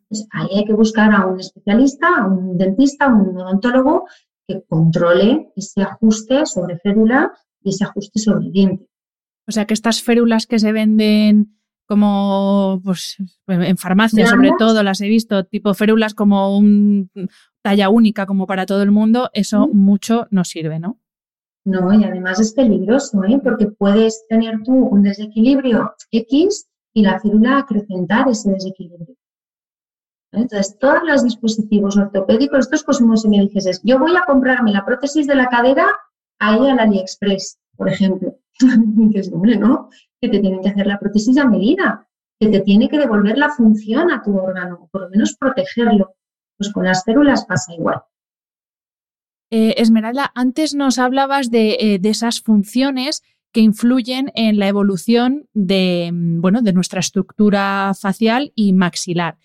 Pues 0.08 0.26
ahí 0.32 0.60
hay 0.60 0.66
que 0.66 0.74
buscar 0.74 1.12
a 1.12 1.26
un 1.26 1.38
especialista, 1.38 2.08
a 2.18 2.28
un 2.28 2.58
dentista, 2.58 3.06
a 3.06 3.14
un 3.14 3.38
odontólogo 3.38 4.06
que 4.48 4.64
controle 4.70 5.52
ese 5.56 5.82
ajuste 5.82 6.46
sobre 6.46 6.80
férula 6.80 7.34
y 7.62 7.70
ese 7.72 7.84
ajuste 7.84 8.20
sobre 8.20 8.50
diente. 8.52 8.88
O 9.48 9.52
sea 9.52 9.66
que 9.66 9.74
estas 9.74 10.02
férulas 10.02 10.48
que 10.48 10.60
se 10.60 10.72
venden 10.72 11.60
como 11.88 12.82
pues, 12.84 13.18
en 13.48 13.78
farmacia 13.78 14.26
sobre 14.28 14.52
todo 14.58 14.82
las 14.82 15.02
he 15.02 15.08
visto, 15.08 15.44
tipo 15.46 15.74
férulas 15.74 16.14
como 16.14 16.58
un 16.58 17.12
talla 17.62 17.90
única 17.90 18.26
como 18.26 18.48
para 18.48 18.66
todo 18.66 18.82
el 18.82 18.92
mundo, 18.92 19.30
eso 19.34 19.68
mucho 19.68 20.28
no 20.32 20.44
sirve, 20.46 20.80
¿no? 20.80 21.00
No, 21.66 21.92
y 21.94 22.04
además 22.04 22.40
es 22.40 22.54
peligroso, 22.54 23.24
¿eh? 23.24 23.40
porque 23.44 23.68
puedes 23.68 24.26
tener 24.30 24.62
tú 24.64 24.74
un 24.74 25.02
desequilibrio 25.02 25.96
X 26.12 26.68
y 26.96 27.04
la 27.04 27.20
célula 27.20 27.60
acrecentar 27.60 28.28
ese 28.30 28.52
desequilibrio. 28.52 29.16
Entonces, 30.32 30.78
todos 30.80 31.04
los 31.04 31.24
dispositivos 31.24 31.98
ortopédicos, 31.98 32.72
esto 32.72 32.76
es 32.76 33.00
como 33.00 33.18
si 33.18 33.28
me 33.30 33.42
dijeses, 33.42 33.82
yo 33.84 34.00
voy 34.00 34.16
a 34.16 34.24
comprarme 34.26 34.72
la 34.72 34.86
prótesis 34.86 35.28
de 35.28 35.36
la 35.36 35.48
cadera 35.48 35.88
ahí 36.40 36.70
al 36.70 36.80
AliExpress, 36.80 37.60
por 37.76 37.90
ejemplo. 37.90 38.38
dices, 38.60 39.32
hombre, 39.34 39.58
no, 39.58 39.90
que 40.22 40.30
te 40.30 40.40
tienen 40.40 40.62
que 40.62 40.70
hacer 40.70 40.88
la 40.88 41.00
prótesis 41.00 41.38
a 41.38 41.46
medida, 41.46 42.08
que 42.40 42.48
te 42.48 42.62
tiene 42.62 42.88
que 42.90 42.98
devolver 42.98 43.38
la 43.38 43.50
función 43.50 44.10
a 44.12 44.22
tu 44.22 44.38
órgano, 44.38 44.88
por 44.92 45.02
lo 45.02 45.10
menos 45.10 45.36
protegerlo. 45.38 46.16
Pues 46.58 46.72
con 46.72 46.86
las 46.86 47.04
células 47.04 47.46
pasa 47.46 47.74
igual. 47.74 48.02
Eh, 49.52 49.76
Esmeralda, 49.78 50.32
antes 50.34 50.74
nos 50.74 50.98
hablabas 50.98 51.52
de, 51.52 51.78
eh, 51.80 52.00
de, 52.00 52.10
esas 52.10 52.42
funciones 52.42 53.22
que 53.56 53.62
influyen 53.62 54.34
en 54.36 54.60
la 54.60 54.68
evolución 54.68 55.48
de, 55.54 56.12
mm, 56.14 56.42
bueno, 56.42 56.62
de 56.62 56.74
nuestra 56.74 57.00
estructura 57.00 57.94
facial 57.98 58.52
y 58.54 58.74
maxilar. 58.74 59.38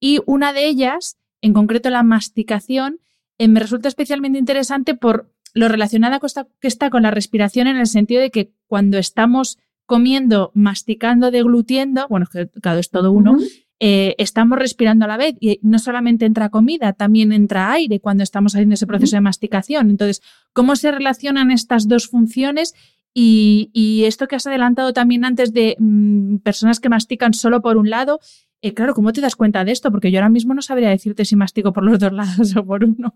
Y 0.00 0.20
una 0.24 0.54
de 0.54 0.66
ellas, 0.66 1.18
en 1.42 1.52
concreto 1.52 1.90
la 1.90 2.02
masticación, 2.02 3.00
eh, 3.36 3.46
me 3.46 3.60
resulta 3.60 3.88
especialmente 3.88 4.38
interesante 4.38 4.94
por 4.94 5.30
lo 5.52 5.68
relacionada 5.68 6.18
que 6.18 6.66
está 6.66 6.88
con 6.88 7.02
la 7.02 7.10
respiración 7.10 7.66
en 7.66 7.76
el 7.76 7.88
sentido 7.88 8.22
de 8.22 8.30
que 8.30 8.54
cuando 8.68 8.96
estamos 8.96 9.58
comiendo, 9.84 10.50
masticando, 10.54 11.30
deglutiendo, 11.30 12.06
bueno, 12.08 12.24
que 12.32 12.48
cada 12.62 12.80
es 12.80 12.88
todo 12.88 13.12
uno, 13.12 13.36
eh, 13.80 14.14
estamos 14.16 14.58
respirando 14.58 15.04
a 15.04 15.08
la 15.08 15.18
vez 15.18 15.34
y 15.40 15.60
no 15.62 15.78
solamente 15.78 16.24
entra 16.24 16.48
comida, 16.48 16.94
también 16.94 17.32
entra 17.32 17.70
aire 17.70 18.00
cuando 18.00 18.22
estamos 18.22 18.54
haciendo 18.54 18.76
ese 18.76 18.86
proceso 18.86 19.16
de 19.16 19.20
masticación. 19.20 19.90
Entonces, 19.90 20.22
¿cómo 20.54 20.74
se 20.74 20.90
relacionan 20.90 21.50
estas 21.50 21.86
dos 21.86 22.08
funciones? 22.08 22.74
Y, 23.14 24.04
esto 24.04 24.28
que 24.28 24.36
has 24.36 24.46
adelantado 24.46 24.92
también 24.92 25.24
antes 25.24 25.52
de 25.52 25.76
mm, 25.78 26.36
personas 26.38 26.78
que 26.78 26.88
mastican 26.88 27.34
solo 27.34 27.60
por 27.60 27.76
un 27.76 27.90
lado, 27.90 28.20
eh, 28.62 28.74
claro, 28.74 28.94
¿cómo 28.94 29.12
te 29.12 29.20
das 29.20 29.36
cuenta 29.36 29.64
de 29.64 29.72
esto? 29.72 29.90
Porque 29.90 30.10
yo 30.10 30.18
ahora 30.18 30.28
mismo 30.28 30.54
no 30.54 30.62
sabría 30.62 30.90
decirte 30.90 31.24
si 31.24 31.34
mastico 31.36 31.72
por 31.72 31.84
los 31.84 31.98
dos 31.98 32.12
lados 32.20 32.56
o 32.56 32.64
por 32.64 32.84
uno. 32.84 33.12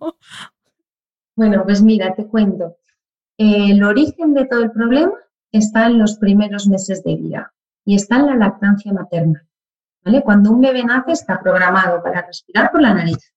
Bueno, 1.36 1.62
pues 1.64 1.82
mira, 1.82 2.14
te 2.14 2.26
cuento. 2.26 2.76
el 3.38 3.82
origen 3.82 4.34
de 4.34 4.46
todo 4.46 4.62
el 4.62 4.70
problema 4.72 5.14
está 5.52 5.86
en 5.86 5.98
los 5.98 6.16
primeros 6.16 6.66
meses 6.66 7.02
de 7.04 7.16
vida 7.16 7.54
y 7.84 7.94
está 7.94 8.16
en 8.16 8.26
la 8.26 8.36
lactancia 8.36 8.92
materna. 8.92 9.46
¿vale? 10.04 10.22
Cuando 10.22 10.50
un 10.50 10.60
bebé 10.60 10.84
nace 10.84 11.12
está 11.12 11.40
programado 11.40 12.02
para 12.02 12.22
respirar 12.22 12.70
por 12.70 12.82
la 12.82 12.94
nariz. 12.94 13.32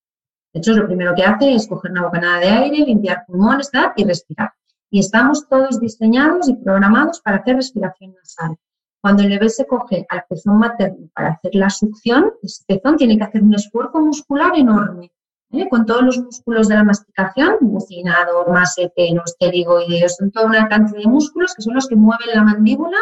De 0.53 0.59
hecho, 0.59 0.73
lo 0.73 0.87
primero 0.87 1.13
que 1.13 1.23
hace 1.23 1.53
es 1.53 1.67
coger 1.67 1.91
una 1.91 2.03
bocanada 2.03 2.39
de 2.39 2.47
aire, 2.47 2.85
limpiar 2.85 3.25
pulmones 3.25 3.69
y 3.97 4.05
respirar. 4.05 4.53
Y 4.95 4.99
estamos 4.99 5.45
todos 5.49 5.81
diseñados 5.81 6.47
y 6.47 6.55
programados 6.55 7.19
para 7.19 7.39
hacer 7.39 7.57
respiración 7.57 8.13
nasal. 8.13 8.55
Cuando 9.01 9.23
el 9.23 9.29
bebé 9.29 9.49
se 9.49 9.67
coge 9.67 10.05
al 10.07 10.23
pezón 10.29 10.57
materno 10.57 11.09
para 11.13 11.31
hacer 11.31 11.53
la 11.53 11.69
succión, 11.69 12.31
ese 12.41 12.63
pezón 12.65 12.95
tiene 12.95 13.17
que 13.17 13.25
hacer 13.25 13.43
un 13.43 13.53
esfuerzo 13.53 13.99
muscular 13.99 14.53
enorme 14.55 15.11
¿eh? 15.51 15.67
con 15.67 15.85
todos 15.85 16.01
los 16.01 16.17
músculos 16.19 16.69
de 16.69 16.75
la 16.75 16.85
masticación, 16.85 17.57
mucinador, 17.59 18.49
masetenos, 18.49 19.35
pterigoideos, 19.37 20.15
son 20.15 20.31
toda 20.31 20.45
una 20.45 20.69
cantidad 20.69 20.99
de 20.99 21.09
músculos 21.09 21.53
que 21.53 21.63
son 21.63 21.73
los 21.73 21.89
que 21.89 21.97
mueven 21.97 22.29
la 22.33 22.43
mandíbula 22.43 22.99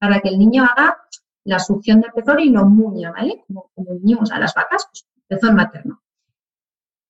para 0.00 0.18
que 0.18 0.30
el 0.30 0.40
niño 0.40 0.64
haga 0.64 0.98
la 1.44 1.60
succión 1.60 2.00
del 2.00 2.10
pezón 2.10 2.40
y 2.40 2.50
lo 2.50 2.64
muña, 2.64 3.12
¿vale? 3.12 3.44
Como, 3.46 3.70
como 3.76 3.92
a 4.32 4.38
las 4.40 4.54
vacas, 4.54 4.88
pues 4.90 5.06
pezón 5.28 5.54
materno. 5.54 6.02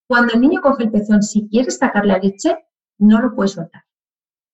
Cuando 0.07 0.35
el 0.35 0.41
niño 0.41 0.61
coge 0.61 0.83
el 0.83 0.91
pezón, 0.91 1.23
si 1.23 1.49
quiere 1.49 1.71
sacar 1.71 2.05
la 2.05 2.19
leche, 2.19 2.59
no 2.99 3.19
lo 3.21 3.33
puede 3.33 3.47
soltar, 3.47 3.81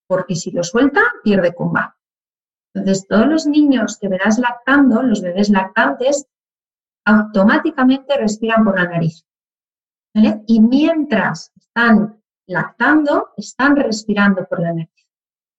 porque 0.07 0.35
si 0.35 0.51
lo 0.51 0.63
suelta, 0.63 1.01
pierde 1.23 1.53
comba. 1.53 1.97
Entonces, 2.73 3.07
todos 3.07 3.27
los 3.27 3.47
niños 3.47 3.97
que 3.99 4.07
verás 4.07 4.37
lactando, 4.37 5.01
los 5.01 5.21
bebés 5.21 5.49
lactantes, 5.49 6.27
automáticamente 7.05 8.17
respiran 8.17 8.63
por 8.63 8.77
la 8.77 8.89
nariz. 8.89 9.25
Y 10.47 10.61
mientras 10.61 11.51
están 11.55 12.21
lactando, 12.47 13.29
están 13.37 13.75
respirando 13.75 14.45
por 14.45 14.61
la 14.61 14.73
nariz. 14.73 15.07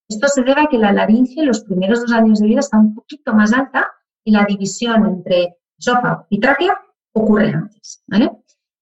Esto 0.09 0.27
se 0.27 0.41
debe 0.41 0.61
a 0.61 0.67
que 0.67 0.77
la 0.77 0.93
laringe 0.93 1.43
los 1.43 1.63
primeros 1.63 2.01
dos 2.01 2.11
años 2.13 2.39
de 2.39 2.47
vida 2.47 2.61
está 2.61 2.77
un 2.77 2.95
poquito 2.95 3.33
más 3.33 3.53
alta 3.53 3.91
y 4.23 4.31
la 4.31 4.45
división 4.45 5.05
entre 5.05 5.57
esófago 5.77 6.25
y 6.29 6.39
tráquea 6.39 6.79
ocurre 7.13 7.53
antes. 7.53 8.03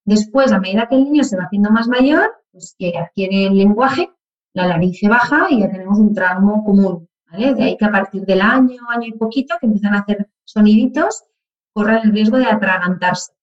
Después, 0.05 0.51
a 0.51 0.59
medida 0.59 0.88
que 0.88 0.95
el 0.95 1.05
niño 1.05 1.24
se 1.24 1.36
va 1.36 1.43
haciendo 1.43 1.72
más 1.72 1.88
mayor, 1.88 2.32
pues 2.51 2.76
que 2.78 2.97
adquiere 2.97 3.47
el 3.47 3.57
lenguaje, 3.57 4.11
la 4.56 4.68
laringe 4.68 5.08
baja 5.08 5.47
y 5.49 5.60
ya 5.60 5.70
tenemos 5.70 5.99
un 5.99 6.14
tramo 6.14 6.64
común. 6.64 7.08
De 7.32 7.64
ahí 7.64 7.78
que 7.78 7.86
a 7.86 7.91
partir 7.91 8.26
del 8.26 8.39
año, 8.39 8.82
año 8.89 9.08
y 9.08 9.12
poquito, 9.12 9.56
que 9.60 9.68
empiezan 9.68 9.93
a 9.93 9.99
hacer 9.99 10.30
soniditos, 10.45 11.26
corren 11.74 11.99
el 12.03 12.14
riesgo 12.14 12.38
de 12.38 12.45
atragantarse. 12.45 13.34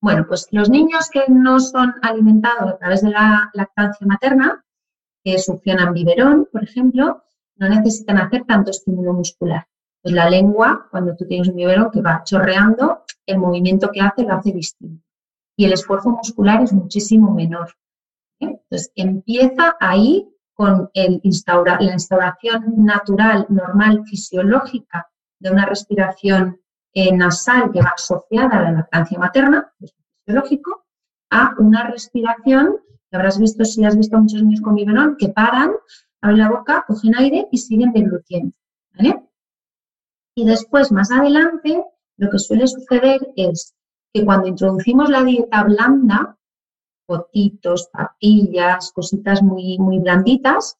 Bueno, 0.00 0.24
pues 0.26 0.48
los 0.52 0.70
niños 0.70 1.10
que 1.10 1.24
no 1.28 1.60
son 1.60 1.94
alimentados 2.02 2.72
a 2.72 2.78
través 2.78 3.02
de 3.02 3.10
la 3.10 3.50
lactancia 3.52 4.06
materna, 4.06 4.64
que 5.22 5.38
succionan 5.38 5.92
biberón, 5.92 6.48
por 6.50 6.64
ejemplo, 6.64 7.24
no 7.56 7.68
necesitan 7.68 8.16
hacer 8.18 8.44
tanto 8.44 8.70
estímulo 8.70 9.12
muscular. 9.12 9.66
Pues 10.00 10.14
la 10.14 10.30
lengua, 10.30 10.86
cuando 10.90 11.14
tú 11.16 11.26
tienes 11.26 11.48
un 11.48 11.56
biberón 11.56 11.90
que 11.90 12.00
va 12.00 12.22
chorreando, 12.24 13.02
el 13.26 13.38
movimiento 13.38 13.90
que 13.92 14.00
hace 14.00 14.22
lo 14.22 14.34
hace 14.34 14.52
distinto. 14.52 15.04
Y 15.56 15.66
el 15.66 15.72
esfuerzo 15.72 16.10
muscular 16.10 16.62
es 16.62 16.72
muchísimo 16.72 17.34
menor. 17.34 17.74
Entonces, 18.38 18.92
empieza 18.94 19.76
ahí 19.80 20.28
con 20.54 20.90
la 20.94 21.84
instauración 21.94 22.84
natural, 22.84 23.46
normal, 23.48 24.04
fisiológica 24.04 25.08
de 25.38 25.50
una 25.50 25.66
respiración 25.66 26.60
eh, 26.92 27.14
nasal 27.14 27.70
que 27.72 27.80
va 27.80 27.92
asociada 27.94 28.58
a 28.58 28.62
la 28.62 28.72
lactancia 28.72 29.18
materna, 29.18 29.72
es 29.80 29.94
fisiológico, 30.24 30.86
a 31.30 31.54
una 31.58 31.88
respiración 31.90 32.78
que 33.10 33.16
habrás 33.16 33.38
visto 33.38 33.64
si 33.64 33.84
has 33.84 33.96
visto 33.96 34.16
a 34.16 34.20
muchos 34.20 34.42
niños 34.42 34.60
con 34.60 34.74
biberón 34.74 35.16
que 35.16 35.28
paran, 35.28 35.72
abren 36.20 36.38
la 36.38 36.50
boca, 36.50 36.84
cogen 36.86 37.16
aire 37.16 37.46
y 37.52 37.58
siguen 37.58 37.92
deglutiendo. 37.92 38.54
Y 40.34 40.44
después, 40.44 40.92
más 40.92 41.10
adelante, 41.10 41.84
lo 42.16 42.30
que 42.30 42.38
suele 42.38 42.66
suceder 42.66 43.32
es 43.36 43.74
que 44.12 44.24
cuando 44.24 44.46
introducimos 44.46 45.10
la 45.10 45.24
dieta 45.24 45.64
blanda, 45.64 46.37
potitos, 47.08 47.88
papillas, 47.90 48.92
cositas 48.92 49.42
muy, 49.42 49.78
muy 49.78 49.98
blanditas, 49.98 50.78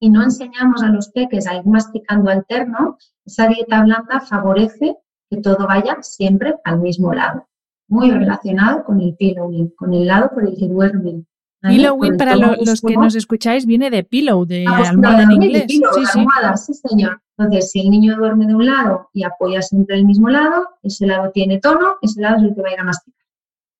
y 0.00 0.08
no 0.08 0.22
enseñamos 0.22 0.82
a 0.82 0.88
los 0.88 1.10
peques 1.10 1.46
a 1.46 1.56
ir 1.56 1.66
masticando 1.66 2.30
alterno, 2.30 2.96
esa 3.26 3.46
dieta 3.48 3.82
blanda 3.82 4.20
favorece 4.20 4.96
que 5.28 5.36
todo 5.36 5.66
vaya 5.66 5.98
siempre 6.00 6.54
al 6.64 6.80
mismo 6.80 7.12
lado. 7.12 7.46
Muy 7.86 8.10
relacionado 8.10 8.82
con 8.84 9.02
el 9.02 9.14
pillowing, 9.14 9.68
con 9.76 9.92
el 9.92 10.06
lado 10.06 10.30
por 10.32 10.48
el 10.48 10.56
que 10.56 10.66
duermen. 10.66 11.26
Pillowing, 11.60 12.16
para 12.16 12.34
los 12.36 12.80
que 12.80 12.96
nos 12.96 13.14
escucháis, 13.14 13.66
viene 13.66 13.90
de 13.90 14.02
pillow, 14.02 14.46
de 14.46 14.64
ah, 14.66 14.74
pues 14.78 14.88
almohada 14.88 15.24
en 15.24 15.32
inglés. 15.32 15.64
sí, 15.68 15.82
almohada, 16.14 16.56
sí. 16.56 16.72
señor. 16.72 17.20
Entonces, 17.36 17.70
si 17.70 17.80
el 17.80 17.90
niño 17.90 18.16
duerme 18.16 18.46
de 18.46 18.54
un 18.54 18.64
lado 18.64 19.10
y 19.12 19.24
apoya 19.24 19.60
siempre 19.60 19.96
el 19.96 20.06
mismo 20.06 20.30
lado, 20.30 20.68
ese 20.82 21.06
lado 21.06 21.30
tiene 21.32 21.60
tono, 21.60 21.96
ese 22.00 22.22
lado 22.22 22.38
es 22.38 22.44
el 22.44 22.54
que 22.54 22.62
va 22.62 22.68
a 22.68 22.72
ir 22.72 22.80
a 22.80 22.84
masticar. 22.84 23.26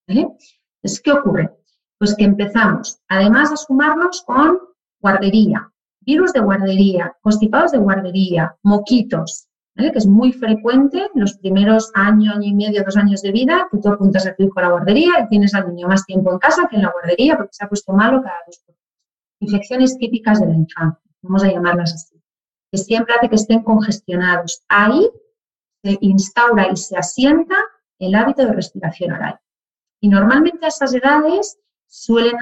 ¿Vale? 0.06 0.20
Entonces, 0.82 1.00
¿qué 1.02 1.12
ocurre? 1.12 1.59
Pues 2.00 2.16
que 2.16 2.24
empezamos, 2.24 2.98
además, 3.08 3.52
a 3.52 3.56
sumarnos 3.58 4.22
con 4.22 4.58
guardería, 5.02 5.70
virus 6.00 6.32
de 6.32 6.40
guardería, 6.40 7.14
constipados 7.20 7.72
de 7.72 7.78
guardería, 7.78 8.56
moquitos, 8.62 9.50
que 9.76 9.98
es 9.98 10.06
muy 10.06 10.32
frecuente 10.32 11.10
los 11.14 11.34
primeros 11.34 11.92
año, 11.94 12.32
año 12.32 12.48
y 12.48 12.54
medio, 12.54 12.82
dos 12.84 12.96
años 12.96 13.20
de 13.20 13.32
vida, 13.32 13.68
que 13.70 13.78
tú 13.78 13.90
apuntas 13.90 14.26
a 14.26 14.34
tu 14.34 14.44
hijo 14.44 14.58
a 14.58 14.62
la 14.62 14.70
guardería 14.70 15.12
y 15.20 15.28
tienes 15.28 15.54
al 15.54 15.68
niño 15.68 15.88
más 15.88 16.06
tiempo 16.06 16.32
en 16.32 16.38
casa 16.38 16.68
que 16.68 16.76
en 16.76 16.82
la 16.82 16.90
guardería 16.90 17.36
porque 17.36 17.52
se 17.52 17.64
ha 17.64 17.68
puesto 17.68 17.92
malo 17.92 18.22
cada 18.22 18.38
dos 18.46 18.62
por 18.64 18.74
Infecciones 19.42 19.98
típicas 19.98 20.40
de 20.40 20.46
la 20.46 20.54
infancia, 20.54 21.02
vamos 21.20 21.44
a 21.44 21.52
llamarlas 21.52 21.94
así, 21.94 22.18
que 22.72 22.78
siempre 22.78 23.14
hace 23.14 23.28
que 23.28 23.36
estén 23.36 23.62
congestionados. 23.62 24.62
Ahí 24.68 25.06
se 25.84 25.98
instaura 26.00 26.70
y 26.70 26.76
se 26.76 26.96
asienta 26.96 27.56
el 27.98 28.14
hábito 28.14 28.46
de 28.46 28.52
respiración 28.54 29.12
oral. 29.12 29.38
Y 30.00 30.08
normalmente 30.08 30.64
a 30.64 30.68
esas 30.68 30.94
edades 30.94 31.58
suelen, 31.90 32.36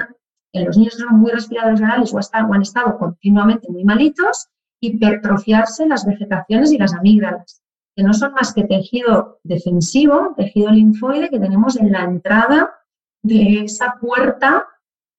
en 0.53 0.65
los 0.65 0.77
niños 0.77 0.95
que 0.95 1.01
son 1.01 1.19
muy 1.19 1.31
respiradores 1.31 1.81
orales 1.81 2.13
o, 2.13 2.17
o 2.17 2.53
han 2.53 2.61
estado 2.61 2.97
continuamente 2.97 3.69
muy 3.69 3.83
malitos, 3.83 4.47
hipertrofiarse 4.79 5.87
las 5.87 6.05
vegetaciones 6.05 6.71
y 6.71 6.77
las 6.77 6.93
amígdalas, 6.93 7.61
que 7.95 8.03
no 8.03 8.13
son 8.13 8.33
más 8.33 8.53
que 8.53 8.63
tejido 8.63 9.39
defensivo, 9.43 10.33
tejido 10.37 10.71
linfoide 10.71 11.29
que 11.29 11.39
tenemos 11.39 11.75
en 11.77 11.91
la 11.91 12.03
entrada 12.03 12.73
de 13.23 13.63
esa 13.65 13.97
puerta 13.99 14.65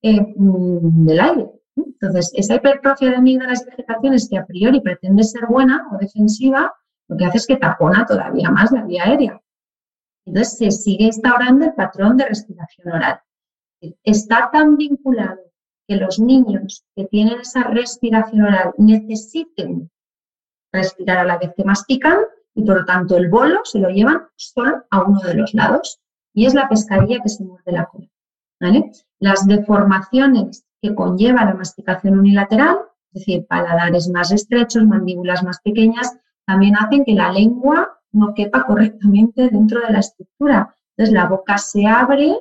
eh, 0.02 0.20
mm, 0.36 1.06
del 1.06 1.20
aire. 1.20 1.50
Entonces, 1.76 2.32
esa 2.34 2.54
hipertrofia 2.54 3.10
de 3.10 3.16
amígdalas 3.16 3.62
y 3.62 3.70
vegetaciones 3.70 4.28
que 4.28 4.38
a 4.38 4.46
priori 4.46 4.80
pretende 4.80 5.24
ser 5.24 5.46
buena 5.46 5.86
o 5.92 5.98
defensiva, 5.98 6.72
lo 7.08 7.16
que 7.16 7.24
hace 7.24 7.38
es 7.38 7.46
que 7.46 7.56
tapona 7.56 8.06
todavía 8.06 8.50
más 8.50 8.70
la 8.72 8.84
vía 8.84 9.04
aérea. 9.04 9.40
Entonces 10.24 10.58
se 10.58 10.70
sigue 10.70 11.04
instaurando 11.04 11.64
el 11.64 11.74
patrón 11.74 12.16
de 12.16 12.26
respiración 12.26 12.92
oral. 12.92 13.20
Está 14.02 14.50
tan 14.52 14.76
vinculado 14.76 15.40
que 15.88 15.96
los 15.96 16.18
niños 16.18 16.84
que 16.94 17.06
tienen 17.06 17.40
esa 17.40 17.64
respiración 17.64 18.42
oral 18.42 18.74
necesiten 18.78 19.90
respirar 20.72 21.18
a 21.18 21.24
la 21.24 21.38
vez 21.38 21.52
que 21.56 21.64
mastican 21.64 22.18
y 22.54 22.64
por 22.64 22.80
lo 22.80 22.84
tanto 22.84 23.16
el 23.16 23.28
bolo 23.28 23.60
se 23.64 23.78
lo 23.78 23.88
llevan 23.88 24.22
solo 24.36 24.84
a 24.90 25.02
uno 25.02 25.20
de 25.20 25.34
los 25.34 25.54
lados 25.54 26.00
y 26.32 26.46
es 26.46 26.54
la 26.54 26.68
pescadilla 26.68 27.20
que 27.22 27.28
se 27.28 27.44
muerde 27.44 27.72
la 27.72 27.86
cola. 27.86 28.08
Las 29.18 29.46
deformaciones 29.46 30.64
que 30.80 30.94
conlleva 30.94 31.44
la 31.44 31.54
masticación 31.54 32.18
unilateral, 32.18 32.78
es 33.12 33.20
decir, 33.20 33.46
paladares 33.46 34.08
más 34.08 34.30
estrechos, 34.30 34.84
mandíbulas 34.84 35.42
más 35.42 35.60
pequeñas, 35.60 36.16
también 36.46 36.76
hacen 36.76 37.04
que 37.04 37.14
la 37.14 37.32
lengua 37.32 37.98
no 38.12 38.34
quepa 38.34 38.64
correctamente 38.66 39.48
dentro 39.48 39.80
de 39.80 39.92
la 39.92 40.00
estructura. 40.00 40.74
Entonces 40.96 41.14
la 41.14 41.26
boca 41.26 41.58
se 41.58 41.86
abre 41.86 42.36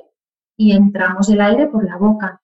y 0.60 0.72
entramos 0.72 1.30
el 1.30 1.40
aire 1.40 1.68
por 1.68 1.82
la 1.86 1.96
boca. 1.96 2.42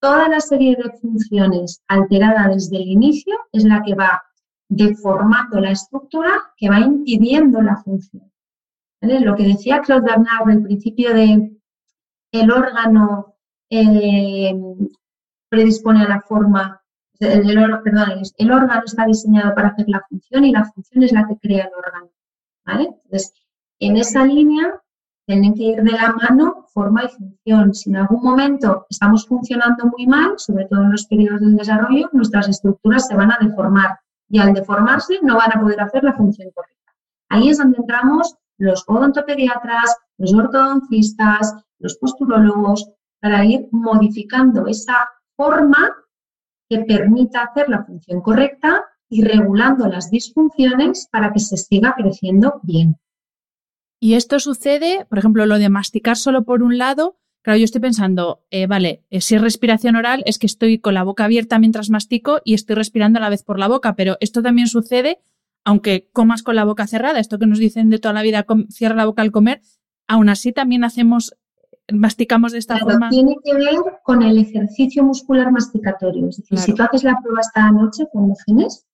Toda 0.00 0.28
la 0.28 0.38
serie 0.38 0.76
de 0.76 0.96
funciones 0.96 1.82
alterada 1.88 2.46
desde 2.46 2.76
el 2.76 2.86
inicio 2.86 3.36
es 3.50 3.64
la 3.64 3.82
que 3.82 3.96
va 3.96 4.22
deformando 4.68 5.58
la 5.58 5.72
estructura, 5.72 6.30
que 6.56 6.70
va 6.70 6.78
impidiendo 6.78 7.60
la 7.62 7.74
función. 7.78 8.30
Lo 9.00 9.34
que 9.34 9.42
decía 9.42 9.80
Claude 9.80 10.06
Bernard 10.06 10.48
al 10.48 10.62
principio 10.62 11.12
de 11.12 11.50
el 12.30 12.50
órgano 12.52 13.34
eh, 13.70 14.54
predispone 15.48 16.04
a 16.04 16.08
la 16.08 16.20
forma, 16.20 16.80
el, 17.18 17.80
perdón, 17.82 18.22
el 18.38 18.52
órgano 18.52 18.82
está 18.86 19.04
diseñado 19.04 19.52
para 19.56 19.70
hacer 19.70 19.86
la 19.88 20.06
función 20.08 20.44
y 20.44 20.52
la 20.52 20.64
función 20.64 21.02
es 21.02 21.10
la 21.10 21.26
que 21.26 21.36
crea 21.38 21.64
el 21.64 21.72
órgano. 21.76 22.10
Entonces, 22.66 23.34
en 23.80 23.96
esa 23.96 24.24
línea 24.24 24.80
tienen 25.30 25.54
que 25.54 25.62
ir 25.62 25.82
de 25.84 25.92
la 25.92 26.12
mano 26.12 26.66
forma 26.74 27.04
y 27.04 27.08
función. 27.08 27.72
Si 27.72 27.88
en 27.88 27.98
algún 27.98 28.20
momento 28.20 28.86
estamos 28.90 29.28
funcionando 29.28 29.86
muy 29.86 30.04
mal, 30.04 30.34
sobre 30.38 30.64
todo 30.64 30.82
en 30.82 30.90
los 30.90 31.06
periodos 31.06 31.40
del 31.40 31.54
desarrollo, 31.54 32.10
nuestras 32.12 32.48
estructuras 32.48 33.06
se 33.06 33.14
van 33.14 33.30
a 33.30 33.38
deformar 33.40 34.00
y 34.28 34.40
al 34.40 34.52
deformarse 34.52 35.20
no 35.22 35.36
van 35.36 35.56
a 35.56 35.60
poder 35.60 35.80
hacer 35.82 36.02
la 36.02 36.14
función 36.14 36.50
correcta. 36.52 36.92
Ahí 37.28 37.48
es 37.48 37.58
donde 37.58 37.78
entramos 37.78 38.34
los 38.58 38.82
odontopediatras, 38.88 39.96
los 40.18 40.34
ortodoncistas, 40.34 41.54
los 41.78 41.96
posturólogos, 41.98 42.90
para 43.20 43.44
ir 43.44 43.68
modificando 43.70 44.66
esa 44.66 45.10
forma 45.36 45.94
que 46.68 46.80
permita 46.80 47.42
hacer 47.42 47.68
la 47.68 47.84
función 47.84 48.20
correcta 48.20 48.84
y 49.08 49.22
regulando 49.22 49.86
las 49.86 50.10
disfunciones 50.10 51.06
para 51.12 51.32
que 51.32 51.38
se 51.38 51.56
siga 51.56 51.94
creciendo 51.96 52.58
bien. 52.64 52.96
Y 54.00 54.14
esto 54.14 54.40
sucede, 54.40 55.06
por 55.08 55.18
ejemplo, 55.18 55.46
lo 55.46 55.58
de 55.58 55.68
masticar 55.68 56.16
solo 56.16 56.44
por 56.44 56.62
un 56.62 56.78
lado. 56.78 57.18
Claro, 57.42 57.58
yo 57.58 57.64
estoy 57.64 57.80
pensando, 57.80 58.42
eh, 58.50 58.66
vale, 58.66 59.04
eh, 59.10 59.20
si 59.20 59.34
es 59.34 59.40
respiración 59.40 59.96
oral, 59.96 60.22
es 60.26 60.38
que 60.38 60.46
estoy 60.46 60.78
con 60.78 60.94
la 60.94 61.04
boca 61.04 61.24
abierta 61.24 61.58
mientras 61.58 61.90
mastico 61.90 62.40
y 62.44 62.54
estoy 62.54 62.76
respirando 62.76 63.18
a 63.18 63.22
la 63.22 63.30
vez 63.30 63.44
por 63.44 63.58
la 63.58 63.68
boca, 63.68 63.94
pero 63.94 64.16
esto 64.20 64.42
también 64.42 64.66
sucede 64.66 65.20
aunque 65.64 66.08
comas 66.12 66.42
con 66.42 66.56
la 66.56 66.64
boca 66.64 66.86
cerrada, 66.86 67.20
esto 67.20 67.38
que 67.38 67.46
nos 67.46 67.58
dicen 67.58 67.90
de 67.90 67.98
toda 67.98 68.14
la 68.14 68.22
vida, 68.22 68.46
cierra 68.70 68.96
la 68.96 69.06
boca 69.06 69.22
al 69.22 69.30
comer, 69.30 69.60
aún 70.08 70.28
así 70.28 70.52
también 70.52 70.84
hacemos 70.84 71.36
masticamos 71.92 72.52
de 72.52 72.58
esta 72.58 72.78
forma. 72.78 73.10
Tiene 73.10 73.36
que 73.42 73.54
ver 73.54 73.76
con 74.04 74.22
el 74.22 74.38
ejercicio 74.38 75.02
muscular 75.02 75.50
masticatorio. 75.50 76.28
Es 76.28 76.36
decir, 76.36 76.58
si 76.58 76.74
tú 76.74 76.82
haces 76.84 77.02
la 77.02 77.18
prueba 77.20 77.40
esta 77.40 77.70
noche 77.72 78.06
con 78.12 78.32
genes, 78.46 78.86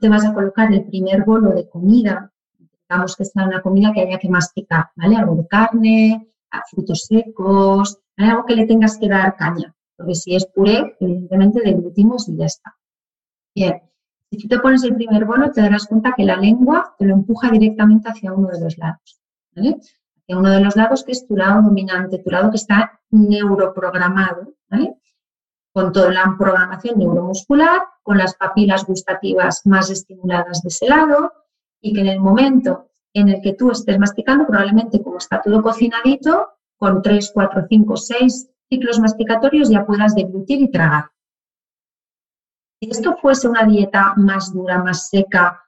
te 0.00 0.08
vas 0.08 0.24
a 0.24 0.32
colocar 0.32 0.72
el 0.72 0.84
primer 0.84 1.24
bolo 1.24 1.50
de 1.50 1.68
comida, 1.68 2.32
digamos 2.90 3.14
que 3.14 3.24
sea 3.24 3.44
una 3.44 3.62
comida 3.62 3.92
que 3.94 4.00
haya 4.00 4.18
que 4.18 4.28
masticar, 4.28 4.90
¿vale? 4.96 5.14
Algo 5.14 5.36
de 5.36 5.46
carne, 5.46 6.28
frutos 6.70 7.06
secos, 7.06 8.00
algo 8.16 8.44
que 8.44 8.56
le 8.56 8.66
tengas 8.66 8.98
que 8.98 9.08
dar 9.08 9.36
caña, 9.36 9.72
porque 9.96 10.16
si 10.16 10.34
es 10.34 10.44
puré, 10.46 10.96
evidentemente 10.98 11.60
deglutimos 11.60 12.28
y 12.28 12.36
ya 12.36 12.46
está. 12.46 12.76
Bien, 13.54 13.80
si 14.28 14.38
tú 14.38 14.48
te 14.48 14.58
pones 14.58 14.82
el 14.82 14.96
primer 14.96 15.24
bolo, 15.24 15.52
te 15.52 15.60
darás 15.60 15.86
cuenta 15.86 16.14
que 16.16 16.24
la 16.24 16.36
lengua 16.36 16.96
te 16.98 17.04
lo 17.04 17.14
empuja 17.14 17.48
directamente 17.50 18.08
hacia 18.08 18.32
uno 18.32 18.48
de 18.48 18.60
los 18.60 18.76
lados, 18.76 19.20
¿vale? 19.54 19.76
Hacia 20.18 20.36
uno 20.36 20.50
de 20.50 20.60
los 20.60 20.74
lados 20.74 21.04
que 21.04 21.12
es 21.12 21.24
tu 21.28 21.36
lado 21.36 21.62
dominante, 21.62 22.18
tu 22.18 22.30
lado 22.30 22.50
que 22.50 22.56
está 22.56 23.00
neuroprogramado, 23.10 24.54
¿vale? 24.68 24.96
con 25.72 25.92
toda 25.92 26.10
la 26.10 26.34
programación 26.36 26.98
neuromuscular, 26.98 27.82
con 28.02 28.18
las 28.18 28.34
papilas 28.34 28.84
gustativas 28.84 29.64
más 29.66 29.88
estimuladas 29.88 30.62
de 30.62 30.68
ese 30.68 30.88
lado 30.88 31.32
y 31.80 31.92
que 31.92 32.00
en 32.00 32.08
el 32.08 32.20
momento 32.20 32.90
en 33.12 33.28
el 33.28 33.40
que 33.40 33.54
tú 33.54 33.70
estés 33.70 33.98
masticando, 33.98 34.46
probablemente 34.46 35.02
como 35.02 35.18
está 35.18 35.40
todo 35.42 35.62
cocinadito, 35.62 36.48
con 36.76 37.02
3, 37.02 37.30
4, 37.34 37.66
5, 37.68 37.96
6 37.96 38.50
ciclos 38.68 39.00
masticatorios 39.00 39.68
ya 39.68 39.84
puedas 39.84 40.14
deglutir 40.14 40.60
y 40.60 40.70
tragar. 40.70 41.10
Si 42.80 42.88
esto 42.88 43.16
fuese 43.16 43.48
una 43.48 43.64
dieta 43.64 44.14
más 44.16 44.52
dura, 44.54 44.82
más 44.82 45.08
seca, 45.08 45.62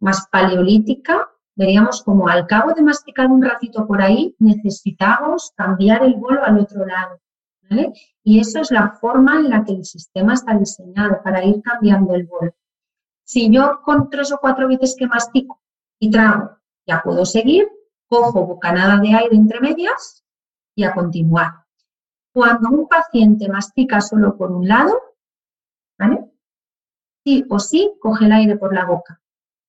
más 0.00 0.28
paleolítica, 0.30 1.30
veríamos 1.56 2.02
como 2.02 2.28
al 2.28 2.46
cabo 2.46 2.72
de 2.72 2.82
masticar 2.82 3.28
un 3.28 3.42
ratito 3.42 3.86
por 3.86 4.00
ahí, 4.00 4.36
necesitamos 4.38 5.52
cambiar 5.56 6.04
el 6.04 6.14
bolo 6.14 6.44
al 6.44 6.60
otro 6.60 6.86
lado. 6.86 7.20
Y 8.22 8.38
eso 8.38 8.60
es 8.60 8.70
la 8.70 8.90
forma 9.00 9.40
en 9.40 9.50
la 9.50 9.64
que 9.64 9.72
el 9.72 9.84
sistema 9.84 10.34
está 10.34 10.56
diseñado 10.56 11.22
para 11.24 11.42
ir 11.44 11.62
cambiando 11.62 12.14
el 12.14 12.26
bolo. 12.26 12.54
Si 13.32 13.50
yo 13.50 13.80
con 13.82 14.10
tres 14.10 14.30
o 14.30 14.38
cuatro 14.38 14.68
veces 14.68 14.94
que 14.94 15.06
mastico 15.06 15.62
y 15.98 16.10
trago, 16.10 16.58
ya 16.86 17.00
puedo 17.02 17.24
seguir, 17.24 17.66
cojo 18.06 18.44
bocanada 18.44 18.98
de 18.98 19.14
aire 19.14 19.34
entre 19.34 19.58
medias 19.58 20.22
y 20.76 20.84
a 20.84 20.92
continuar. 20.92 21.64
Cuando 22.34 22.68
un 22.68 22.86
paciente 22.86 23.48
mastica 23.48 24.02
solo 24.02 24.36
por 24.36 24.52
un 24.52 24.68
lado, 24.68 25.00
Sí 27.24 27.46
o 27.48 27.58
sí 27.58 27.94
coge 28.00 28.26
el 28.26 28.32
aire 28.32 28.56
por 28.56 28.74
la 28.74 28.84
boca. 28.84 29.22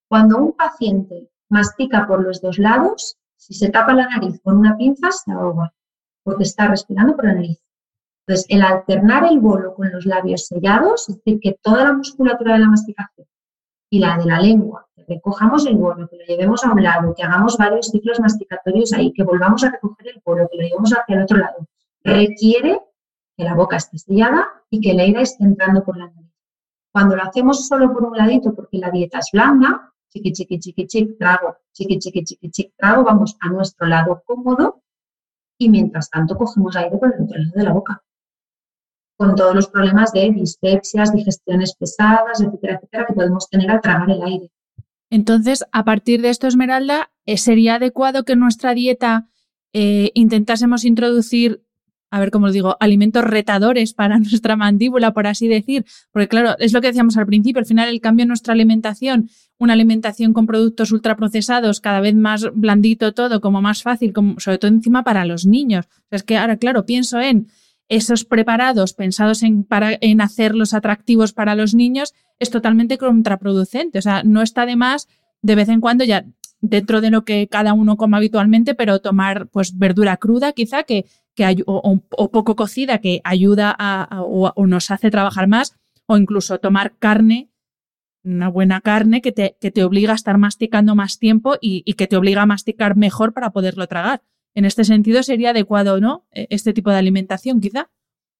Cuando 0.09 0.39
un 0.39 0.51
paciente 0.51 1.31
mastica 1.49 2.05
por 2.05 2.21
los 2.21 2.41
dos 2.41 2.59
lados, 2.59 3.17
si 3.37 3.53
se 3.53 3.69
tapa 3.69 3.93
la 3.93 4.09
nariz 4.09 4.41
con 4.43 4.57
una 4.57 4.75
pinza, 4.75 5.09
se 5.11 5.31
ahoga, 5.31 5.73
porque 6.23 6.43
está 6.43 6.67
respirando 6.67 7.15
por 7.15 7.25
la 7.25 7.35
nariz. 7.35 7.63
Entonces, 8.25 8.45
el 8.49 8.61
alternar 8.61 9.23
el 9.23 9.39
bolo 9.39 9.73
con 9.73 9.89
los 9.89 10.05
labios 10.05 10.47
sellados, 10.47 11.07
es 11.07 11.15
decir, 11.15 11.39
que 11.39 11.57
toda 11.61 11.85
la 11.85 11.93
musculatura 11.93 12.55
de 12.55 12.59
la 12.59 12.69
masticación 12.69 13.27
y 13.93 13.99
la 13.99 14.17
de 14.17 14.25
la 14.25 14.39
lengua, 14.39 14.87
que 14.95 15.05
recojamos 15.07 15.67
el 15.67 15.77
bolo, 15.77 16.09
que 16.09 16.17
lo 16.17 16.25
llevemos 16.25 16.63
a 16.63 16.71
un 16.71 16.81
lado, 16.81 17.13
que 17.15 17.21
hagamos 17.21 17.57
varios 17.57 17.89
ciclos 17.89 18.19
masticatorios 18.19 18.91
ahí, 18.93 19.13
que 19.13 19.23
volvamos 19.23 19.63
a 19.63 19.69
recoger 19.69 20.07
el 20.07 20.21
bolo, 20.25 20.49
que 20.49 20.57
lo 20.57 20.63
llevemos 20.63 20.91
hacia 20.97 21.15
el 21.15 21.21
otro 21.21 21.37
lado, 21.37 21.67
requiere 22.03 22.81
que 23.37 23.43
la 23.43 23.53
boca 23.53 23.75
esté 23.75 23.99
sellada 23.99 24.47
y 24.71 24.81
que 24.81 24.89
el 24.93 24.99
aire 24.99 25.21
esté 25.21 25.43
entrando 25.43 25.83
por 25.83 25.95
la 25.95 26.07
nariz. 26.07 26.33
Cuando 26.91 27.15
lo 27.15 27.21
hacemos 27.21 27.67
solo 27.67 27.93
por 27.93 28.03
un 28.03 28.17
ladito, 28.17 28.55
porque 28.55 28.79
la 28.79 28.89
dieta 28.89 29.19
es 29.19 29.29
blanda, 29.31 29.93
chiqui, 30.09 30.31
chiqui, 30.31 30.57
chiqui, 30.57 30.87
chiqui, 30.87 31.15
trago, 31.15 31.57
chiqui, 31.71 31.99
chiqui, 31.99 32.23
chiqui, 32.23 32.49
chiqui, 32.49 32.73
trago, 32.75 33.03
vamos 33.03 33.37
a 33.41 33.49
nuestro 33.49 33.85
lado 33.85 34.23
cómodo 34.25 34.81
y 35.59 35.69
mientras 35.69 36.09
tanto 36.09 36.35
cogemos 36.35 36.75
aire 36.75 36.97
por 36.97 37.13
el 37.13 37.25
otro 37.25 37.37
lado 37.37 37.51
de 37.53 37.63
la 37.63 37.73
boca 37.73 38.03
con 39.17 39.35
todos 39.35 39.55
los 39.55 39.67
problemas 39.67 40.11
de 40.11 40.31
dispepsias, 40.31 41.13
digestiones 41.13 41.75
pesadas, 41.75 42.41
etcétera, 42.41 42.75
etcétera, 42.75 43.05
que 43.07 43.13
podemos 43.13 43.49
tener 43.49 43.69
al 43.69 43.81
tragar 43.81 44.09
el 44.09 44.23
aire. 44.23 44.51
Entonces, 45.09 45.63
a 45.71 45.85
partir 45.85 46.21
de 46.21 46.29
esto, 46.29 46.47
Esmeralda, 46.47 47.11
eh, 47.25 47.37
¿sería 47.37 47.75
adecuado 47.75 48.23
que 48.23 48.33
en 48.33 48.39
nuestra 48.39 48.73
dieta 48.73 49.29
eh, 49.71 50.11
intentásemos 50.15 50.85
introducir, 50.85 51.63
a 52.09 52.19
ver 52.19 52.31
cómo 52.31 52.47
lo 52.47 52.51
digo, 52.51 52.77
alimentos 52.79 53.23
retadores 53.23 53.93
para 53.93 54.17
nuestra 54.19 54.55
mandíbula, 54.55 55.13
por 55.13 55.27
así 55.27 55.47
decir? 55.47 55.85
Porque 56.11 56.27
claro, 56.27 56.55
es 56.57 56.73
lo 56.73 56.81
que 56.81 56.87
decíamos 56.87 57.15
al 57.15 57.27
principio, 57.27 57.59
al 57.59 57.67
final 57.67 57.89
el 57.89 58.01
cambio 58.01 58.23
en 58.23 58.29
nuestra 58.29 58.53
alimentación, 58.53 59.29
una 59.59 59.73
alimentación 59.73 60.33
con 60.33 60.47
productos 60.47 60.91
ultraprocesados, 60.91 61.79
cada 61.79 62.01
vez 62.01 62.15
más 62.15 62.47
blandito 62.51 63.13
todo, 63.13 63.39
como 63.39 63.61
más 63.61 63.83
fácil, 63.83 64.13
como, 64.13 64.39
sobre 64.39 64.57
todo 64.57 64.71
encima 64.71 65.03
para 65.03 65.25
los 65.25 65.45
niños. 65.45 65.85
es 66.09 66.23
que 66.23 66.37
ahora, 66.37 66.57
claro, 66.57 66.87
pienso 66.87 67.19
en 67.19 67.49
esos 67.95 68.25
preparados 68.25 68.93
pensados 68.93 69.43
en, 69.43 69.63
para, 69.63 69.97
en 70.01 70.21
hacerlos 70.21 70.73
atractivos 70.73 71.31
para 71.31 71.55
los 71.55 71.75
niños 71.75 72.13
es 72.39 72.49
totalmente 72.49 72.97
contraproducente. 72.97 73.99
O 73.99 74.01
sea, 74.01 74.23
no 74.23 74.41
está 74.41 74.65
de 74.65 74.75
más 74.75 75.07
de 75.43 75.55
vez 75.55 75.69
en 75.69 75.79
cuando 75.79 76.03
ya 76.03 76.25
dentro 76.59 77.01
de 77.01 77.11
lo 77.11 77.23
que 77.23 77.47
cada 77.49 77.73
uno 77.73 77.97
come 77.97 78.17
habitualmente, 78.17 78.73
pero 78.73 78.99
tomar 78.99 79.47
pues 79.47 79.77
verdura 79.77 80.17
cruda 80.17 80.53
quizá 80.53 80.83
que, 80.83 81.05
que 81.35 81.63
o, 81.67 81.99
poco 82.29 82.55
cocida 82.55 82.99
que 82.99 83.21
ayuda 83.23 83.75
a, 83.77 84.21
o, 84.23 84.65
nos 84.65 84.89
hace 84.89 85.11
trabajar 85.11 85.47
más, 85.47 85.75
o 86.07 86.17
incluso 86.17 86.59
tomar 86.59 86.95
carne, 86.97 87.49
una 88.23 88.47
buena 88.47 88.81
carne 88.81 89.21
que 89.21 89.33
te, 89.33 89.57
que 89.59 89.69
te 89.69 89.83
obliga 89.83 90.13
a 90.13 90.15
estar 90.15 90.37
masticando 90.37 90.95
más 90.95 91.19
tiempo 91.19 91.55
y, 91.61 91.83
y 91.85 91.93
que 91.93 92.07
te 92.07 92.17
obliga 92.17 92.41
a 92.41 92.45
masticar 92.47 92.95
mejor 92.95 93.33
para 93.33 93.51
poderlo 93.51 93.85
tragar. 93.87 94.23
En 94.55 94.65
este 94.65 94.83
sentido, 94.83 95.23
sería 95.23 95.51
adecuado, 95.51 95.99
¿no? 95.99 96.25
E, 96.31 96.47
este 96.49 96.73
tipo 96.73 96.89
de 96.91 96.97
alimentación, 96.97 97.59
quizá. 97.59 97.89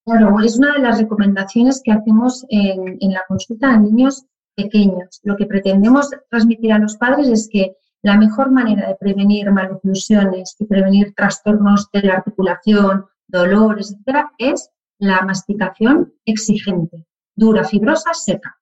Claro, 0.04 0.38
es 0.40 0.58
una 0.58 0.74
de 0.74 0.80
las 0.80 0.98
recomendaciones 0.98 1.80
que 1.82 1.92
hacemos 1.92 2.44
en, 2.50 2.98
la 3.10 3.22
consulta 3.26 3.70
a 3.70 3.78
niños 3.78 4.26
pequeños. 4.54 5.20
Lo 5.22 5.36
que 5.36 5.46
pretendemos 5.46 6.10
transmitir 6.28 6.72
a 6.72 6.78
los 6.78 6.96
padres 6.96 7.28
es 7.28 7.48
que 7.50 7.76
la 8.02 8.18
mejor 8.18 8.50
manera 8.50 8.86
de 8.86 8.96
prevenir 8.96 9.50
maloclusiones 9.50 10.56
y 10.58 10.66
prevenir 10.66 11.14
trastornos 11.14 11.88
de 11.90 12.02
la 12.02 12.14
articulación, 12.16 13.06
dolores, 13.26 13.92
etcétera, 13.92 14.30
es 14.36 14.70
la 14.98 15.22
masticación 15.22 16.12
exigente, 16.26 17.06
dura, 17.34 17.64
fibrosa, 17.64 18.12
seca. 18.12 18.58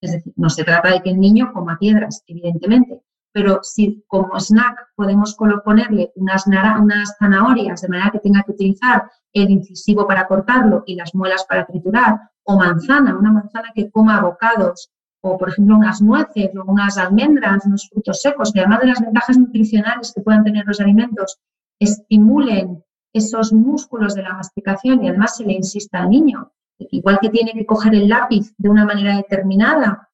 Es 0.00 0.12
decir, 0.12 0.32
no 0.36 0.48
se 0.50 0.62
trata 0.62 0.92
de 0.92 1.02
que 1.02 1.10
el 1.10 1.18
niño 1.18 1.52
coma 1.52 1.78
piedras, 1.80 2.22
evidentemente, 2.28 3.02
pero 3.36 3.60
si 3.62 4.02
como 4.06 4.40
snack 4.40 4.94
podemos 4.94 5.36
ponerle 5.62 6.10
unas, 6.16 6.46
unas 6.46 7.16
zanahorias 7.18 7.82
de 7.82 7.88
manera 7.88 8.10
que 8.10 8.20
tenga 8.20 8.42
que 8.42 8.52
utilizar 8.52 9.10
el 9.34 9.50
incisivo 9.50 10.06
para 10.06 10.26
cortarlo 10.26 10.84
y 10.86 10.94
las 10.94 11.14
muelas 11.14 11.44
para 11.44 11.66
triturar, 11.66 12.18
o 12.44 12.56
manzana, 12.56 13.14
una 13.14 13.30
manzana 13.30 13.72
que 13.74 13.90
coma 13.90 14.22
bocados, 14.22 14.88
o 15.20 15.36
por 15.36 15.50
ejemplo 15.50 15.76
unas 15.76 16.00
nueces 16.00 16.48
o 16.56 16.64
unas 16.64 16.96
almendras, 16.96 17.66
unos 17.66 17.90
frutos 17.90 18.22
secos, 18.22 18.54
que 18.54 18.60
además 18.60 18.80
de 18.80 18.86
las 18.86 19.00
ventajas 19.02 19.36
nutricionales 19.36 20.14
que 20.14 20.22
puedan 20.22 20.42
tener 20.42 20.64
los 20.64 20.80
alimentos, 20.80 21.38
estimulen 21.78 22.82
esos 23.12 23.52
músculos 23.52 24.14
de 24.14 24.22
la 24.22 24.32
masticación 24.32 25.04
y 25.04 25.10
además 25.10 25.36
se 25.36 25.44
le 25.44 25.52
insista 25.52 25.98
al 25.98 26.08
niño, 26.08 26.52
igual 26.78 27.18
que 27.20 27.28
tiene 27.28 27.52
que 27.52 27.66
coger 27.66 27.94
el 27.94 28.08
lápiz 28.08 28.54
de 28.56 28.70
una 28.70 28.86
manera 28.86 29.14
determinada, 29.14 30.08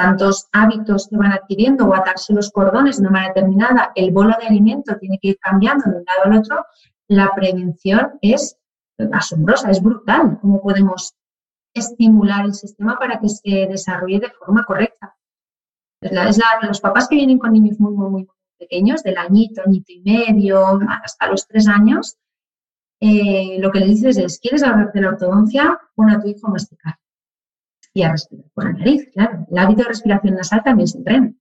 tantos 0.00 0.48
hábitos 0.52 1.08
que 1.08 1.16
van 1.16 1.32
adquiriendo 1.32 1.84
o 1.84 1.94
atarse 1.94 2.32
los 2.32 2.50
cordones 2.50 2.96
de 2.96 3.02
una 3.02 3.10
manera 3.10 3.34
determinada, 3.34 3.92
el 3.94 4.12
bolo 4.12 4.34
de 4.40 4.46
alimento 4.46 4.96
tiene 4.98 5.18
que 5.20 5.28
ir 5.28 5.38
cambiando 5.38 5.90
de 5.90 5.98
un 5.98 6.04
lado 6.04 6.22
al 6.24 6.38
otro, 6.38 6.64
la 7.08 7.30
prevención 7.34 8.18
es 8.22 8.56
asombrosa, 9.12 9.70
es 9.70 9.82
brutal 9.82 10.38
cómo 10.40 10.62
podemos 10.62 11.14
estimular 11.74 12.46
el 12.46 12.54
sistema 12.54 12.98
para 12.98 13.20
que 13.20 13.28
se 13.28 13.66
desarrolle 13.66 14.20
de 14.20 14.30
forma 14.30 14.64
correcta. 14.64 15.16
Es 16.00 16.38
la, 16.38 16.66
los 16.66 16.80
papás 16.80 17.06
que 17.06 17.16
vienen 17.16 17.38
con 17.38 17.52
niños 17.52 17.78
muy, 17.78 17.92
muy, 17.92 18.28
pequeños, 18.58 19.02
del 19.02 19.18
añito, 19.18 19.62
añito 19.64 19.92
y 19.92 20.00
medio, 20.00 20.80
hasta 21.02 21.28
los 21.28 21.46
tres 21.46 21.66
años, 21.68 22.16
eh, 23.00 23.58
lo 23.58 23.70
que 23.70 23.80
le 23.80 23.86
dices 23.86 24.16
es, 24.18 24.38
¿quieres 24.38 24.62
hablar 24.62 24.92
de 24.92 25.00
la 25.00 25.08
ortodoncia? 25.08 25.78
Pon 25.94 26.10
a 26.10 26.20
tu 26.20 26.28
hijo 26.28 26.48
masticar 26.48 26.99
y 27.92 28.02
a 28.02 28.12
respirar 28.12 28.46
por 28.54 28.64
la 28.64 28.72
nariz, 28.72 29.08
claro. 29.12 29.46
El 29.50 29.58
hábito 29.58 29.82
de 29.82 29.88
respiración 29.88 30.34
nasal 30.34 30.62
también 30.64 30.88
se 30.88 30.98
entrena. 30.98 31.32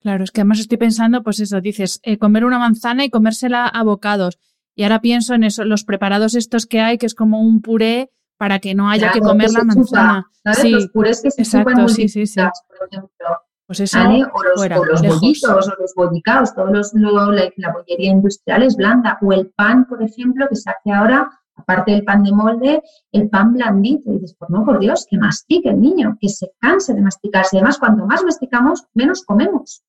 Claro, 0.00 0.24
es 0.24 0.30
que 0.30 0.40
además 0.40 0.60
estoy 0.60 0.78
pensando, 0.78 1.22
pues 1.22 1.40
eso, 1.40 1.60
dices, 1.60 2.00
eh, 2.02 2.16
comer 2.16 2.44
una 2.44 2.58
manzana 2.58 3.04
y 3.04 3.10
comérsela 3.10 3.66
a 3.66 3.82
bocados. 3.82 4.38
Y 4.74 4.84
ahora 4.84 5.00
pienso 5.00 5.34
en 5.34 5.44
eso, 5.44 5.64
los 5.64 5.84
preparados 5.84 6.34
estos 6.34 6.66
que 6.66 6.80
hay, 6.80 6.96
que 6.96 7.06
es 7.06 7.14
como 7.14 7.40
un 7.40 7.60
puré 7.60 8.10
para 8.38 8.58
que 8.60 8.74
no 8.74 8.88
haya 8.88 9.12
que 9.12 9.20
comer 9.20 9.50
la 9.50 9.64
manzana. 9.64 10.30
Sí, 10.54 10.70
los 10.70 10.88
purés 10.88 11.20
que 11.22 11.30
se 11.30 11.42
exacto, 11.42 11.88
sí, 11.88 12.08
sí, 12.08 12.26
sí. 12.26 12.40
por 12.40 12.88
ejemplo. 12.88 13.26
Pues 13.66 13.80
eso, 13.80 14.00
o 14.00 14.42
los, 14.42 14.68
los 14.88 15.02
bollitos, 15.02 15.68
o 15.68 15.80
los 15.80 15.94
bollicaos, 15.94 16.54
todos 16.54 16.72
los, 16.72 16.92
la, 16.94 17.72
bollería 17.72 18.10
industrial 18.10 18.64
es 18.64 18.76
blanda. 18.76 19.18
O 19.22 19.32
el 19.32 19.50
pan, 19.50 19.86
por 19.86 20.02
ejemplo, 20.02 20.48
que 20.48 20.56
se 20.56 20.70
hace 20.70 20.90
ahora, 20.90 21.30
aparte 21.60 21.92
del 21.92 22.04
pan 22.04 22.22
de 22.22 22.32
molde, 22.32 22.82
el 23.12 23.28
pan 23.28 23.52
blandito. 23.52 24.10
Y 24.10 24.14
dices, 24.14 24.34
por 24.34 24.50
no, 24.50 24.64
por 24.64 24.78
Dios, 24.78 25.06
que 25.08 25.18
mastique 25.18 25.70
el 25.70 25.80
niño, 25.80 26.16
que 26.20 26.28
se 26.28 26.52
canse 26.58 26.94
de 26.94 27.02
masticarse. 27.02 27.56
Además, 27.56 27.78
cuanto 27.78 28.06
más 28.06 28.22
masticamos, 28.24 28.86
menos 28.94 29.24
comemos. 29.24 29.82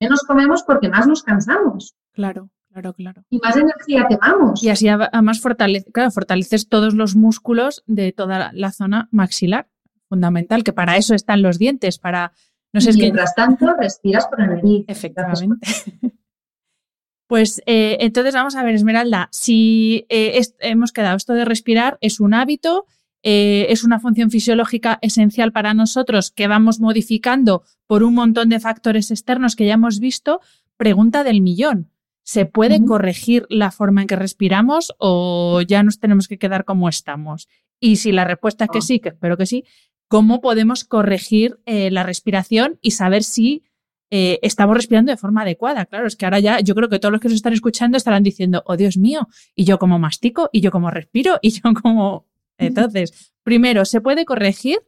Menos 0.00 0.20
comemos 0.26 0.62
porque 0.62 0.88
más 0.88 1.06
nos 1.06 1.22
cansamos. 1.22 1.94
Claro. 2.12 2.50
Claro, 2.72 2.94
claro. 2.94 3.22
Y 3.28 3.38
más 3.38 3.54
energía 3.54 4.06
quemamos. 4.08 4.62
Y 4.62 4.70
así 4.70 4.88
además 4.88 5.42
fortalece, 5.42 5.92
claro, 5.92 6.10
fortaleces 6.10 6.70
todos 6.70 6.94
los 6.94 7.14
músculos 7.14 7.84
de 7.86 8.12
toda 8.12 8.50
la 8.54 8.72
zona 8.72 9.08
maxilar, 9.10 9.68
fundamental, 10.08 10.64
que 10.64 10.72
para 10.72 10.96
eso 10.96 11.14
están 11.14 11.42
los 11.42 11.58
dientes, 11.58 11.98
para... 11.98 12.32
No 12.72 12.80
sé, 12.80 12.94
mientras 12.94 13.34
tanto, 13.34 13.74
respiras 13.78 14.26
por 14.26 14.40
la 14.40 14.46
nariz. 14.46 14.86
Efectivamente. 14.88 15.68
Pues 17.26 17.62
eh, 17.66 17.98
entonces 18.00 18.34
vamos 18.34 18.56
a 18.56 18.62
ver, 18.62 18.74
Esmeralda, 18.74 19.28
si 19.32 20.06
eh, 20.08 20.40
hemos 20.60 20.92
quedado 20.92 21.16
esto 21.16 21.32
de 21.32 21.44
respirar 21.44 21.98
es 22.00 22.20
un 22.20 22.34
hábito, 22.34 22.86
eh, 23.22 23.66
es 23.70 23.84
una 23.84 24.00
función 24.00 24.30
fisiológica 24.30 24.98
esencial 25.00 25.52
para 25.52 25.74
nosotros 25.74 26.32
que 26.32 26.48
vamos 26.48 26.80
modificando 26.80 27.62
por 27.86 28.02
un 28.02 28.14
montón 28.14 28.48
de 28.48 28.58
factores 28.58 29.10
externos 29.10 29.54
que 29.54 29.66
ya 29.66 29.74
hemos 29.74 30.00
visto. 30.00 30.40
Pregunta 30.76 31.22
del 31.22 31.40
millón. 31.40 31.90
¿Se 32.24 32.46
puede 32.46 32.84
corregir 32.84 33.46
la 33.48 33.70
forma 33.70 34.02
en 34.02 34.06
que 34.06 34.16
respiramos 34.16 34.92
o 34.98 35.60
ya 35.62 35.82
nos 35.82 35.98
tenemos 35.98 36.28
que 36.28 36.38
quedar 36.38 36.64
como 36.64 36.88
estamos? 36.88 37.48
Y 37.80 37.96
si 37.96 38.12
la 38.12 38.24
respuesta 38.24 38.64
es 38.64 38.70
que 38.70 38.78
ah. 38.78 38.82
sí, 38.82 39.00
que 39.00 39.08
espero 39.10 39.36
que 39.36 39.46
sí, 39.46 39.64
¿cómo 40.08 40.40
podemos 40.40 40.84
corregir 40.84 41.58
eh, 41.66 41.90
la 41.90 42.04
respiración 42.04 42.78
y 42.80 42.92
saber 42.92 43.24
si 43.24 43.64
eh, 44.14 44.38
estamos 44.42 44.76
respirando 44.76 45.10
de 45.10 45.16
forma 45.16 45.40
adecuada? 45.40 45.86
Claro, 45.86 46.06
es 46.06 46.16
que 46.16 46.26
ahora 46.26 46.38
ya 46.38 46.60
yo 46.60 46.74
creo 46.74 46.90
que 46.90 46.98
todos 46.98 47.12
los 47.12 47.20
que 47.22 47.28
nos 47.28 47.36
están 47.36 47.54
escuchando 47.54 47.96
estarán 47.96 48.22
diciendo, 48.22 48.62
oh 48.66 48.76
Dios 48.76 48.98
mío, 48.98 49.26
y 49.54 49.64
yo 49.64 49.78
como 49.78 49.98
mastico, 49.98 50.50
y 50.52 50.60
yo 50.60 50.70
como 50.70 50.90
respiro, 50.90 51.38
y 51.42 51.50
yo 51.50 51.62
como... 51.82 52.26
Entonces, 52.58 53.34
primero, 53.42 53.86
¿se 53.86 54.02
puede 54.02 54.26
corregir? 54.26 54.80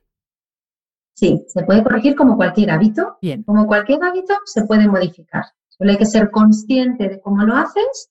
Sí, 1.14 1.42
se 1.46 1.62
puede 1.64 1.82
corregir 1.82 2.14
como 2.14 2.36
cualquier 2.36 2.70
hábito. 2.70 3.16
Bien. 3.22 3.42
Como 3.44 3.66
cualquier 3.66 4.04
hábito, 4.04 4.34
se 4.44 4.66
puede 4.66 4.86
modificar. 4.86 5.44
Solo 5.70 5.92
hay 5.92 5.96
que 5.96 6.04
ser 6.04 6.30
consciente 6.30 7.08
de 7.08 7.18
cómo 7.18 7.44
lo 7.44 7.56
haces, 7.56 8.10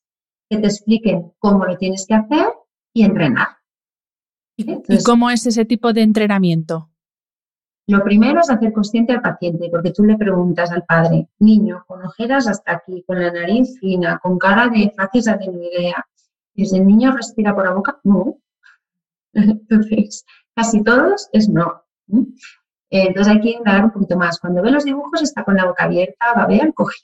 que 0.49 0.57
te 0.57 0.66
expliquen 0.66 1.32
cómo 1.38 1.64
lo 1.66 1.78
tienes 1.78 2.07
que 2.07 2.16
hacer 2.16 2.47
y 2.91 3.03
entrenar. 3.03 3.49
¿Y 4.57 5.03
cómo 5.03 5.30
es 5.30 5.45
ese 5.45 5.64
tipo 5.64 5.93
de 5.93 6.01
entrenamiento? 6.01 6.89
Lo 7.88 8.03
primero 8.03 8.39
es 8.39 8.49
hacer 8.49 8.71
consciente 8.71 9.11
al 9.13 9.21
paciente, 9.21 9.69
porque 9.69 9.91
tú 9.91 10.05
le 10.05 10.17
preguntas 10.17 10.71
al 10.71 10.84
padre, 10.84 11.27
niño, 11.39 11.84
con 11.86 12.05
ojeras 12.05 12.47
hasta 12.47 12.73
aquí, 12.73 13.03
con 13.05 13.19
la 13.19 13.31
nariz 13.31 13.77
fina, 13.79 14.19
con 14.23 14.38
cara 14.38 14.69
de 14.69 14.93
facies 14.95 15.27
adenoidea. 15.27 16.05
¿Y 16.55 16.77
el 16.77 16.88
niño 16.88 17.11
respira 17.11 17.53
por 17.53 17.65
la 17.65 17.73
boca? 17.73 17.99
No. 18.03 18.38
Entonces, 19.34 20.25
casi 20.55 20.84
todos 20.84 21.29
es 21.34 21.49
no. 21.49 21.84
Entonces 22.89 23.34
hay 23.34 23.41
que 23.41 23.49
indagar 23.49 23.86
un 23.86 23.91
poquito 23.91 24.17
más. 24.17 24.39
Cuando 24.39 24.61
ve 24.61 24.69
los 24.69 24.86
dibujos 24.86 25.21
está 25.21 25.43
con 25.43 25.55
la 25.55 25.65
boca 25.65 25.86
abierta, 25.86 26.34
va 26.38 26.43
a 26.43 26.47
ver 26.47 26.61
el 26.61 26.73
pues, 26.73 27.01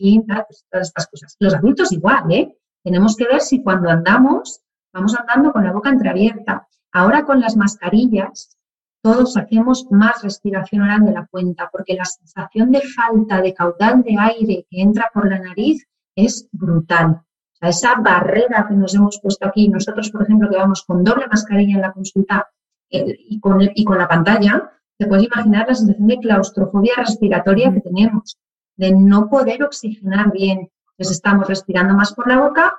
todas 0.69 0.87
estas 0.87 1.07
cosas. 1.07 1.35
Los 1.39 1.55
adultos 1.55 1.91
igual, 1.91 2.31
¿eh? 2.31 2.55
Tenemos 2.83 3.15
que 3.15 3.25
ver 3.25 3.41
si 3.41 3.63
cuando 3.63 3.89
andamos 3.89 4.61
vamos 4.93 5.15
andando 5.17 5.51
con 5.51 5.63
la 5.63 5.71
boca 5.71 5.89
entreabierta. 5.89 6.67
Ahora 6.91 7.25
con 7.25 7.39
las 7.39 7.57
mascarillas 7.57 8.58
todos 9.01 9.37
hacemos 9.37 9.87
más 9.89 10.21
respiración 10.23 10.81
oral 10.81 11.05
de 11.05 11.13
la 11.13 11.27
cuenta 11.27 11.69
porque 11.71 11.95
la 11.95 12.05
sensación 12.05 12.71
de 12.71 12.81
falta 12.81 13.41
de 13.41 13.53
caudal 13.53 14.03
de 14.03 14.15
aire 14.19 14.65
que 14.69 14.81
entra 14.81 15.09
por 15.13 15.29
la 15.29 15.39
nariz 15.39 15.87
es 16.15 16.47
brutal. 16.51 17.21
O 17.61 17.67
esa 17.67 17.95
barrera 17.95 18.65
que 18.67 18.73
nos 18.73 18.95
hemos 18.95 19.19
puesto 19.21 19.47
aquí, 19.47 19.67
nosotros, 19.67 20.09
por 20.11 20.23
ejemplo, 20.23 20.49
que 20.49 20.57
vamos 20.57 20.83
con 20.83 21.03
doble 21.03 21.27
mascarilla 21.27 21.75
en 21.75 21.81
la 21.81 21.91
consulta 21.91 22.49
eh, 22.89 23.15
y, 23.17 23.39
con, 23.39 23.97
la 23.97 24.07
pantalla, 24.07 24.71
te 24.97 25.07
puedes 25.07 25.25
imaginar 25.25 25.67
la 25.67 25.75
sensación 25.75 26.07
de 26.07 26.19
claustrofobia 26.19 26.93
respiratoria 26.97 27.73
que 27.73 27.81
tenemos, 27.81 28.37
de 28.75 28.93
no 28.93 29.29
poder 29.29 29.63
oxigenar 29.63 30.31
bien. 30.31 30.69
Entonces 30.91 31.17
estamos 31.17 31.47
respirando 31.47 31.93
más 31.93 32.13
por 32.13 32.27
la 32.27 32.39
boca. 32.39 32.77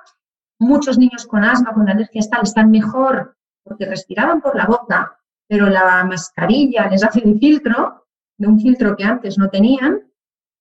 Muchos 0.59 0.97
niños 0.97 1.25
con 1.25 1.43
asma, 1.43 1.73
con 1.73 1.89
alergia 1.89 2.21
tal, 2.29 2.43
están 2.43 2.69
mejor 2.69 3.35
porque 3.63 3.85
respiraban 3.85 4.41
por 4.41 4.55
la 4.55 4.65
boca, 4.65 5.19
pero 5.51 5.69
la 5.69 6.05
mascarilla 6.05 6.87
les 6.87 7.03
hace 7.03 7.19
de 7.19 7.37
filtro, 7.37 8.05
de 8.37 8.47
un 8.47 8.57
filtro 8.57 8.95
que 8.95 9.03
antes 9.03 9.37
no 9.37 9.49
tenían, 9.49 9.99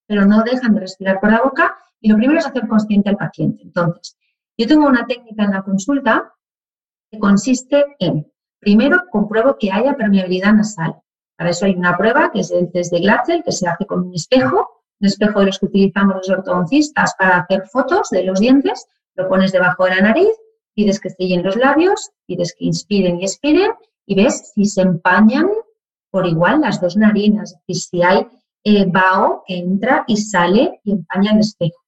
pero 0.09 0.27
no 0.27 0.43
dejan 0.43 0.75
de 0.75 0.81
respirar 0.81 1.21
por 1.21 1.31
la 1.31 1.43
boca. 1.43 1.79
Y 2.01 2.09
lo 2.09 2.17
primero 2.17 2.41
es 2.41 2.47
hacer 2.47 2.67
consciente 2.67 3.09
al 3.09 3.17
paciente. 3.17 3.63
Entonces, 3.63 4.19
yo 4.59 4.67
tengo 4.67 4.89
una 4.89 5.07
técnica 5.07 5.45
en 5.45 5.53
la 5.53 5.63
consulta 5.63 6.35
que 7.09 7.21
consiste 7.21 7.85
en, 8.01 8.33
primero, 8.59 9.05
compruebo 9.13 9.57
que 9.61 9.71
haya 9.71 9.95
permeabilidad 9.95 10.55
nasal. 10.55 10.97
Para 11.37 11.51
eso 11.51 11.67
hay 11.67 11.77
una 11.77 11.97
prueba 11.97 12.33
que 12.33 12.41
es 12.41 12.51
el 12.51 12.73
test 12.73 12.93
de 12.93 12.99
Glatzel, 12.99 13.45
que 13.45 13.53
se 13.53 13.69
hace 13.69 13.87
con 13.87 14.09
un 14.09 14.15
espejo, 14.15 14.83
un 14.99 15.07
espejo 15.07 15.39
de 15.39 15.47
los 15.47 15.61
que 15.61 15.67
utilizamos 15.67 16.17
los 16.17 16.31
ortodoncistas 16.31 17.15
para 17.17 17.39
hacer 17.39 17.63
fotos 17.69 18.11
de 18.11 18.25
los 18.25 18.41
dientes, 18.41 18.89
lo 19.15 19.29
pones 19.29 19.53
debajo 19.53 19.85
de 19.85 19.91
la 19.91 20.01
nariz, 20.01 20.33
pides 20.75 20.99
que 20.99 21.07
estillen 21.07 21.45
los 21.45 21.55
labios, 21.55 22.11
pides 22.27 22.57
que 22.59 22.65
inspiren 22.65 23.21
y 23.21 23.23
expiren 23.23 23.71
y 24.11 24.15
ves 24.17 24.51
si 24.53 24.65
se 24.65 24.83
empañan 24.83 25.47
por 26.11 26.27
igual 26.27 26.63
las 26.63 26.81
dos 26.81 26.97
narinas, 26.97 27.57
y 27.65 27.75
si 27.77 28.03
hay 28.03 28.27
eh, 28.65 28.85
vaho 28.85 29.45
que 29.47 29.57
entra 29.57 30.03
y 30.09 30.17
sale 30.17 30.81
y 30.83 30.91
empaña 30.91 31.31
el 31.33 31.39
espejo. 31.39 31.79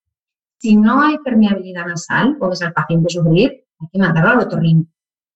Si 0.58 0.76
no 0.76 1.02
hay 1.02 1.18
permeabilidad 1.18 1.84
nasal 1.84 2.36
ves 2.48 2.62
al 2.62 2.72
paciente 2.72 3.08
sufrir, 3.10 3.64
hay 3.80 3.88
que 3.92 3.98
mandarlo 3.98 4.30
al 4.30 4.46
otorrino. 4.46 4.86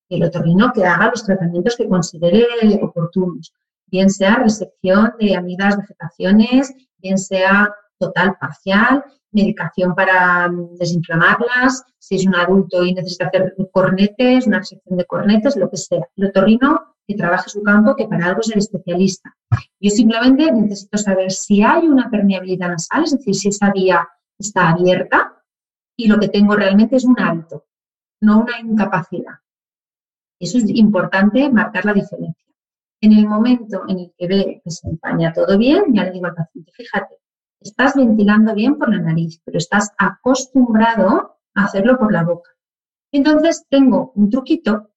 El 0.09 0.23
otorrino 0.23 0.73
que 0.73 0.85
haga 0.85 1.11
los 1.11 1.25
tratamientos 1.25 1.75
que 1.77 1.89
considere 1.89 2.47
oportunos 2.81 3.53
bien 3.87 4.09
sea 4.09 4.37
resección 4.37 5.13
de 5.19 5.35
amigas 5.35 5.77
vegetaciones, 5.77 6.73
bien 6.99 7.19
sea 7.19 7.69
total, 7.99 8.37
parcial, 8.41 9.05
medicación 9.33 9.95
para 9.95 10.49
mm, 10.49 10.77
desinflamarlas, 10.77 11.85
si 11.99 12.17
es 12.17 12.27
un 12.27 12.35
adulto 12.35 12.85
y 12.85 12.95
necesita 12.95 13.27
hacer 13.27 13.55
cornetes, 13.73 14.47
una 14.47 14.59
resección 14.59 14.97
de 14.97 15.05
cornetes, 15.05 15.57
lo 15.57 15.71
que 15.71 15.77
sea. 15.77 16.07
El 16.17 16.27
otorrino 16.27 16.97
que 17.07 17.15
trabaje 17.15 17.49
su 17.49 17.63
campo, 17.63 17.95
que 17.95 18.09
para 18.09 18.27
algo 18.27 18.41
es 18.41 18.51
el 18.51 18.59
especialista. 18.59 19.37
Yo 19.81 19.91
simplemente 19.91 20.51
necesito 20.51 20.99
saber 20.99 21.31
si 21.31 21.63
hay 21.63 21.87
una 21.87 22.11
permeabilidad 22.11 22.71
nasal, 22.71 23.05
es 23.05 23.13
decir, 23.13 23.35
si 23.35 23.49
esa 23.49 23.71
vía 23.71 24.09
está 24.39 24.71
abierta 24.71 25.43
y 25.97 26.09
lo 26.09 26.19
que 26.19 26.29
tengo 26.29 26.57
realmente 26.57 26.97
es 26.97 27.05
un 27.05 27.19
hábito, 27.21 27.65
no 28.21 28.41
una 28.41 28.59
incapacidad. 28.61 29.35
Eso 30.39 30.59
es 30.59 30.69
importante 30.69 31.49
marcar 31.51 31.85
la 31.85 31.95
diferencia. 31.95 32.47
En 33.01 33.13
el 33.13 33.27
momento 33.27 33.85
en 33.89 33.99
el 34.01 34.15
que 34.17 34.27
ve 34.27 34.61
que 34.65 34.71
se 34.71 34.89
empaña 34.89 35.33
todo 35.33 35.57
bien, 35.57 35.85
ya 35.95 36.05
le 36.05 36.13
digo 36.13 36.27
al 36.27 36.35
paciente, 36.35 36.73
fíjate, 36.73 37.17
estás 37.67 37.95
ventilando 37.95 38.55
bien 38.55 38.79
por 38.79 38.89
la 38.89 39.01
nariz, 39.01 39.41
pero 39.45 39.59
estás 39.59 39.93
acostumbrado 39.99 41.39
a 41.55 41.65
hacerlo 41.65 41.99
por 41.99 42.13
la 42.13 42.25
boca. 42.25 42.51
Entonces 43.13 43.67
tengo 43.69 44.13
un 44.15 44.31
truquito 44.31 44.91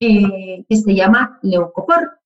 eh, 0.00 0.64
que 0.68 0.76
se 0.76 0.94
llama 0.94 1.38
leucopor, 1.42 2.20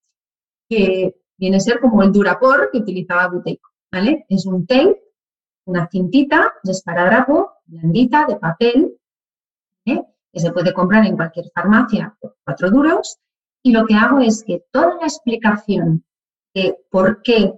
que 0.68 1.16
viene 1.36 1.56
a 1.56 1.61
ser 1.61 1.80
como 1.80 2.02
el 2.02 2.12
durapor 2.12 2.70
que 2.72 2.78
utilizaba 2.78 3.28
Buteyko, 3.28 3.70
¿vale? 3.92 4.26
Es 4.28 4.46
un 4.46 4.66
tape, 4.66 5.00
una 5.66 5.88
cintita 5.88 6.54
de 6.62 6.72
esparadrapo, 6.72 7.52
blandita, 7.66 8.26
de 8.26 8.36
papel, 8.36 8.96
¿eh? 9.84 10.02
que 10.32 10.40
se 10.40 10.52
puede 10.52 10.72
comprar 10.72 11.06
en 11.06 11.16
cualquier 11.16 11.50
farmacia 11.54 12.16
por 12.20 12.36
cuatro 12.44 12.70
duros, 12.70 13.18
y 13.62 13.72
lo 13.72 13.86
que 13.86 13.94
hago 13.94 14.20
es 14.20 14.42
que 14.44 14.64
toda 14.70 14.96
la 14.96 15.06
explicación 15.06 16.04
de 16.54 16.78
por 16.90 17.22
qué 17.22 17.52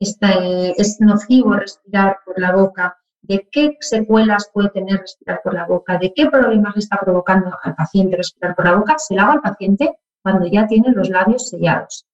es 0.00 1.00
nocivo 1.00 1.52
respirar 1.54 2.18
por 2.24 2.38
la 2.40 2.52
boca, 2.52 2.98
de 3.22 3.48
qué 3.50 3.76
secuelas 3.80 4.50
puede 4.52 4.70
tener 4.70 5.00
respirar 5.00 5.40
por 5.42 5.54
la 5.54 5.66
boca, 5.66 5.98
de 5.98 6.12
qué 6.14 6.30
problemas 6.30 6.74
le 6.74 6.80
está 6.80 6.98
provocando 6.98 7.56
al 7.62 7.74
paciente 7.74 8.16
respirar 8.16 8.54
por 8.54 8.64
la 8.66 8.76
boca, 8.76 8.98
se 8.98 9.14
la 9.14 9.24
hago 9.24 9.32
al 9.32 9.40
paciente 9.40 9.98
cuando 10.22 10.46
ya 10.46 10.66
tiene 10.66 10.92
los 10.92 11.08
labios 11.08 11.48
sellados. 11.48 12.06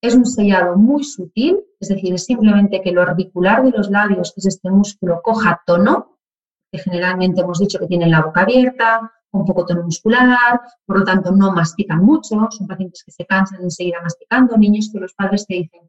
Es 0.00 0.14
un 0.14 0.26
sellado 0.26 0.76
muy 0.76 1.02
sutil, 1.02 1.60
es 1.80 1.88
decir, 1.88 2.12
es 2.14 2.24
simplemente 2.24 2.82
que 2.82 2.92
lo 2.92 3.02
orbicular 3.02 3.64
de 3.64 3.70
los 3.70 3.90
labios, 3.90 4.32
que 4.32 4.40
es 4.40 4.46
este 4.46 4.70
músculo, 4.70 5.22
coja 5.22 5.62
tono, 5.66 6.18
que 6.70 6.78
generalmente 6.78 7.40
hemos 7.40 7.58
dicho 7.58 7.78
que 7.78 7.86
tienen 7.86 8.10
la 8.10 8.22
boca 8.22 8.42
abierta, 8.42 9.12
un 9.32 9.44
poco 9.44 9.66
tono 9.66 9.82
muscular, 9.82 10.60
por 10.86 10.98
lo 10.98 11.04
tanto 11.04 11.32
no 11.32 11.52
mastican 11.52 12.04
mucho, 12.04 12.48
son 12.50 12.66
pacientes 12.66 13.02
que 13.04 13.12
se 13.12 13.26
cansan 13.26 13.62
enseguida 13.62 14.00
masticando, 14.02 14.56
niños 14.56 14.90
que 14.92 15.00
los 15.00 15.14
padres 15.14 15.46
te 15.46 15.54
dicen, 15.54 15.80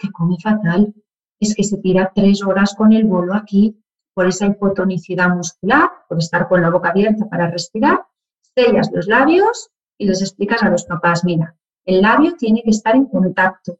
que 0.00 0.10
come 0.10 0.36
fatal, 0.42 0.94
es 1.38 1.54
que 1.54 1.64
se 1.64 1.78
tira 1.78 2.12
tres 2.14 2.42
horas 2.42 2.74
con 2.74 2.92
el 2.92 3.04
bolo 3.04 3.34
aquí 3.34 3.76
por 4.14 4.26
esa 4.26 4.46
hipotonicidad 4.46 5.28
muscular, 5.28 5.90
por 6.08 6.18
estar 6.18 6.48
con 6.48 6.62
la 6.62 6.70
boca 6.70 6.90
abierta 6.90 7.28
para 7.28 7.50
respirar, 7.50 8.06
sellas 8.54 8.90
los 8.92 9.06
labios 9.06 9.70
y 9.98 10.06
les 10.06 10.20
explicas 10.20 10.62
a 10.62 10.70
los 10.70 10.84
papás, 10.84 11.24
mira, 11.24 11.56
el 11.84 12.02
labio 12.02 12.36
tiene 12.36 12.62
que 12.62 12.70
estar 12.70 12.94
en 12.96 13.06
contacto 13.06 13.78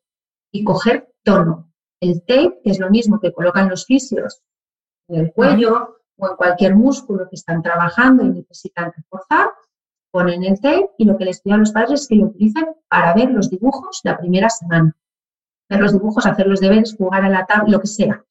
y 0.53 0.65
coger 0.65 1.13
tono. 1.23 1.73
El 2.01 2.21
tape, 2.21 2.61
que 2.63 2.71
es 2.71 2.79
lo 2.79 2.89
mismo 2.89 3.21
que 3.21 3.33
colocan 3.33 3.69
los 3.69 3.85
fisios 3.85 4.43
en 5.09 5.21
el 5.21 5.33
cuello 5.33 5.99
o 6.17 6.29
en 6.31 6.37
cualquier 6.37 6.75
músculo 6.77 7.29
que 7.29 7.37
están 7.37 7.63
trabajando 7.63 8.25
y 8.25 8.31
necesitan 8.31 8.93
reforzar, 8.97 9.51
ponen 10.11 10.45
el 10.45 10.61
tape 10.61 10.91
y 10.99 11.05
lo 11.05 11.17
que 11.19 11.27
les 11.27 11.41
pido 11.41 11.57
a 11.57 11.59
los 11.59 11.73
padres 11.73 12.03
es 12.03 12.09
que 12.09 12.17
lo 12.17 12.27
utilicen 12.27 12.67
para 12.89 13.15
ver 13.15 13.31
los 13.31 13.51
dibujos 13.51 14.01
la 14.05 14.19
primera 14.19 14.49
semana. 14.49 14.97
Ver 15.71 15.81
los 15.81 15.93
dibujos, 15.93 16.27
hacer 16.27 16.47
los 16.47 16.61
deberes, 16.61 16.95
jugar 16.95 17.25
a 17.25 17.31
la 17.31 17.47
tabla, 17.47 17.73
lo 17.73 17.81
que 17.81 17.87
sea 17.87 18.23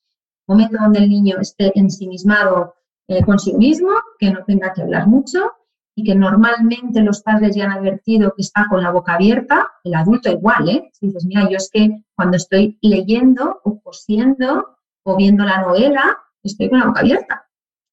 momento 0.50 0.78
donde 0.82 1.00
el 1.00 1.10
niño 1.10 1.38
esté 1.40 1.72
ensimismado 1.76 2.74
eh, 3.08 3.24
consigo 3.24 3.60
mismo, 3.60 3.90
que 4.18 4.32
no 4.32 4.44
tenga 4.46 4.74
que 4.74 4.82
hablar 4.82 5.08
mucho 5.08 5.52
y 5.96 6.04
que 6.04 6.16
normalmente 6.16 7.02
los 7.02 7.22
padres 7.22 7.56
ya 7.56 7.66
han 7.66 7.72
advertido 7.72 8.34
que 8.36 8.42
está 8.42 8.68
con 8.68 8.82
la 8.82 8.92
boca 8.92 9.14
abierta, 9.14 9.72
el 9.84 9.94
adulto 9.94 10.32
igual, 10.32 10.70
¿eh? 10.70 10.92
Dices, 11.00 11.26
mira, 11.26 11.48
yo 11.50 11.58
es 11.58 11.70
que 11.72 12.04
cuando 12.16 12.38
estoy 12.38 12.80
leyendo 12.82 13.60
o 13.64 13.80
cosiendo 13.80 14.78
o 15.04 15.16
viendo 15.18 15.44
la 15.44 15.62
novela, 15.62 16.18
estoy 16.42 16.70
con 16.70 16.80
la 16.80 16.88
boca 16.88 17.02
abierta. 17.02 17.48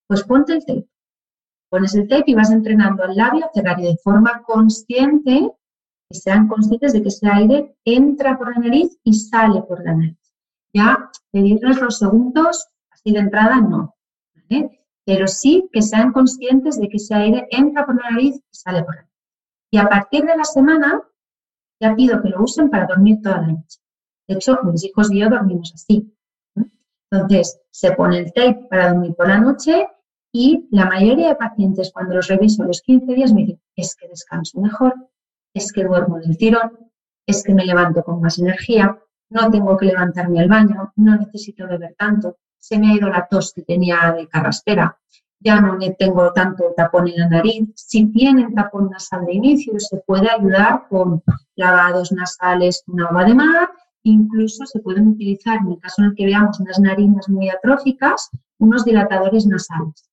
Pues 0.06 0.22
ponte 0.22 0.54
el 0.54 0.64
tape. 0.64 0.88
Pones 1.68 1.94
el 1.94 2.08
tape 2.08 2.30
y 2.30 2.34
vas 2.34 2.50
entrenando 2.50 3.02
al 3.02 3.16
labio 3.16 3.44
a 3.44 3.50
cerrar 3.52 3.80
y 3.80 3.84
de 3.84 3.96
forma 3.98 4.42
consciente, 4.44 5.50
que 6.08 6.18
sean 6.18 6.48
conscientes 6.48 6.92
de 6.92 7.02
que 7.02 7.08
ese 7.08 7.28
aire 7.28 7.76
entra 7.84 8.38
por 8.38 8.54
la 8.54 8.60
nariz 8.60 8.98
y 9.02 9.12
sale 9.14 9.62
por 9.62 9.84
la 9.84 9.94
nariz. 9.94 10.18
Ya 10.72 11.10
pedirles 11.30 11.80
los 11.80 11.98
segundos 11.98 12.68
así 12.90 13.12
de 13.12 13.20
entrada 13.20 13.60
no, 13.60 13.94
pero 15.04 15.28
sí 15.28 15.68
que 15.72 15.82
sean 15.82 16.12
conscientes 16.12 16.78
de 16.80 16.88
que 16.88 16.96
ese 16.96 17.14
aire 17.14 17.46
entra 17.50 17.86
por 17.86 18.02
la 18.02 18.10
nariz 18.10 18.36
y 18.36 18.56
sale 18.56 18.82
por 18.82 18.94
la 18.94 19.02
nariz. 19.02 19.14
Y 19.70 19.78
a 19.78 19.88
partir 19.88 20.24
de 20.24 20.36
la 20.36 20.44
semana 20.44 21.02
ya 21.80 21.94
pido 21.94 22.22
que 22.22 22.28
lo 22.28 22.42
usen 22.42 22.70
para 22.70 22.86
dormir 22.86 23.20
toda 23.22 23.40
la 23.42 23.48
noche. 23.48 23.80
De 24.26 24.34
hecho, 24.34 24.58
mis 24.64 24.84
hijos 24.84 25.12
y 25.12 25.20
yo 25.20 25.28
dormimos 25.28 25.72
así. 25.74 26.12
Entonces, 27.10 27.60
se 27.70 27.92
pone 27.92 28.18
el 28.18 28.32
tape 28.32 28.66
para 28.68 28.92
dormir 28.92 29.14
por 29.14 29.28
la 29.28 29.38
noche 29.38 29.86
y 30.32 30.66
la 30.70 30.86
mayoría 30.86 31.28
de 31.28 31.36
pacientes 31.36 31.92
cuando 31.92 32.16
los 32.16 32.26
reviso 32.26 32.64
los 32.64 32.82
15 32.82 33.14
días 33.14 33.32
me 33.32 33.42
dicen, 33.42 33.62
es 33.76 33.94
que 33.94 34.08
descanso 34.08 34.60
mejor, 34.60 34.94
es 35.56 35.72
que 35.72 35.84
duermo 35.84 36.18
del 36.18 36.36
tirón, 36.36 36.70
es 37.26 37.42
que 37.42 37.54
me 37.54 37.64
levanto 37.64 38.02
con 38.02 38.20
más 38.20 38.38
energía, 38.38 38.98
no 39.30 39.50
tengo 39.50 39.76
que 39.76 39.86
levantarme 39.86 40.40
al 40.40 40.48
baño, 40.48 40.92
no 40.96 41.16
necesito 41.16 41.66
beber 41.66 41.94
tanto, 41.98 42.36
se 42.58 42.78
me 42.78 42.90
ha 42.90 42.94
ido 42.94 43.08
la 43.08 43.26
tos 43.26 43.52
que 43.54 43.62
tenía 43.62 44.12
de 44.16 44.28
carraspera, 44.28 44.98
ya 45.40 45.60
no 45.60 45.78
tengo 45.98 46.32
tanto 46.32 46.72
tapón 46.76 47.08
en 47.08 47.20
la 47.20 47.28
nariz. 47.28 47.68
Si 47.74 48.06
tienen 48.06 48.54
tapón 48.54 48.90
nasal 48.90 49.26
de 49.26 49.34
inicio, 49.34 49.78
se 49.78 49.98
puede 49.98 50.30
ayudar 50.30 50.86
con 50.88 51.22
lavados 51.54 52.12
nasales 52.12 52.82
con 52.86 53.00
agua 53.00 53.24
de 53.24 53.34
mar, 53.34 53.70
incluso 54.02 54.64
se 54.66 54.80
pueden 54.80 55.08
utilizar, 55.08 55.58
en 55.58 55.72
el 55.72 55.78
caso 55.78 56.02
en 56.02 56.08
el 56.08 56.14
que 56.14 56.26
veamos 56.26 56.60
unas 56.60 56.78
narinas 56.80 57.28
muy 57.28 57.48
atróficas, 57.48 58.30
unos 58.58 58.84
dilatadores 58.84 59.46
nasales. 59.46 60.05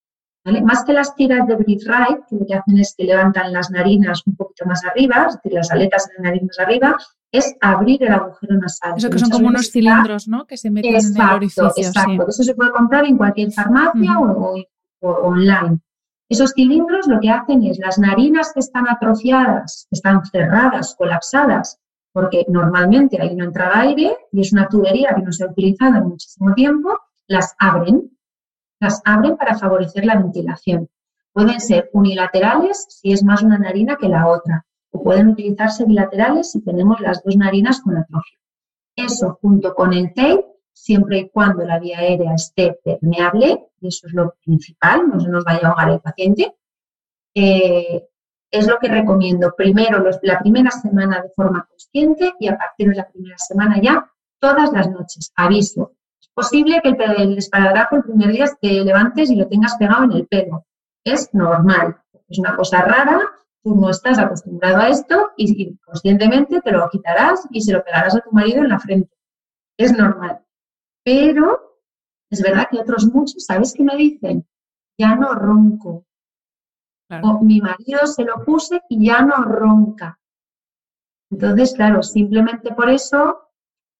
Más 0.45 0.83
que 0.83 0.91
las 0.91 1.15
tiras 1.15 1.47
de 1.47 1.55
Breathe 1.55 1.85
Right, 1.85 2.25
que 2.29 2.35
lo 2.35 2.45
que 2.45 2.53
hacen 2.53 2.77
es 2.77 2.93
que 2.97 3.05
levantan 3.05 3.53
las 3.53 3.71
narinas 3.71 4.23
un 4.25 4.35
poquito 4.35 4.65
más 4.65 4.83
arriba, 4.83 5.27
es 5.29 5.35
decir, 5.35 5.53
las 5.53 5.71
aletas 5.71 6.07
de 6.07 6.15
la 6.17 6.29
nariz 6.29 6.43
más 6.43 6.59
arriba, 6.59 6.97
es 7.31 7.55
abrir 7.61 8.03
el 8.03 8.11
agujero 8.11 8.57
nasal. 8.57 8.93
Eso 8.97 9.09
que 9.09 9.19
son 9.19 9.29
como 9.29 9.47
unos 9.47 9.71
cilindros, 9.71 10.27
¿no? 10.27 10.45
Que 10.45 10.57
se 10.57 10.69
meten 10.69 10.95
en 10.95 11.15
el 11.15 11.29
orificio. 11.29 11.71
Exacto, 11.75 12.27
eso 12.27 12.43
se 12.43 12.55
puede 12.55 12.71
comprar 12.71 13.05
en 13.05 13.17
cualquier 13.17 13.51
farmacia 13.51 14.19
o, 14.19 14.65
online. 15.01 15.79
Esos 16.27 16.51
cilindros 16.51 17.07
lo 17.07 17.19
que 17.19 17.29
hacen 17.29 17.63
es 17.63 17.79
las 17.79 17.97
narinas 17.97 18.51
que 18.53 18.59
están 18.59 18.87
atrofiadas, 18.89 19.87
que 19.89 19.95
están 19.95 20.25
cerradas, 20.25 20.95
colapsadas, 20.95 21.79
porque 22.11 22.45
normalmente 22.49 23.21
hay 23.21 23.29
una 23.33 23.45
entrada 23.45 23.79
aire 23.79 24.15
y 24.31 24.41
es 24.41 24.51
una 24.51 24.67
tubería 24.67 25.15
que 25.15 25.21
no 25.21 25.31
se 25.31 25.43
ha 25.43 25.47
utilizado 25.47 25.97
en 25.97 26.07
muchísimo 26.09 26.53
tiempo, 26.53 26.99
las 27.27 27.55
abren 27.57 28.11
las 28.83 29.01
abren 29.05 29.37
para 29.37 29.57
favorecer 29.57 30.05
la 30.05 30.17
ventilación. 30.17 30.89
Pueden 31.31 31.59
ser 31.61 31.89
unilaterales 31.93 32.85
si 32.89 33.13
es 33.13 33.23
más 33.23 33.41
una 33.41 33.57
narina 33.57 33.95
que 33.95 34.09
la 34.09 34.27
otra, 34.27 34.65
o 34.91 35.01
pueden 35.01 35.29
utilizarse 35.29 35.85
bilaterales 35.85 36.51
si 36.51 36.61
tenemos 36.61 36.99
las 36.99 37.23
dos 37.23 37.35
narinas 37.37 37.81
con 37.81 37.97
atrofia. 37.97 38.37
Eso 38.95 39.39
junto 39.41 39.73
con 39.73 39.93
el 39.93 40.13
tape, 40.13 40.45
siempre 40.73 41.19
y 41.19 41.29
cuando 41.29 41.65
la 41.65 41.79
vía 41.79 41.99
aérea 41.99 42.33
esté 42.33 42.77
permeable, 42.83 43.67
y 43.79 43.87
eso 43.87 44.07
es 44.07 44.13
lo 44.13 44.35
principal, 44.43 45.09
no 45.09 45.19
se 45.19 45.29
nos 45.29 45.43
vaya 45.45 45.61
a 45.63 45.69
ahogar 45.69 45.89
el 45.89 46.01
paciente, 46.01 46.53
eh, 47.33 48.05
es 48.51 48.67
lo 48.67 48.77
que 48.77 48.89
recomiendo. 48.89 49.55
Primero, 49.55 50.03
la 50.21 50.39
primera 50.39 50.71
semana 50.71 51.21
de 51.21 51.29
forma 51.29 51.65
consciente 51.67 52.33
y 52.39 52.49
a 52.49 52.57
partir 52.57 52.89
de 52.89 52.95
la 52.95 53.09
primera 53.09 53.37
semana 53.37 53.81
ya, 53.81 54.11
todas 54.39 54.71
las 54.73 54.89
noches. 54.91 55.31
Aviso, 55.35 55.93
posible 56.33 56.81
que 56.81 56.89
el, 56.89 57.37
esparadrapo 57.37 57.97
el 57.97 58.03
primer 58.03 58.31
día 58.31 58.45
te 58.61 58.83
levantes 58.83 59.29
y 59.29 59.35
lo 59.35 59.47
tengas 59.47 59.75
pegado 59.77 60.03
en 60.05 60.11
el 60.13 60.27
pelo. 60.27 60.65
Es 61.03 61.33
normal. 61.33 61.97
Es 62.29 62.39
una 62.39 62.55
cosa 62.55 62.81
rara, 62.81 63.21
tú 63.63 63.75
no 63.75 63.89
estás 63.89 64.19
acostumbrado 64.19 64.77
a 64.77 64.89
esto 64.89 65.31
y, 65.37 65.75
conscientemente 65.77 66.61
te 66.61 66.71
lo 66.71 66.89
quitarás 66.89 67.47
y 67.51 67.61
se 67.61 67.73
lo 67.73 67.83
pegarás 67.83 68.15
a 68.15 68.21
tu 68.21 68.31
marido 68.31 68.63
en 68.63 68.69
la 68.69 68.79
frente. 68.79 69.15
Es 69.77 69.95
normal. 69.95 70.43
Pero 71.03 71.79
es 72.29 72.41
verdad 72.41 72.67
que 72.71 72.79
otros 72.79 73.05
muchos, 73.05 73.45
¿sabes 73.45 73.73
qué 73.75 73.83
me 73.83 73.95
dicen? 73.95 74.47
Ya 74.97 75.15
no 75.15 75.33
ronco. 75.33 76.05
O 77.21 77.43
mi 77.43 77.61
marido 77.61 78.07
se 78.07 78.23
lo 78.23 78.43
puse 78.43 78.81
y 78.89 79.05
ya 79.05 79.21
no 79.21 79.35
ronca. 79.43 80.19
Entonces, 81.29 81.73
claro, 81.75 82.01
simplemente 82.01 82.73
por 82.73 82.89
eso 82.89 83.49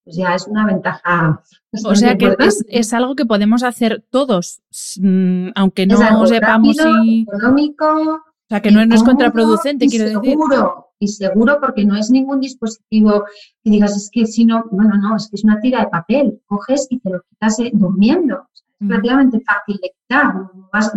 pues 0.03 0.15
ya 0.17 0.35
es 0.35 0.47
una 0.47 0.65
ventaja. 0.65 1.41
O 1.85 1.95
sea 1.95 2.15
que 2.19 2.35
es, 2.67 2.93
algo 2.93 3.15
que 3.15 3.25
podemos 3.25 3.63
hacer 3.63 4.05
todos, 4.11 4.61
mm, 4.99 5.49
aunque 5.55 5.87
no 5.87 6.27
sepamos 6.27 6.77
si. 6.77 7.21
Económico. 7.23 7.85
O 7.85 8.47
sea 8.47 8.61
que 8.61 8.69
no, 8.69 8.81
es 8.81 9.01
contraproducente, 9.01 9.87
quiero 9.87 10.05
decir. 10.05 10.33
Seguro, 10.33 10.93
y 10.99 11.07
seguro 11.07 11.57
porque 11.59 11.83
no 11.83 11.95
es 11.95 12.11
ningún 12.11 12.41
dispositivo 12.41 13.23
que 13.63 13.71
digas, 13.71 13.97
es 13.97 14.09
que 14.11 14.27
si 14.27 14.45
no, 14.45 14.65
bueno, 14.69 14.95
no, 14.97 15.15
es 15.15 15.27
que 15.29 15.35
es 15.35 15.43
una 15.43 15.59
tira 15.61 15.79
de 15.79 15.87
papel, 15.87 16.39
coges 16.45 16.85
y 16.91 16.99
te 16.99 17.09
lo 17.09 17.21
quitas 17.23 17.57
eh, 17.59 17.71
durmiendo. 17.73 18.47
Es 18.53 18.63
relativamente 18.87 19.41
fácil 19.41 19.79
de 19.81 19.91
quitar. 19.97 20.35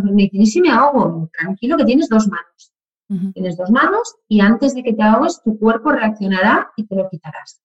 me 0.02 0.24
dicen, 0.24 0.42
¿y 0.42 0.46
si 0.46 0.60
me 0.60 0.70
ahogo? 0.70 1.30
Tranquilo 1.32 1.78
que 1.78 1.86
tienes 1.86 2.10
dos 2.10 2.28
manos. 2.28 2.72
Tienes 3.32 3.56
dos 3.56 3.70
manos 3.70 4.16
y 4.28 4.40
antes 4.40 4.74
de 4.74 4.82
que 4.82 4.92
te 4.92 5.02
ahogues, 5.02 5.40
tu 5.42 5.58
cuerpo 5.58 5.92
reaccionará 5.92 6.70
y 6.76 6.84
te 6.84 6.96
lo 6.96 7.08
quitarás. 7.08 7.62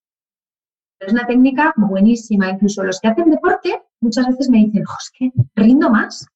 Es 1.02 1.12
una 1.12 1.26
técnica 1.26 1.74
buenísima. 1.76 2.50
Incluso 2.50 2.84
los 2.84 3.00
que 3.00 3.08
hacen 3.08 3.32
deporte 3.32 3.82
muchas 4.02 4.28
veces 4.28 4.50
me 4.50 4.60
dicen, 4.60 4.84
es 4.84 5.12
que 5.18 5.32
rindo 5.56 5.90
más. 5.90 6.28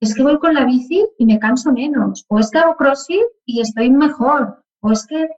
Es 0.00 0.14
que 0.14 0.22
voy 0.22 0.38
con 0.38 0.54
la 0.54 0.64
bici 0.64 1.04
y 1.18 1.26
me 1.26 1.40
canso 1.40 1.72
menos. 1.72 2.24
O 2.28 2.38
es 2.38 2.50
que 2.50 2.58
hago 2.58 2.76
crossfit 2.76 3.26
y 3.44 3.60
estoy 3.60 3.90
mejor. 3.90 4.62
O 4.80 4.92
es 4.92 5.04
que, 5.04 5.28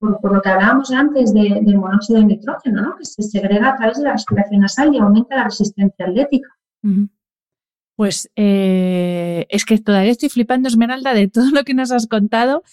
por, 0.00 0.32
lo 0.32 0.42
que 0.42 0.48
hablábamos 0.48 0.90
antes 0.90 1.32
del 1.32 1.78
monóxido 1.78 2.18
de 2.18 2.26
nitrógeno, 2.26 2.82
¿no? 2.82 2.96
que 2.96 3.04
se 3.04 3.22
segrega 3.22 3.70
a 3.70 3.76
través 3.76 3.98
de 3.98 4.04
la 4.04 4.12
respiración 4.12 4.62
nasal 4.62 4.92
y 4.92 4.98
aumenta 4.98 5.36
la 5.36 5.44
resistencia 5.44 6.06
atlética. 6.06 6.48
Pues 7.94 8.30
eh, 8.34 9.46
es 9.48 9.64
que 9.64 9.78
todavía 9.78 10.10
estoy 10.10 10.28
flipando, 10.28 10.68
Esmeralda, 10.68 11.14
de 11.14 11.28
todo 11.28 11.50
lo 11.52 11.62
que 11.62 11.74
nos 11.74 11.92
has 11.92 12.08
contado. 12.08 12.64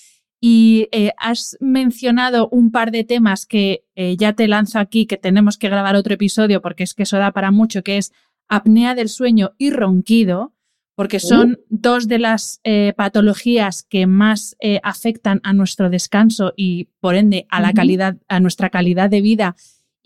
Y 0.47 0.89
eh, 0.91 1.11
has 1.17 1.57
mencionado 1.59 2.49
un 2.49 2.69
par 2.69 2.91
de 2.91 3.03
temas 3.03 3.47
que 3.47 3.83
eh, 3.95 4.15
ya 4.15 4.33
te 4.33 4.47
lanzo 4.47 4.77
aquí, 4.77 5.07
que 5.07 5.17
tenemos 5.17 5.57
que 5.57 5.69
grabar 5.69 5.95
otro 5.95 6.13
episodio 6.13 6.61
porque 6.61 6.83
es 6.83 6.93
que 6.93 7.01
eso 7.01 7.17
da 7.17 7.31
para 7.31 7.49
mucho, 7.49 7.81
que 7.81 7.97
es 7.97 8.13
apnea 8.47 8.93
del 8.93 9.09
sueño 9.09 9.53
y 9.57 9.71
ronquido, 9.71 10.53
porque 10.93 11.19
son 11.19 11.57
dos 11.69 12.07
de 12.07 12.19
las 12.19 12.61
patologías 12.95 13.81
que 13.81 14.05
más 14.05 14.55
afectan 14.83 15.41
a 15.43 15.51
nuestro 15.51 15.89
descanso 15.89 16.53
y 16.55 16.89
por 16.99 17.15
ende 17.15 17.47
a 17.49 17.59
la 17.59 17.73
calidad, 17.73 18.17
a 18.27 18.39
nuestra 18.39 18.69
calidad 18.69 19.09
de 19.09 19.21
vida 19.21 19.55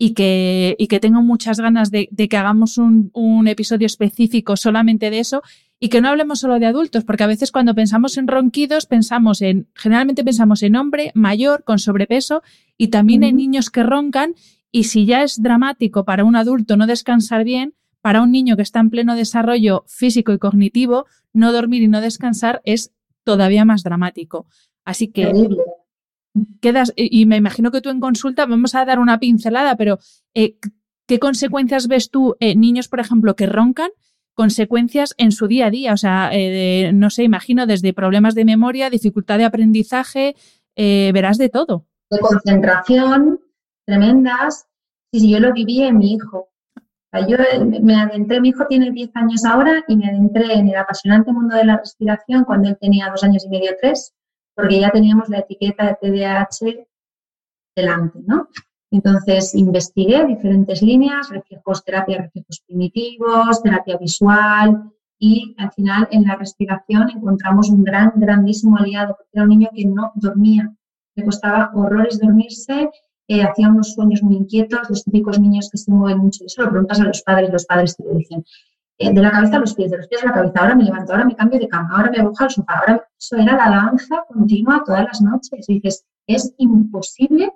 y 0.02 0.14
que, 0.14 0.76
y 0.78 0.86
que 0.86 0.98
tengo 0.98 1.20
muchas 1.20 1.60
ganas 1.60 1.90
de, 1.90 2.08
que 2.08 2.36
hagamos 2.38 2.78
un, 2.78 3.46
episodio 3.46 3.84
específico 3.84 4.56
solamente 4.56 5.10
de 5.10 5.18
eso 5.18 5.42
y 5.78 5.90
que 5.90 6.00
no 6.00 6.08
hablemos 6.08 6.40
solo 6.40 6.58
de 6.58 6.64
adultos, 6.64 7.04
porque 7.04 7.24
a 7.24 7.26
veces 7.26 7.52
cuando 7.52 7.74
pensamos 7.74 8.16
en 8.16 8.26
ronquidos 8.26 8.86
pensamos 8.86 9.42
en, 9.42 9.68
generalmente 9.74 10.24
pensamos 10.24 10.62
en 10.62 10.76
hombre 10.76 11.12
mayor 11.14 11.64
con 11.64 11.78
sobrepeso 11.78 12.42
y 12.78 12.88
también 12.88 13.24
en 13.24 13.36
niños 13.36 13.68
que 13.68 13.82
roncan 13.82 14.34
y 14.72 14.84
si 14.84 15.04
ya 15.04 15.22
es 15.22 15.42
dramático 15.42 16.06
para 16.06 16.24
un 16.24 16.34
adulto 16.34 16.78
no 16.78 16.86
descansar 16.86 17.44
bien, 17.44 17.74
para 18.00 18.22
un 18.22 18.32
niño 18.32 18.56
que 18.56 18.62
está 18.62 18.80
en 18.80 18.88
pleno 18.88 19.14
desarrollo 19.14 19.84
físico 19.86 20.32
y 20.32 20.38
cognitivo, 20.38 21.04
no 21.34 21.52
dormir 21.52 21.82
y 21.82 21.88
no 21.88 22.00
descansar 22.00 22.62
es 22.64 22.90
todavía 23.22 23.66
más 23.66 23.82
dramático. 23.82 24.46
Así 24.86 25.08
que 25.08 25.30
quedas, 26.60 26.92
y 26.96 27.26
me 27.26 27.36
imagino 27.36 27.70
que 27.70 27.80
tú 27.80 27.90
en 27.90 28.00
consulta, 28.00 28.46
vamos 28.46 28.74
a 28.74 28.84
dar 28.84 28.98
una 28.98 29.18
pincelada, 29.18 29.76
pero 29.76 29.98
eh, 30.34 30.56
¿qué 31.06 31.18
consecuencias 31.18 31.88
ves 31.88 32.10
tú, 32.10 32.36
eh, 32.40 32.54
niños, 32.54 32.88
por 32.88 33.00
ejemplo, 33.00 33.36
que 33.36 33.46
roncan? 33.46 33.90
consecuencias 34.32 35.14
en 35.18 35.32
su 35.32 35.48
día 35.48 35.66
a 35.66 35.70
día, 35.70 35.92
o 35.92 35.98
sea, 35.98 36.30
eh, 36.32 36.92
no 36.94 37.10
sé, 37.10 37.24
imagino 37.24 37.66
desde 37.66 37.92
problemas 37.92 38.34
de 38.34 38.46
memoria, 38.46 38.88
dificultad 38.88 39.36
de 39.36 39.44
aprendizaje, 39.44 40.34
verás 40.74 41.36
de 41.36 41.50
todo. 41.50 41.84
De 42.10 42.20
concentración, 42.20 43.38
tremendas. 43.84 44.66
Sí, 45.12 45.20
sí, 45.20 45.30
yo 45.30 45.40
lo 45.40 45.52
viví 45.52 45.82
en 45.82 45.98
mi 45.98 46.14
hijo. 46.14 46.48
yo 47.28 47.36
me 47.82 47.96
adentré, 47.96 48.40
mi 48.40 48.48
hijo 48.48 48.64
tiene 48.66 48.90
10 48.90 49.10
años 49.14 49.44
ahora 49.44 49.84
y 49.88 49.96
me 49.96 50.06
adentré 50.06 50.54
en 50.54 50.68
el 50.68 50.76
apasionante 50.76 51.32
mundo 51.32 51.56
de 51.56 51.66
la 51.66 51.76
respiración 51.76 52.44
cuando 52.44 52.70
él 52.70 52.78
tenía 52.80 53.10
dos 53.10 53.22
años 53.22 53.44
y 53.44 53.50
medio, 53.50 53.72
tres 53.78 54.14
porque 54.54 54.80
ya 54.80 54.90
teníamos 54.90 55.28
la 55.28 55.38
etiqueta 55.38 55.86
de 55.86 55.96
TDAH 56.00 56.86
delante, 57.74 58.20
¿no? 58.26 58.48
Entonces 58.90 59.54
investigué 59.54 60.24
diferentes 60.26 60.82
líneas, 60.82 61.30
reflejos, 61.30 61.84
terapia 61.84 62.22
reflejos 62.22 62.60
primitivos, 62.66 63.62
terapia 63.62 63.96
visual 63.96 64.92
y 65.18 65.54
al 65.58 65.70
final 65.72 66.08
en 66.10 66.24
la 66.24 66.36
respiración 66.36 67.10
encontramos 67.10 67.70
un 67.70 67.84
gran, 67.84 68.12
grandísimo 68.16 68.78
aliado, 68.78 69.14
porque 69.16 69.30
era 69.34 69.44
un 69.44 69.50
niño 69.50 69.68
que 69.72 69.84
no 69.84 70.12
dormía, 70.16 70.74
le 71.14 71.24
costaba 71.24 71.70
horrores 71.74 72.18
dormirse, 72.18 72.90
eh, 73.28 73.42
hacía 73.42 73.68
unos 73.68 73.92
sueños 73.94 74.22
muy 74.22 74.36
inquietos, 74.36 74.90
los 74.90 75.04
típicos 75.04 75.38
niños 75.38 75.68
que 75.70 75.78
se 75.78 75.92
mueven 75.92 76.18
mucho, 76.18 76.44
eso 76.44 76.62
lo 76.62 76.70
preguntas 76.70 77.00
a 77.00 77.04
los 77.04 77.22
padres, 77.22 77.52
los 77.52 77.66
padres 77.66 77.96
te 77.96 78.02
lo 78.02 78.14
dicen, 78.14 78.44
de 79.00 79.22
la 79.22 79.30
cabeza 79.30 79.56
a 79.56 79.60
los 79.60 79.74
pies, 79.74 79.90
de 79.90 79.96
los 79.96 80.08
pies 80.08 80.22
a 80.22 80.26
la 80.26 80.34
cabeza, 80.34 80.60
ahora 80.60 80.74
me 80.74 80.84
levanto, 80.84 81.12
ahora 81.12 81.24
me 81.24 81.34
cambio 81.34 81.58
de 81.58 81.68
cama, 81.68 81.88
ahora 81.90 82.10
me 82.10 82.20
abojo 82.20 82.44
al 82.44 82.50
sofá, 82.50 82.80
ahora 82.80 83.08
eso 83.18 83.36
era 83.36 83.56
la 83.56 83.70
danza 83.70 84.24
continua 84.28 84.82
todas 84.84 85.04
las 85.04 85.22
noches. 85.22 85.66
Dices, 85.66 86.04
es 86.26 86.54
imposible 86.58 87.50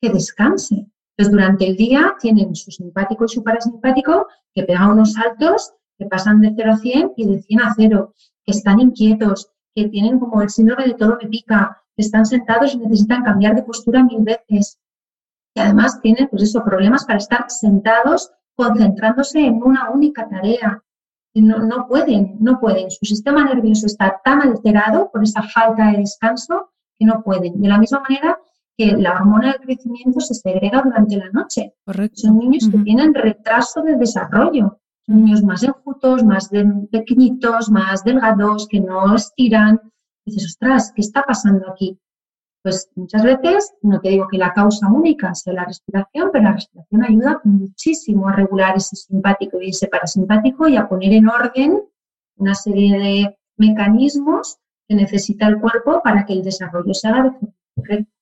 que 0.00 0.10
descanse. 0.10 0.86
Entonces, 1.16 1.32
durante 1.32 1.66
el 1.66 1.76
día 1.76 2.14
tienen 2.20 2.54
su 2.54 2.70
simpático 2.70 3.26
y 3.26 3.28
su 3.28 3.42
parasimpático 3.42 4.28
que 4.54 4.62
pegan 4.62 4.90
unos 4.92 5.12
saltos, 5.12 5.74
que 5.98 6.06
pasan 6.06 6.40
de 6.40 6.54
0 6.56 6.72
a 6.72 6.76
100 6.76 7.12
y 7.16 7.26
de 7.26 7.42
100 7.42 7.60
a 7.60 7.74
0, 7.76 8.14
que 8.44 8.52
están 8.52 8.80
inquietos, 8.80 9.50
que 9.74 9.88
tienen 9.88 10.18
como 10.18 10.40
el 10.40 10.48
síndrome 10.48 10.86
de 10.86 10.94
todo 10.94 11.18
me 11.20 11.28
pica, 11.28 11.82
que 11.96 12.02
están 12.02 12.24
sentados 12.24 12.74
y 12.74 12.78
necesitan 12.78 13.24
cambiar 13.24 13.54
de 13.56 13.62
postura 13.62 14.02
mil 14.04 14.22
veces. 14.22 14.78
Y 15.54 15.60
además 15.60 16.00
tienen, 16.00 16.28
pues 16.28 16.44
eso, 16.44 16.64
problemas 16.64 17.04
para 17.04 17.18
estar 17.18 17.44
sentados 17.50 18.30
concentrándose 18.58 19.38
en 19.38 19.62
una 19.62 19.88
única 19.90 20.28
tarea. 20.28 20.82
No, 21.34 21.58
no 21.60 21.86
pueden, 21.86 22.36
no 22.40 22.58
pueden. 22.58 22.90
Su 22.90 23.04
sistema 23.04 23.44
nervioso 23.44 23.86
está 23.86 24.20
tan 24.24 24.42
alterado 24.42 25.10
por 25.12 25.22
esa 25.22 25.42
falta 25.42 25.92
de 25.92 25.98
descanso 25.98 26.72
que 26.98 27.06
no 27.06 27.22
pueden. 27.22 27.60
De 27.60 27.68
la 27.68 27.78
misma 27.78 28.00
manera 28.00 28.36
que 28.76 28.96
la 28.96 29.14
hormona 29.14 29.52
del 29.52 29.60
crecimiento 29.60 30.18
se 30.18 30.34
segrega 30.34 30.82
durante 30.82 31.16
la 31.16 31.30
noche. 31.30 31.74
Son 32.14 32.36
niños 32.36 32.68
que 32.68 32.78
tienen 32.78 33.14
retraso 33.14 33.82
de 33.82 33.96
desarrollo. 33.96 34.80
Son 35.06 35.24
niños 35.24 35.42
más 35.44 35.62
enjutos, 35.62 36.24
más 36.24 36.50
pequeñitos, 36.90 37.70
más 37.70 38.02
delgados, 38.02 38.66
que 38.68 38.80
no 38.80 39.14
estiran. 39.14 39.80
dices, 40.24 40.46
ostras, 40.46 40.92
¿qué 40.94 41.02
está 41.02 41.22
pasando 41.22 41.70
aquí? 41.70 42.00
Pues 42.62 42.90
muchas 42.96 43.22
veces, 43.22 43.72
no 43.82 44.00
te 44.00 44.10
digo 44.10 44.26
que 44.28 44.36
la 44.36 44.52
causa 44.52 44.88
única 44.88 45.34
sea 45.34 45.52
la 45.52 45.64
respiración, 45.64 46.30
pero 46.32 46.44
la 46.44 46.52
respiración 46.52 47.04
ayuda 47.04 47.40
muchísimo 47.44 48.28
a 48.28 48.32
regular 48.32 48.76
ese 48.76 48.96
simpático 48.96 49.60
y 49.60 49.70
ese 49.70 49.86
parasimpático 49.86 50.68
y 50.68 50.76
a 50.76 50.88
poner 50.88 51.12
en 51.12 51.28
orden 51.28 51.82
una 52.36 52.54
serie 52.54 52.98
de 52.98 53.36
mecanismos 53.56 54.58
que 54.88 54.96
necesita 54.96 55.46
el 55.46 55.60
cuerpo 55.60 56.00
para 56.02 56.24
que 56.24 56.32
el 56.32 56.42
desarrollo 56.42 56.94
se 56.94 57.08
haga 57.08 57.24
de 57.24 57.30
forma 57.30 57.54
correcta. 57.76 58.12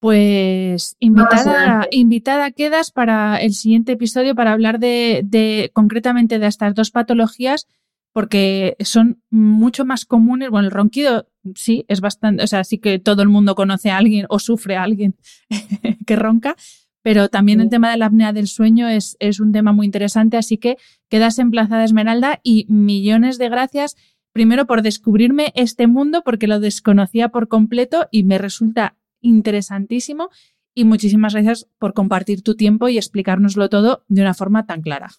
Pues 0.00 0.96
invitada, 0.98 1.86
invitada 1.90 2.50
quedas 2.50 2.90
para 2.90 3.36
el 3.36 3.54
siguiente 3.54 3.92
episodio 3.92 4.34
para 4.34 4.52
hablar 4.52 4.78
de, 4.78 5.22
de 5.24 5.70
concretamente 5.72 6.38
de 6.38 6.46
estas 6.46 6.74
dos 6.74 6.90
patologías 6.90 7.68
porque 8.12 8.76
son 8.80 9.22
mucho 9.30 9.84
más 9.84 10.04
comunes. 10.04 10.50
Bueno, 10.50 10.66
el 10.66 10.72
ronquido 10.72 11.26
sí 11.54 11.84
es 11.88 12.00
bastante, 12.00 12.42
o 12.42 12.46
sea, 12.46 12.64
sí 12.64 12.78
que 12.78 12.98
todo 12.98 13.22
el 13.22 13.28
mundo 13.28 13.54
conoce 13.54 13.90
a 13.90 13.98
alguien 13.98 14.26
o 14.28 14.38
sufre 14.38 14.76
a 14.76 14.82
alguien 14.82 15.14
que 16.06 16.16
ronca, 16.16 16.56
pero 17.02 17.28
también 17.28 17.60
el 17.60 17.68
tema 17.68 17.90
de 17.90 17.96
la 17.96 18.06
apnea 18.06 18.32
del 18.32 18.46
sueño 18.46 18.88
es, 18.88 19.16
es 19.18 19.40
un 19.40 19.52
tema 19.52 19.72
muy 19.72 19.86
interesante, 19.86 20.36
así 20.36 20.56
que 20.56 20.76
quedas 21.08 21.38
emplazada 21.38 21.84
Esmeralda 21.84 22.40
y 22.44 22.66
millones 22.68 23.38
de 23.38 23.48
gracias. 23.48 23.96
Primero 24.32 24.66
por 24.66 24.82
descubrirme 24.82 25.52
este 25.56 25.88
mundo 25.88 26.22
porque 26.24 26.46
lo 26.46 26.60
desconocía 26.60 27.28
por 27.28 27.48
completo 27.48 28.06
y 28.10 28.22
me 28.22 28.38
resulta 28.38 28.96
interesantísimo. 29.20 30.30
Y 30.74 30.84
muchísimas 30.84 31.34
gracias 31.34 31.68
por 31.78 31.92
compartir 31.92 32.42
tu 32.42 32.54
tiempo 32.54 32.88
y 32.88 32.96
explicárnoslo 32.96 33.68
todo 33.68 34.04
de 34.08 34.22
una 34.22 34.32
forma 34.32 34.64
tan 34.64 34.80
clara. 34.80 35.10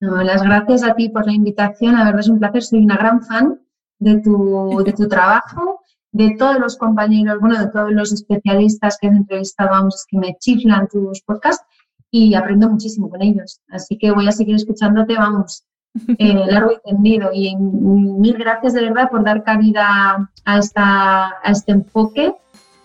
las 0.00 0.42
gracias 0.42 0.82
a 0.84 0.94
ti 0.94 1.10
por 1.10 1.26
la 1.26 1.32
invitación. 1.32 1.94
La 1.94 2.04
verdad 2.04 2.20
es 2.20 2.28
un 2.28 2.38
placer. 2.38 2.62
Soy 2.62 2.78
una 2.78 2.96
gran 2.96 3.22
fan 3.22 3.60
de 4.02 4.20
tu, 4.20 4.82
de 4.84 4.92
tu 4.92 5.08
trabajo, 5.08 5.80
de 6.10 6.34
todos 6.38 6.58
los 6.58 6.76
compañeros, 6.76 7.38
bueno, 7.40 7.58
de 7.58 7.68
todos 7.68 7.92
los 7.92 8.12
especialistas 8.12 8.98
que 9.00 9.08
has 9.08 9.14
entrevistado, 9.14 9.70
vamos, 9.70 10.04
que 10.08 10.18
me 10.18 10.36
chiflan 10.38 10.88
tus 10.88 11.22
podcasts 11.22 11.64
y 12.10 12.34
aprendo 12.34 12.68
muchísimo 12.68 13.08
con 13.08 13.22
ellos. 13.22 13.60
Así 13.70 13.96
que 13.96 14.10
voy 14.10 14.28
a 14.28 14.32
seguir 14.32 14.56
escuchándote, 14.56 15.14
vamos, 15.14 15.64
eh, 16.18 16.34
largo 16.50 16.72
y 16.72 16.90
tendido. 16.90 17.30
Y 17.32 17.56
mil 17.56 18.36
gracias 18.36 18.74
de 18.74 18.82
verdad 18.82 19.08
por 19.08 19.24
dar 19.24 19.44
cabida 19.44 20.28
a, 20.44 20.58
esta, 20.58 21.28
a 21.42 21.50
este 21.50 21.72
enfoque. 21.72 22.34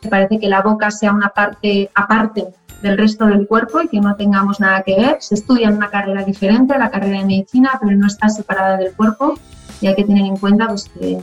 Me 0.03 0.09
parece 0.09 0.39
que 0.39 0.47
la 0.47 0.61
boca 0.61 0.91
sea 0.91 1.11
una 1.11 1.29
parte 1.29 1.89
aparte 1.95 2.47
del 2.83 2.95
resto 2.95 3.25
del 3.25 3.47
cuerpo 3.47 3.81
y 3.81 3.87
que 3.87 3.99
no 3.99 4.15
tengamos 4.15 4.59
nada 4.59 4.83
que 4.83 4.95
ver. 4.95 5.17
Se 5.19 5.33
estudia 5.33 5.67
en 5.67 5.77
una 5.77 5.89
carrera 5.89 6.23
diferente, 6.23 6.77
la 6.77 6.91
carrera 6.91 7.19
de 7.19 7.25
medicina, 7.25 7.71
pero 7.81 7.97
no 7.97 8.05
está 8.05 8.29
separada 8.29 8.77
del 8.77 8.93
cuerpo 8.93 9.33
y 9.81 9.87
hay 9.87 9.95
que 9.95 10.03
tener 10.03 10.25
en 10.25 10.37
cuenta 10.37 10.67
pues, 10.67 10.89
que 10.89 11.19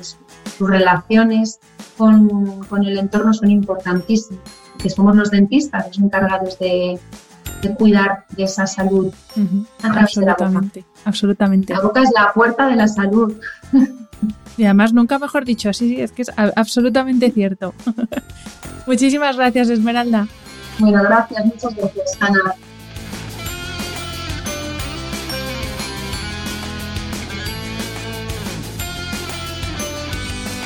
sus 0.57 0.69
relaciones 0.69 1.59
con, 1.97 2.65
con, 2.65 2.85
el 2.85 2.99
entorno 2.99 3.33
son 3.33 3.51
importantísimas, 3.51 4.41
que 4.79 4.91
somos 4.91 5.17
los 5.17 5.31
dentistas 5.31 5.87
los 5.89 5.99
encargados 5.99 6.59
de, 6.59 6.99
de 7.63 7.75
cuidar 7.75 8.25
de 8.31 8.45
esa 8.45 8.67
salud 8.67 9.13
absolutamente, 9.83 10.81
la 10.81 10.91
boca. 10.91 11.01
Absolutamente. 11.05 11.73
La 11.73 11.81
boca 11.81 12.03
es 12.03 12.11
la 12.15 12.33
puerta 12.33 12.69
de 12.69 12.77
la 12.77 12.89
salud. 12.89 13.35
Y 14.57 14.65
además 14.65 14.93
nunca 14.93 15.19
mejor 15.19 15.45
dicho, 15.45 15.69
así 15.69 16.01
es 16.01 16.13
que 16.13 16.23
es 16.23 16.31
absolutamente 16.37 17.31
cierto. 17.31 17.75
Muchísimas 18.87 19.37
gracias, 19.37 19.69
Esmeralda. 19.71 20.29
Bueno, 20.79 21.03
gracias, 21.03 21.45
muchas 21.47 21.75
gracias, 21.75 22.17
Ana. 22.21 22.55